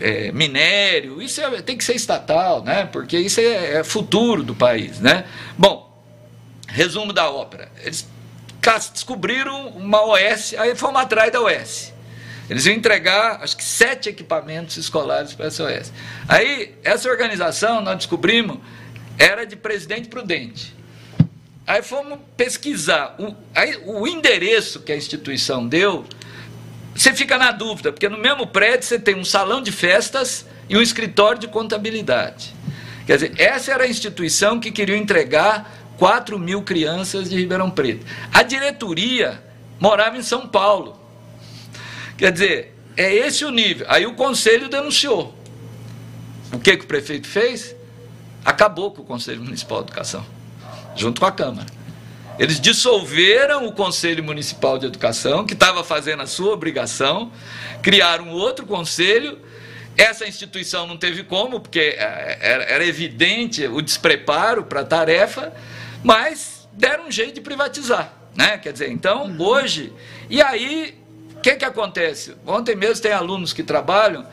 É, 0.00 0.32
minério, 0.32 1.20
isso 1.20 1.42
é, 1.42 1.60
tem 1.60 1.76
que 1.76 1.84
ser 1.84 1.94
estatal, 1.94 2.64
né? 2.64 2.88
porque 2.90 3.18
isso 3.18 3.38
é, 3.38 3.80
é 3.80 3.84
futuro 3.84 4.42
do 4.42 4.54
país. 4.54 4.98
Né? 4.98 5.26
Bom, 5.58 5.94
resumo 6.66 7.12
da 7.12 7.30
ópera. 7.30 7.70
Eles 7.82 8.08
descobriram 8.92 9.68
uma 9.68 10.02
OS, 10.02 10.54
aí 10.56 10.74
fomos 10.74 11.02
atrás 11.02 11.30
da 11.30 11.42
OS. 11.42 11.92
Eles 12.48 12.66
iam 12.66 12.74
entregar, 12.74 13.42
acho 13.42 13.56
que, 13.56 13.64
sete 13.64 14.08
equipamentos 14.08 14.76
escolares 14.76 15.32
para 15.32 15.46
a 15.46 15.50
SOS. 15.50 15.92
Aí, 16.28 16.74
essa 16.82 17.08
organização, 17.08 17.80
nós 17.80 17.96
descobrimos, 17.96 18.58
era 19.18 19.46
de 19.46 19.56
Presidente 19.56 20.08
Prudente. 20.08 20.74
Aí 21.66 21.82
fomos 21.82 22.18
pesquisar. 22.36 23.16
O, 23.18 23.34
aí, 23.54 23.80
o 23.86 24.06
endereço 24.06 24.80
que 24.80 24.92
a 24.92 24.96
instituição 24.96 25.66
deu, 25.66 26.04
você 26.94 27.12
fica 27.12 27.36
na 27.36 27.50
dúvida, 27.50 27.92
porque 27.92 28.08
no 28.08 28.18
mesmo 28.18 28.46
prédio 28.46 28.86
você 28.86 28.98
tem 28.98 29.16
um 29.16 29.24
salão 29.24 29.60
de 29.60 29.72
festas 29.72 30.46
e 30.68 30.76
um 30.76 30.82
escritório 30.82 31.40
de 31.40 31.48
contabilidade. 31.48 32.54
Quer 33.06 33.14
dizer, 33.16 33.34
essa 33.36 33.72
era 33.72 33.84
a 33.84 33.88
instituição 33.88 34.60
que 34.60 34.70
queria 34.70 34.96
entregar 34.96 35.70
4 35.98 36.38
mil 36.38 36.62
crianças 36.62 37.28
de 37.28 37.36
Ribeirão 37.36 37.70
Preto. 37.70 38.06
A 38.32 38.42
diretoria 38.42 39.42
morava 39.78 40.16
em 40.16 40.22
São 40.22 40.46
Paulo. 40.46 40.98
Quer 42.16 42.32
dizer, 42.32 42.74
é 42.96 43.12
esse 43.12 43.44
o 43.44 43.50
nível. 43.50 43.86
Aí 43.90 44.06
o 44.06 44.14
conselho 44.14 44.68
denunciou. 44.68 45.34
O 46.52 46.58
que, 46.58 46.76
que 46.76 46.84
o 46.84 46.88
prefeito 46.88 47.26
fez? 47.26 47.74
Acabou 48.44 48.92
com 48.92 49.02
o 49.02 49.04
Conselho 49.04 49.42
Municipal 49.42 49.82
de 49.82 49.90
Educação, 49.90 50.24
junto 50.94 51.20
com 51.20 51.26
a 51.26 51.32
Câmara. 51.32 51.66
Eles 52.38 52.60
dissolveram 52.60 53.66
o 53.66 53.72
Conselho 53.72 54.22
Municipal 54.24 54.78
de 54.78 54.86
Educação, 54.86 55.46
que 55.46 55.54
estava 55.54 55.84
fazendo 55.84 56.22
a 56.22 56.26
sua 56.26 56.52
obrigação, 56.52 57.30
criaram 57.82 58.30
outro 58.30 58.66
conselho. 58.66 59.38
Essa 59.96 60.26
instituição 60.26 60.86
não 60.86 60.96
teve 60.96 61.22
como, 61.22 61.60
porque 61.60 61.78
é, 61.78 62.38
era, 62.40 62.84
evidente 62.84 63.66
o 63.66 63.80
despreparo 63.80 64.64
para 64.64 64.80
a 64.80 64.84
tarefa, 64.84 65.52
mas 66.02 66.68
deram 66.72 67.06
um 67.06 67.10
jeito 67.10 67.34
de 67.34 67.40
privatizar. 67.40 68.12
Né? 68.34 68.58
Quer 68.58 68.72
dizer, 68.72 68.90
então, 68.90 69.26
uhum. 69.26 69.40
hoje. 69.40 69.92
E 70.28 70.42
aí 70.42 71.04
que, 71.44 71.56
que 71.56 71.64
acontece? 71.66 72.34
Ontem 72.46 72.74
mesmo 72.74 73.02
tem 73.02 73.12
alunos 73.12 73.52
que 73.52 73.62
trabalham 73.62 74.26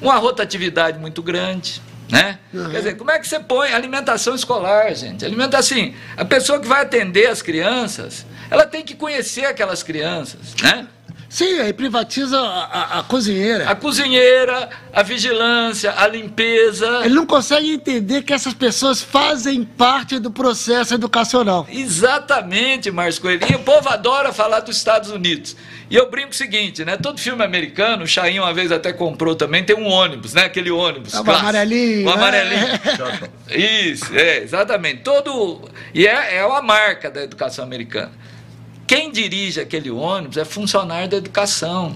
uma 0.00 0.16
rotatividade 0.16 0.98
muito 0.98 1.22
grande. 1.22 1.82
Né? 2.10 2.38
Uhum. 2.52 2.70
Quer 2.70 2.78
dizer, 2.78 2.96
como 2.96 3.10
é 3.10 3.18
que 3.18 3.28
você 3.28 3.38
põe 3.38 3.72
alimentação 3.72 4.34
escolar, 4.34 4.94
gente? 4.94 5.24
Alimenta 5.24 5.58
assim, 5.58 5.94
a 6.16 6.24
pessoa 6.24 6.58
que 6.58 6.66
vai 6.66 6.82
atender 6.82 7.26
as 7.26 7.42
crianças, 7.42 8.24
ela 8.50 8.66
tem 8.66 8.82
que 8.82 8.94
conhecer 8.94 9.44
aquelas 9.44 9.82
crianças, 9.82 10.54
né? 10.62 10.86
Sim, 11.28 11.58
aí 11.60 11.74
privatiza 11.74 12.40
a, 12.40 12.64
a, 12.64 12.98
a, 13.00 13.02
cozinheira. 13.02 13.68
A 13.68 13.74
cozinheira, 13.74 14.70
a 14.92 15.02
vigilância, 15.02 15.92
a 15.96 16.06
limpeza. 16.08 17.02
Ele 17.04 17.14
não 17.14 17.26
consegue 17.26 17.70
entender 17.70 18.22
que 18.22 18.32
essas 18.32 18.54
pessoas 18.54 19.02
fazem 19.02 19.62
parte 19.62 20.18
do 20.18 20.30
processo 20.30 20.94
educacional. 20.94 21.66
Exatamente, 21.70 22.90
Márcio 22.90 23.20
Coelhinho. 23.20 23.58
O 23.58 23.62
povo 23.62 23.90
adora 23.90 24.32
falar 24.32 24.60
dos 24.60 24.76
Estados 24.76 25.10
Unidos. 25.10 25.54
E 25.90 25.96
eu 25.96 26.10
brinco 26.10 26.30
o 26.30 26.34
seguinte, 26.34 26.84
né? 26.84 26.96
Todo 26.96 27.20
filme 27.20 27.44
americano, 27.44 28.04
o 28.04 28.06
Chain 28.06 28.38
uma 28.38 28.54
vez 28.54 28.72
até 28.72 28.92
comprou 28.92 29.34
também, 29.34 29.62
tem 29.62 29.76
um 29.76 29.86
ônibus, 29.86 30.32
né? 30.32 30.44
Aquele 30.44 30.70
ônibus. 30.70 31.12
É 31.12 31.18
o 31.18 31.20
amarelinho. 31.20 32.06
O 32.06 32.10
amarelinho. 32.10 32.68
É. 33.48 33.58
Isso, 33.58 34.14
é, 34.14 34.38
exatamente. 34.38 35.02
Todo. 35.02 35.70
E 35.92 36.06
é, 36.06 36.36
é 36.36 36.46
uma 36.46 36.62
marca 36.62 37.10
da 37.10 37.22
educação 37.22 37.64
americana. 37.64 38.12
Quem 38.88 39.12
dirige 39.12 39.60
aquele 39.60 39.90
ônibus 39.90 40.38
é 40.38 40.46
funcionário 40.46 41.10
da 41.10 41.18
educação. 41.18 41.94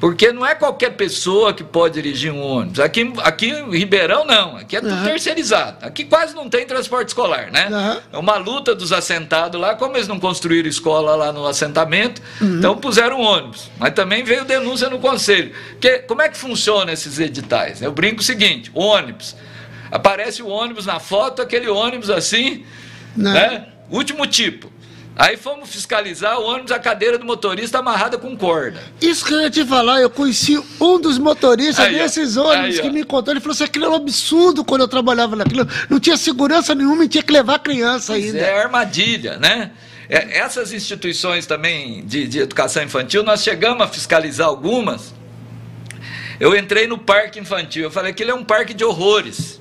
Porque 0.00 0.32
não 0.32 0.46
é 0.46 0.54
qualquer 0.54 0.90
pessoa 0.90 1.52
que 1.52 1.62
pode 1.62 1.94
dirigir 1.94 2.32
um 2.32 2.40
ônibus. 2.40 2.80
Aqui, 2.80 3.12
aqui 3.18 3.50
em 3.50 3.70
Ribeirão, 3.76 4.24
não. 4.24 4.56
Aqui 4.56 4.76
é 4.76 4.80
tudo 4.80 4.94
uhum. 4.94 5.04
terceirizado. 5.04 5.84
Aqui 5.84 6.04
quase 6.04 6.34
não 6.34 6.48
tem 6.48 6.64
transporte 6.64 7.08
escolar, 7.08 7.50
né? 7.50 7.68
Uhum. 7.68 8.00
É 8.12 8.18
uma 8.18 8.36
luta 8.36 8.74
dos 8.74 8.92
assentados 8.92 9.60
lá. 9.60 9.74
Como 9.74 9.94
eles 9.96 10.08
não 10.08 10.18
construíram 10.18 10.70
escola 10.70 11.14
lá 11.16 11.32
no 11.32 11.46
assentamento, 11.46 12.22
uhum. 12.40 12.58
então 12.58 12.78
puseram 12.78 13.20
ônibus. 13.20 13.70
Mas 13.78 13.92
também 13.92 14.24
veio 14.24 14.46
denúncia 14.46 14.88
no 14.88 15.00
conselho. 15.00 15.52
Porque 15.72 15.98
como 15.98 16.22
é 16.22 16.30
que 16.30 16.38
funciona 16.38 16.92
esses 16.92 17.18
editais? 17.18 17.82
Eu 17.82 17.92
brinco 17.92 18.20
o 18.20 18.24
seguinte: 18.24 18.70
ônibus. 18.72 19.36
Aparece 19.90 20.42
o 20.42 20.48
ônibus 20.48 20.86
na 20.86 20.98
foto, 20.98 21.42
aquele 21.42 21.68
ônibus 21.68 22.08
assim, 22.08 22.64
não. 23.14 23.32
né? 23.32 23.66
Último 23.90 24.26
tipo. 24.26 24.77
Aí 25.18 25.36
fomos 25.36 25.70
fiscalizar 25.70 26.38
o 26.38 26.44
ônibus, 26.44 26.70
a 26.70 26.78
cadeira 26.78 27.18
do 27.18 27.24
motorista 27.24 27.80
amarrada 27.80 28.16
com 28.16 28.36
corda. 28.36 28.80
Isso 29.00 29.24
que 29.24 29.34
eu 29.34 29.40
ia 29.40 29.50
te 29.50 29.64
falar, 29.66 30.00
eu 30.00 30.08
conheci 30.08 30.56
um 30.80 31.00
dos 31.00 31.18
motoristas 31.18 31.86
aí, 31.86 31.94
desses 31.98 32.36
ônibus 32.36 32.76
aí, 32.76 32.80
que 32.80 32.88
me 32.88 33.02
contou. 33.02 33.32
Ele 33.34 33.40
falou 33.40 33.52
assim: 33.52 33.64
aquilo 33.64 33.86
era 33.86 33.94
um 33.94 33.96
absurdo 33.96 34.64
quando 34.64 34.82
eu 34.82 34.88
trabalhava 34.88 35.34
naquilo. 35.34 35.66
Não 35.90 35.98
tinha 35.98 36.16
segurança 36.16 36.72
nenhuma 36.72 37.04
e 37.04 37.08
tinha 37.08 37.22
que 37.24 37.32
levar 37.32 37.58
criança 37.58 38.12
pois 38.12 38.26
ainda. 38.26 38.38
É 38.38 38.62
armadilha, 38.62 39.38
né? 39.38 39.72
É, 40.08 40.38
essas 40.38 40.72
instituições 40.72 41.46
também 41.46 42.06
de, 42.06 42.28
de 42.28 42.38
educação 42.38 42.84
infantil, 42.84 43.24
nós 43.24 43.42
chegamos 43.42 43.82
a 43.82 43.88
fiscalizar 43.88 44.46
algumas. 44.46 45.12
Eu 46.38 46.56
entrei 46.56 46.86
no 46.86 46.96
parque 46.96 47.40
infantil, 47.40 47.82
eu 47.82 47.90
falei: 47.90 48.12
aquilo 48.12 48.30
é 48.30 48.34
um 48.34 48.44
parque 48.44 48.72
de 48.72 48.84
horrores. 48.84 49.57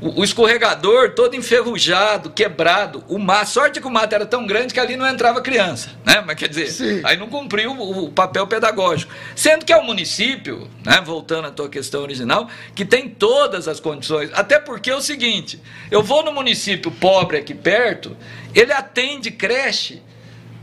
O, 0.00 0.20
o, 0.20 0.24
escorregador 0.24 1.14
todo 1.14 1.34
enferrujado, 1.34 2.30
quebrado. 2.30 3.02
O 3.08 3.18
mar, 3.18 3.44
sorte 3.46 3.80
que 3.80 3.86
o 3.86 3.90
mato 3.90 4.14
era 4.14 4.24
tão 4.24 4.46
grande 4.46 4.72
que 4.72 4.78
ali 4.78 4.96
não 4.96 5.08
entrava 5.08 5.40
criança, 5.40 5.90
né? 6.04 6.22
Mas 6.24 6.36
quer 6.36 6.48
dizer, 6.48 6.68
Sim. 6.68 7.00
aí 7.04 7.16
não 7.16 7.28
cumpriu 7.28 7.72
o, 7.72 8.04
o, 8.04 8.12
papel 8.12 8.46
pedagógico. 8.46 9.12
Sendo 9.34 9.64
que 9.64 9.72
é 9.72 9.76
o 9.76 9.84
município, 9.84 10.68
né? 10.84 11.00
Voltando 11.04 11.48
à 11.48 11.50
tua 11.50 11.68
questão 11.68 12.02
original, 12.02 12.48
que 12.76 12.84
tem 12.84 13.08
todas 13.08 13.66
as 13.66 13.80
condições. 13.80 14.30
Até 14.34 14.60
porque 14.60 14.90
é 14.90 14.94
o 14.94 15.00
seguinte: 15.00 15.60
eu 15.90 16.02
vou 16.02 16.24
no 16.24 16.32
município 16.32 16.92
pobre 16.92 17.36
aqui 17.36 17.54
perto, 17.54 18.16
ele 18.54 18.72
atende 18.72 19.32
creche 19.32 20.00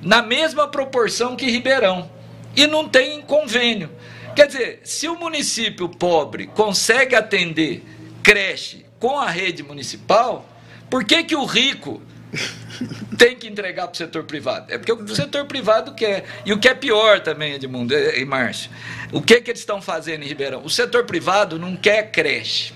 na 0.01 0.21
mesma 0.21 0.67
proporção 0.67 1.35
que 1.35 1.49
Ribeirão 1.49 2.09
e 2.55 2.67
não 2.67 2.87
tem 2.87 3.21
convênio. 3.21 3.91
Quer 4.33 4.47
dizer, 4.47 4.81
se 4.83 5.07
o 5.07 5.15
município 5.15 5.89
pobre 5.89 6.47
consegue 6.47 7.15
atender 7.15 7.83
creche 8.21 8.84
com 8.99 9.19
a 9.19 9.29
rede 9.29 9.63
municipal, 9.63 10.47
por 10.89 11.03
que, 11.03 11.23
que 11.23 11.35
o 11.35 11.45
rico 11.45 12.01
tem 13.17 13.35
que 13.35 13.47
entregar 13.47 13.87
para 13.87 13.93
o 13.93 13.97
setor 13.97 14.23
privado? 14.23 14.71
É 14.71 14.77
porque 14.77 14.91
o 14.91 15.15
setor 15.15 15.45
privado 15.45 15.93
quer. 15.93 16.25
E 16.45 16.53
o 16.53 16.59
que 16.59 16.67
é 16.67 16.73
pior 16.73 17.19
também, 17.19 17.53
Edmundo 17.53 17.93
e 17.93 18.25
Márcio, 18.25 18.69
o 19.11 19.21
que, 19.21 19.41
que 19.41 19.51
eles 19.51 19.61
estão 19.61 19.81
fazendo 19.81 20.23
em 20.23 20.27
Ribeirão? 20.27 20.63
O 20.63 20.69
setor 20.69 21.05
privado 21.05 21.59
não 21.59 21.75
quer 21.75 22.11
creche, 22.11 22.73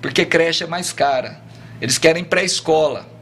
porque 0.00 0.24
creche 0.24 0.64
é 0.64 0.66
mais 0.66 0.92
cara. 0.92 1.42
Eles 1.80 1.98
querem 1.98 2.24
pré-escola. 2.24 3.13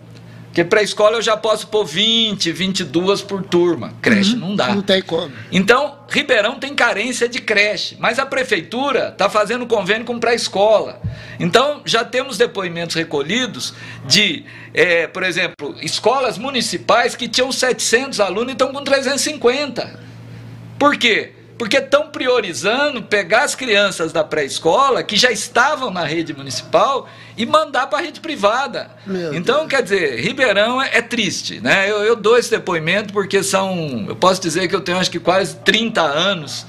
Porque 0.53 0.65
pré-escola 0.65 1.17
eu 1.17 1.23
já 1.23 1.35
posso 1.35 1.67
pôr 1.69 1.83
20, 1.83 2.53
22 2.53 3.23
por 3.23 3.43
turma. 3.43 3.95
Creche 4.03 4.35
uhum, 4.35 4.41
não 4.41 4.55
dá. 4.55 4.75
Não 4.75 4.83
tem 4.83 5.01
como. 5.01 5.33
Então, 5.51 6.01
Ribeirão 6.11 6.59
tem 6.59 6.75
carência 6.75 7.27
de 7.27 7.41
creche, 7.41 7.97
mas 7.99 8.19
a 8.19 8.27
prefeitura 8.27 9.09
está 9.09 9.31
fazendo 9.31 9.67
convênio 9.67 10.05
com 10.05 10.21
pré-escola. 10.21 11.01
Então, 11.41 11.81
já 11.87 12.05
temos 12.05 12.37
depoimentos 12.37 12.95
recolhidos 12.95 13.73
de, 14.07 14.45
é, 14.75 15.07
por 15.07 15.23
exemplo, 15.23 15.75
escolas 15.81 16.37
municipais 16.37 17.17
que 17.17 17.29
tinham 17.29 17.51
700 17.51 18.21
alunos 18.21 18.51
e 18.51 18.53
estão 18.53 18.75
com 18.75 18.85
350. 18.85 20.01
Por 20.79 20.99
quê? 20.99 21.33
porque 21.63 21.77
estão 21.77 22.09
priorizando 22.09 23.03
pegar 23.05 23.45
as 23.45 23.55
crianças 23.55 24.13
da 24.13 24.25
pré-escola 24.25 25.05
que 25.05 25.17
já 25.17 25.31
estavam 25.31 25.93
na 25.93 26.05
rede 26.05 26.35
municipal 26.35 27.09
e 27.37 27.47
mandar 27.47 27.87
para 27.87 27.99
a 27.99 28.03
rede 28.03 28.21
privada. 28.21 28.91
Meu 29.07 29.35
então, 29.35 29.61
Deus. 29.61 29.71
quer 29.71 29.83
dizer, 29.83 30.21
Ribeirão 30.21 30.81
é, 30.81 30.99
é 30.99 31.03
triste. 31.03 31.61
Né? 31.61 31.91
Eu, 31.91 32.03
eu, 32.03 32.17
dou 32.17 32.39
esse 32.39 32.51
depoimento 32.51 33.13
porque 33.13 33.43
são, 33.43 34.07
eu 34.09 34.17
posso 34.17 34.41
dizer 34.41 34.69
que 34.69 34.75
eu 34.75 34.81
tenho 34.81 34.99
acho 34.99 35.11
que 35.11 35.19
quase 35.19 35.57
30 35.57 36.01
anos 36.01 36.67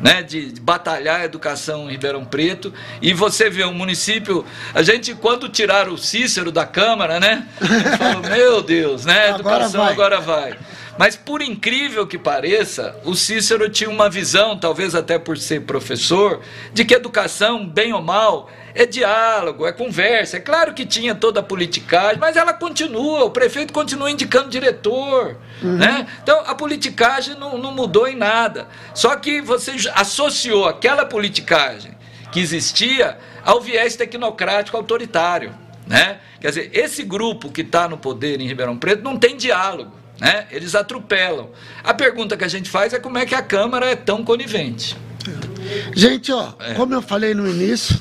né, 0.00 0.22
de, 0.22 0.52
de, 0.52 0.60
batalhar 0.60 1.20
a 1.20 1.24
educação 1.24 1.88
em 1.88 1.92
Ribeirão 1.92 2.24
Preto. 2.24 2.72
E 3.00 3.12
você 3.12 3.48
vê 3.48 3.64
um 3.64 3.74
município. 3.74 4.44
A 4.74 4.82
gente, 4.82 5.14
quando 5.14 5.48
tiraram 5.48 5.94
o 5.94 5.98
Cícero 5.98 6.52
da 6.52 6.66
Câmara, 6.66 7.18
né? 7.18 7.46
Falou, 7.98 8.22
meu 8.28 8.62
Deus, 8.62 9.04
né? 9.04 9.30
Educação 9.30 9.82
agora 9.82 10.20
vai. 10.20 10.52
Agora 10.52 10.56
vai. 10.56 10.58
Mas 10.98 11.16
por 11.16 11.42
incrível 11.42 12.06
que 12.06 12.16
pareça, 12.16 12.96
o 13.04 13.14
Cícero 13.14 13.68
tinha 13.68 13.90
uma 13.90 14.08
visão, 14.08 14.56
talvez 14.56 14.94
até 14.94 15.18
por 15.18 15.36
ser 15.36 15.62
professor, 15.62 16.40
de 16.72 16.84
que 16.84 16.94
educação, 16.94 17.66
bem 17.66 17.92
ou 17.92 18.00
mal, 18.00 18.48
é 18.74 18.86
diálogo, 18.86 19.66
é 19.66 19.72
conversa. 19.72 20.36
É 20.36 20.40
claro 20.40 20.72
que 20.72 20.84
tinha 20.84 21.14
toda 21.14 21.40
a 21.40 21.42
politicagem, 21.42 22.18
mas 22.18 22.36
ela 22.36 22.52
continua, 22.52 23.24
o 23.24 23.30
prefeito 23.30 23.72
continua 23.72 24.10
indicando 24.10 24.48
diretor. 24.48 25.36
Uhum. 25.62 25.76
Né? 25.76 26.06
Então 26.22 26.42
a 26.46 26.54
politicagem 26.54 27.38
não, 27.38 27.58
não 27.58 27.72
mudou 27.72 28.06
em 28.06 28.16
nada. 28.16 28.68
Só 28.94 29.16
que 29.16 29.40
você 29.40 29.72
associou 29.94 30.66
aquela 30.66 31.04
politicagem 31.04 31.92
que 32.32 32.40
existia 32.40 33.18
ao 33.44 33.60
viés 33.60 33.96
tecnocrático 33.96 34.76
autoritário. 34.76 35.54
Né? 35.86 36.18
Quer 36.40 36.48
dizer, 36.48 36.70
esse 36.72 37.02
grupo 37.02 37.50
que 37.50 37.60
está 37.60 37.88
no 37.88 37.96
poder 37.96 38.40
em 38.40 38.46
Ribeirão 38.46 38.76
Preto 38.76 39.02
não 39.02 39.16
tem 39.16 39.36
diálogo. 39.36 40.03
Né? 40.20 40.46
Eles 40.50 40.74
atropelam. 40.74 41.50
A 41.82 41.92
pergunta 41.92 42.36
que 42.36 42.44
a 42.44 42.48
gente 42.48 42.70
faz 42.70 42.92
é 42.92 42.98
como 42.98 43.18
é 43.18 43.26
que 43.26 43.34
a 43.34 43.42
Câmara 43.42 43.86
é 43.86 43.96
tão 43.96 44.24
conivente. 44.24 44.96
Gente, 45.94 46.30
ó, 46.32 46.52
é. 46.60 46.74
como 46.74 46.94
eu 46.94 47.02
falei 47.02 47.34
no 47.34 47.48
início, 47.48 47.98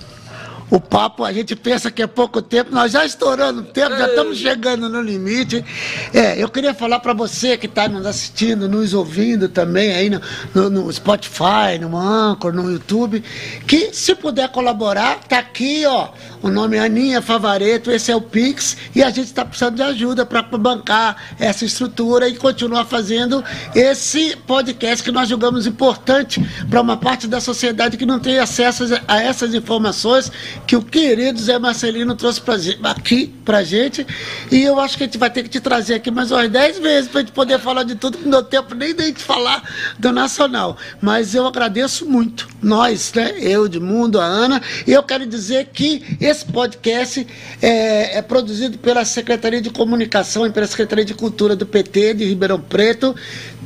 o 0.73 0.79
papo, 0.79 1.23
a 1.23 1.31
gente 1.31 1.55
pensa 1.55 1.91
que 1.91 2.01
é 2.01 2.07
pouco 2.07 2.41
tempo, 2.41 2.73
nós 2.73 2.91
já 2.91 3.05
estourando 3.05 3.61
o 3.61 3.63
tempo, 3.63 3.95
já 3.95 4.07
estamos 4.07 4.39
chegando 4.39 4.89
no 4.89 5.03
limite. 5.03 5.63
É, 6.11 6.41
eu 6.41 6.49
queria 6.49 6.73
falar 6.73 6.99
para 6.99 7.13
você 7.13 7.55
que 7.55 7.67
está 7.67 7.87
nos 7.87 8.07
assistindo, 8.07 8.67
nos 8.67 8.91
ouvindo 8.91 9.47
também 9.47 9.93
aí 9.93 10.09
no, 10.09 10.19
no, 10.51 10.69
no, 10.71 10.91
Spotify, 10.91 11.77
no 11.79 11.95
Anchor, 11.95 12.51
no 12.53 12.71
YouTube, 12.71 13.23
que 13.67 13.93
se 13.93 14.15
puder 14.15 14.49
colaborar, 14.49 15.19
tá 15.19 15.37
aqui, 15.37 15.85
ó. 15.85 16.09
O 16.41 16.49
nome 16.49 16.75
é 16.75 16.79
Aninha 16.79 17.21
Favareto, 17.21 17.91
esse 17.91 18.11
é 18.11 18.15
o 18.15 18.21
Pix, 18.21 18.75
e 18.95 19.03
a 19.03 19.11
gente 19.11 19.27
está 19.27 19.45
precisando 19.45 19.75
de 19.75 19.83
ajuda 19.83 20.25
para 20.25 20.41
bancar 20.41 21.35
essa 21.39 21.63
estrutura 21.63 22.27
e 22.27 22.35
continuar 22.35 22.85
fazendo 22.85 23.43
esse 23.75 24.35
podcast 24.47 25.03
que 25.03 25.11
nós 25.11 25.29
julgamos 25.29 25.67
importante 25.67 26.41
para 26.67 26.81
uma 26.81 26.97
parte 26.97 27.27
da 27.27 27.39
sociedade 27.39 27.95
que 27.95 28.07
não 28.07 28.19
tem 28.19 28.39
acesso 28.39 28.85
a 29.07 29.21
essas 29.21 29.53
informações 29.53 30.31
que 30.65 30.75
o 30.75 30.81
querido 30.81 31.39
Zé 31.39 31.59
Marcelino 31.59 32.15
trouxe 32.15 32.41
pra, 32.41 32.55
aqui 32.83 33.27
pra 33.43 33.63
gente. 33.63 34.05
E 34.51 34.63
eu 34.63 34.79
acho 34.79 34.97
que 34.97 35.03
a 35.03 35.05
gente 35.05 35.17
vai 35.17 35.29
ter 35.29 35.43
que 35.43 35.49
te 35.49 35.59
trazer 35.59 35.95
aqui 35.95 36.09
mais 36.09 36.31
umas 36.31 36.49
10 36.49 36.79
vezes 36.79 37.09
pra 37.09 37.21
gente 37.21 37.31
poder 37.31 37.59
falar 37.59 37.83
de 37.83 37.95
tudo, 37.95 38.17
que 38.17 38.23
não 38.23 38.31
deu 38.31 38.43
tempo 38.43 38.73
nem 38.75 38.93
de 38.95 39.13
falar 39.15 39.61
do 39.99 40.11
Nacional. 40.11 40.77
Mas 41.01 41.35
eu 41.35 41.45
agradeço 41.45 42.05
muito, 42.05 42.47
nós, 42.61 43.13
né? 43.13 43.35
Eu, 43.39 43.67
de 43.67 43.79
Mundo, 43.79 44.19
a 44.19 44.25
Ana. 44.25 44.61
E 44.87 44.91
eu 44.91 45.03
quero 45.03 45.25
dizer 45.25 45.69
que 45.73 46.17
esse 46.19 46.45
podcast 46.45 47.25
é, 47.61 48.17
é 48.17 48.21
produzido 48.21 48.77
pela 48.77 49.03
Secretaria 49.05 49.61
de 49.61 49.69
Comunicação 49.69 50.45
e 50.45 50.51
pela 50.51 50.67
Secretaria 50.67 51.05
de 51.05 51.13
Cultura 51.13 51.55
do 51.55 51.65
PT 51.65 52.13
de 52.15 52.25
Ribeirão 52.25 52.59
Preto. 52.59 53.15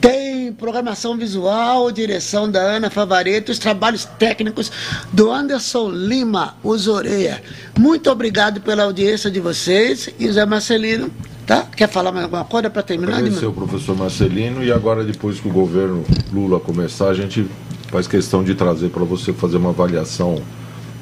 Tem 0.02 0.52
programação 0.54 1.18
visual, 1.18 1.92
direção 1.92 2.50
da 2.50 2.60
Ana 2.60 2.90
Favareto, 2.90 3.52
os 3.52 3.60
trabalhos 3.60 4.06
técnicos 4.06 4.72
do 5.12 5.32
Anderson 5.32 5.90
Lima, 5.90 6.56
os 6.64 6.88
Oreia. 6.88 7.42
Muito 7.78 8.10
obrigado 8.10 8.62
pela 8.62 8.84
audiência 8.84 9.30
de 9.30 9.40
vocês 9.40 10.10
e 10.20 10.32
Zé 10.32 10.46
Marcelino. 10.46 11.10
Tá? 11.46 11.64
Quer 11.64 11.88
falar 11.88 12.12
mais 12.12 12.26
alguma 12.26 12.44
coisa 12.44 12.70
para 12.70 12.84
terminar? 12.84 13.18
Agradecer 13.18 13.46
o 13.46 13.54
professor 13.54 13.96
Marcelino 13.96 14.62
e 14.62 14.72
agora, 14.72 15.04
depois 15.04 15.40
que 15.40 15.48
o 15.48 15.52
governo 15.52 16.04
Lula 16.34 16.60
começar, 16.60 17.08
a 17.08 17.14
gente 17.14 17.48
faz 17.90 18.06
questão 18.06 18.44
de 18.44 18.54
trazer 18.54 18.90
para 18.90 19.06
você 19.06 19.32
fazer 19.32 19.56
uma 19.56 19.70
avaliação 19.70 20.42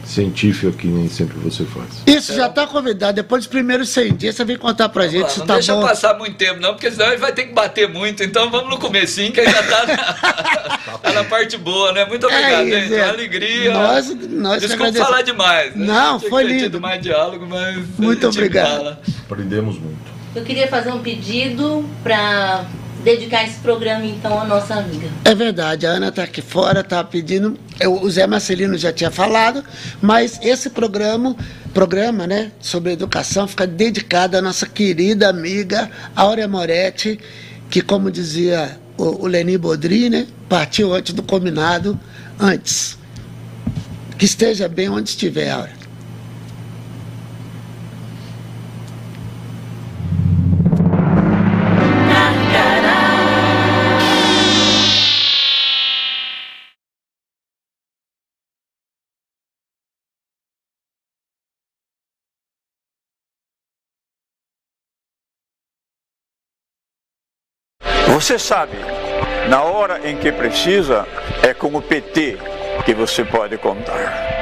científica 0.06 0.72
que 0.72 0.88
nem 0.88 1.10
sempre 1.10 1.38
você 1.40 1.66
faz. 1.66 1.88
Isso, 2.06 2.34
já 2.34 2.48
está 2.48 2.68
convidado. 2.68 3.14
Depois 3.14 3.44
dos 3.44 3.50
primeiros 3.50 3.90
100 3.90 4.16
dias, 4.16 4.36
você 4.36 4.46
vem 4.46 4.58
contar 4.58 4.90
para 4.90 5.08
gente 5.08 5.32
se 5.32 5.40
não 5.40 5.48
tá 5.48 5.56
deixa 5.56 5.74
bom. 5.74 5.82
passar 5.82 6.18
muito 6.18 6.36
tempo, 6.36 6.60
não, 6.60 6.74
porque 6.74 6.92
senão 6.92 7.08
ele 7.08 7.18
vai 7.18 7.34
ter 7.34 7.46
que 7.48 7.54
bater 7.54 7.90
muito. 7.90 8.24
Então 8.24 8.50
vamos 8.50 8.70
no 8.70 8.78
comecinho, 8.78 9.32
que 9.32 9.40
ainda 9.42 9.60
está 9.60 9.86
na, 9.86 9.98
tá 11.00 11.12
na 11.14 11.24
parte 11.24 11.58
boa, 11.58 11.92
né? 11.92 12.06
Muito 12.06 12.26
obrigado, 12.26 12.62
é 12.62 12.64
isso, 12.64 12.80
gente. 12.80 12.94
É. 12.94 13.04
Uma 13.04 13.10
alegria. 13.10 13.74
Nós, 13.74 14.16
nós 14.30 14.62
Desculpa 14.62 14.94
falar 14.94 15.22
demais. 15.24 15.76
Né? 15.76 15.86
Não, 15.86 16.20
foi 16.20 16.44
lindo. 16.44 16.64
tido 16.64 16.80
mais 16.80 17.02
diálogo, 17.02 17.46
mas 17.48 17.84
muito 17.98 18.28
obrigado. 18.28 18.98
Aprendemos 19.30 19.80
muito. 19.80 20.16
Eu 20.36 20.44
queria 20.44 20.68
fazer 20.68 20.92
um 20.92 21.00
pedido 21.00 21.88
para 22.04 22.66
dedicar 23.06 23.46
esse 23.46 23.60
programa 23.60 24.04
então 24.04 24.42
à 24.42 24.44
nossa 24.44 24.74
amiga. 24.74 25.08
É 25.24 25.36
verdade, 25.36 25.86
a 25.86 25.92
Ana 25.92 26.08
está 26.08 26.24
aqui 26.24 26.42
fora, 26.42 26.80
está 26.82 27.04
pedindo. 27.04 27.58
O 28.02 28.10
Zé 28.10 28.26
Marcelino 28.26 28.76
já 28.78 28.92
tinha 28.92 29.12
falado, 29.12 29.64
mas 30.02 30.40
esse 30.42 30.72
programa, 30.72 31.36
programa, 31.74 32.26
né, 32.26 32.52
sobre 32.60 32.92
educação 32.92 33.48
fica 33.48 33.68
dedicado 33.68 34.36
à 34.36 34.42
nossa 34.42 34.66
querida 34.66 35.30
amiga 35.30 35.90
Áurea 36.16 36.48
Moretti, 36.48 37.20
que 37.70 37.82
como 37.82 38.10
dizia 38.10 38.78
o, 38.98 39.24
o 39.24 39.28
Leni 39.28 39.58
Bodri, 39.58 40.10
né, 40.10 40.26
partiu 40.50 40.94
antes 40.94 41.14
do 41.14 41.22
combinado, 41.22 41.98
antes. 42.40 42.98
Que 44.18 44.26
esteja 44.26 44.68
bem 44.68 44.90
onde 44.90 45.10
estiver, 45.10 45.52
Áurea. 45.52 45.75
Você 68.26 68.40
sabe, 68.40 68.80
na 69.50 69.62
hora 69.62 70.10
em 70.10 70.18
que 70.18 70.32
precisa, 70.32 71.06
é 71.44 71.54
com 71.54 71.68
o 71.68 71.80
PT 71.80 72.40
que 72.84 72.92
você 72.92 73.24
pode 73.24 73.56
contar. 73.60 74.35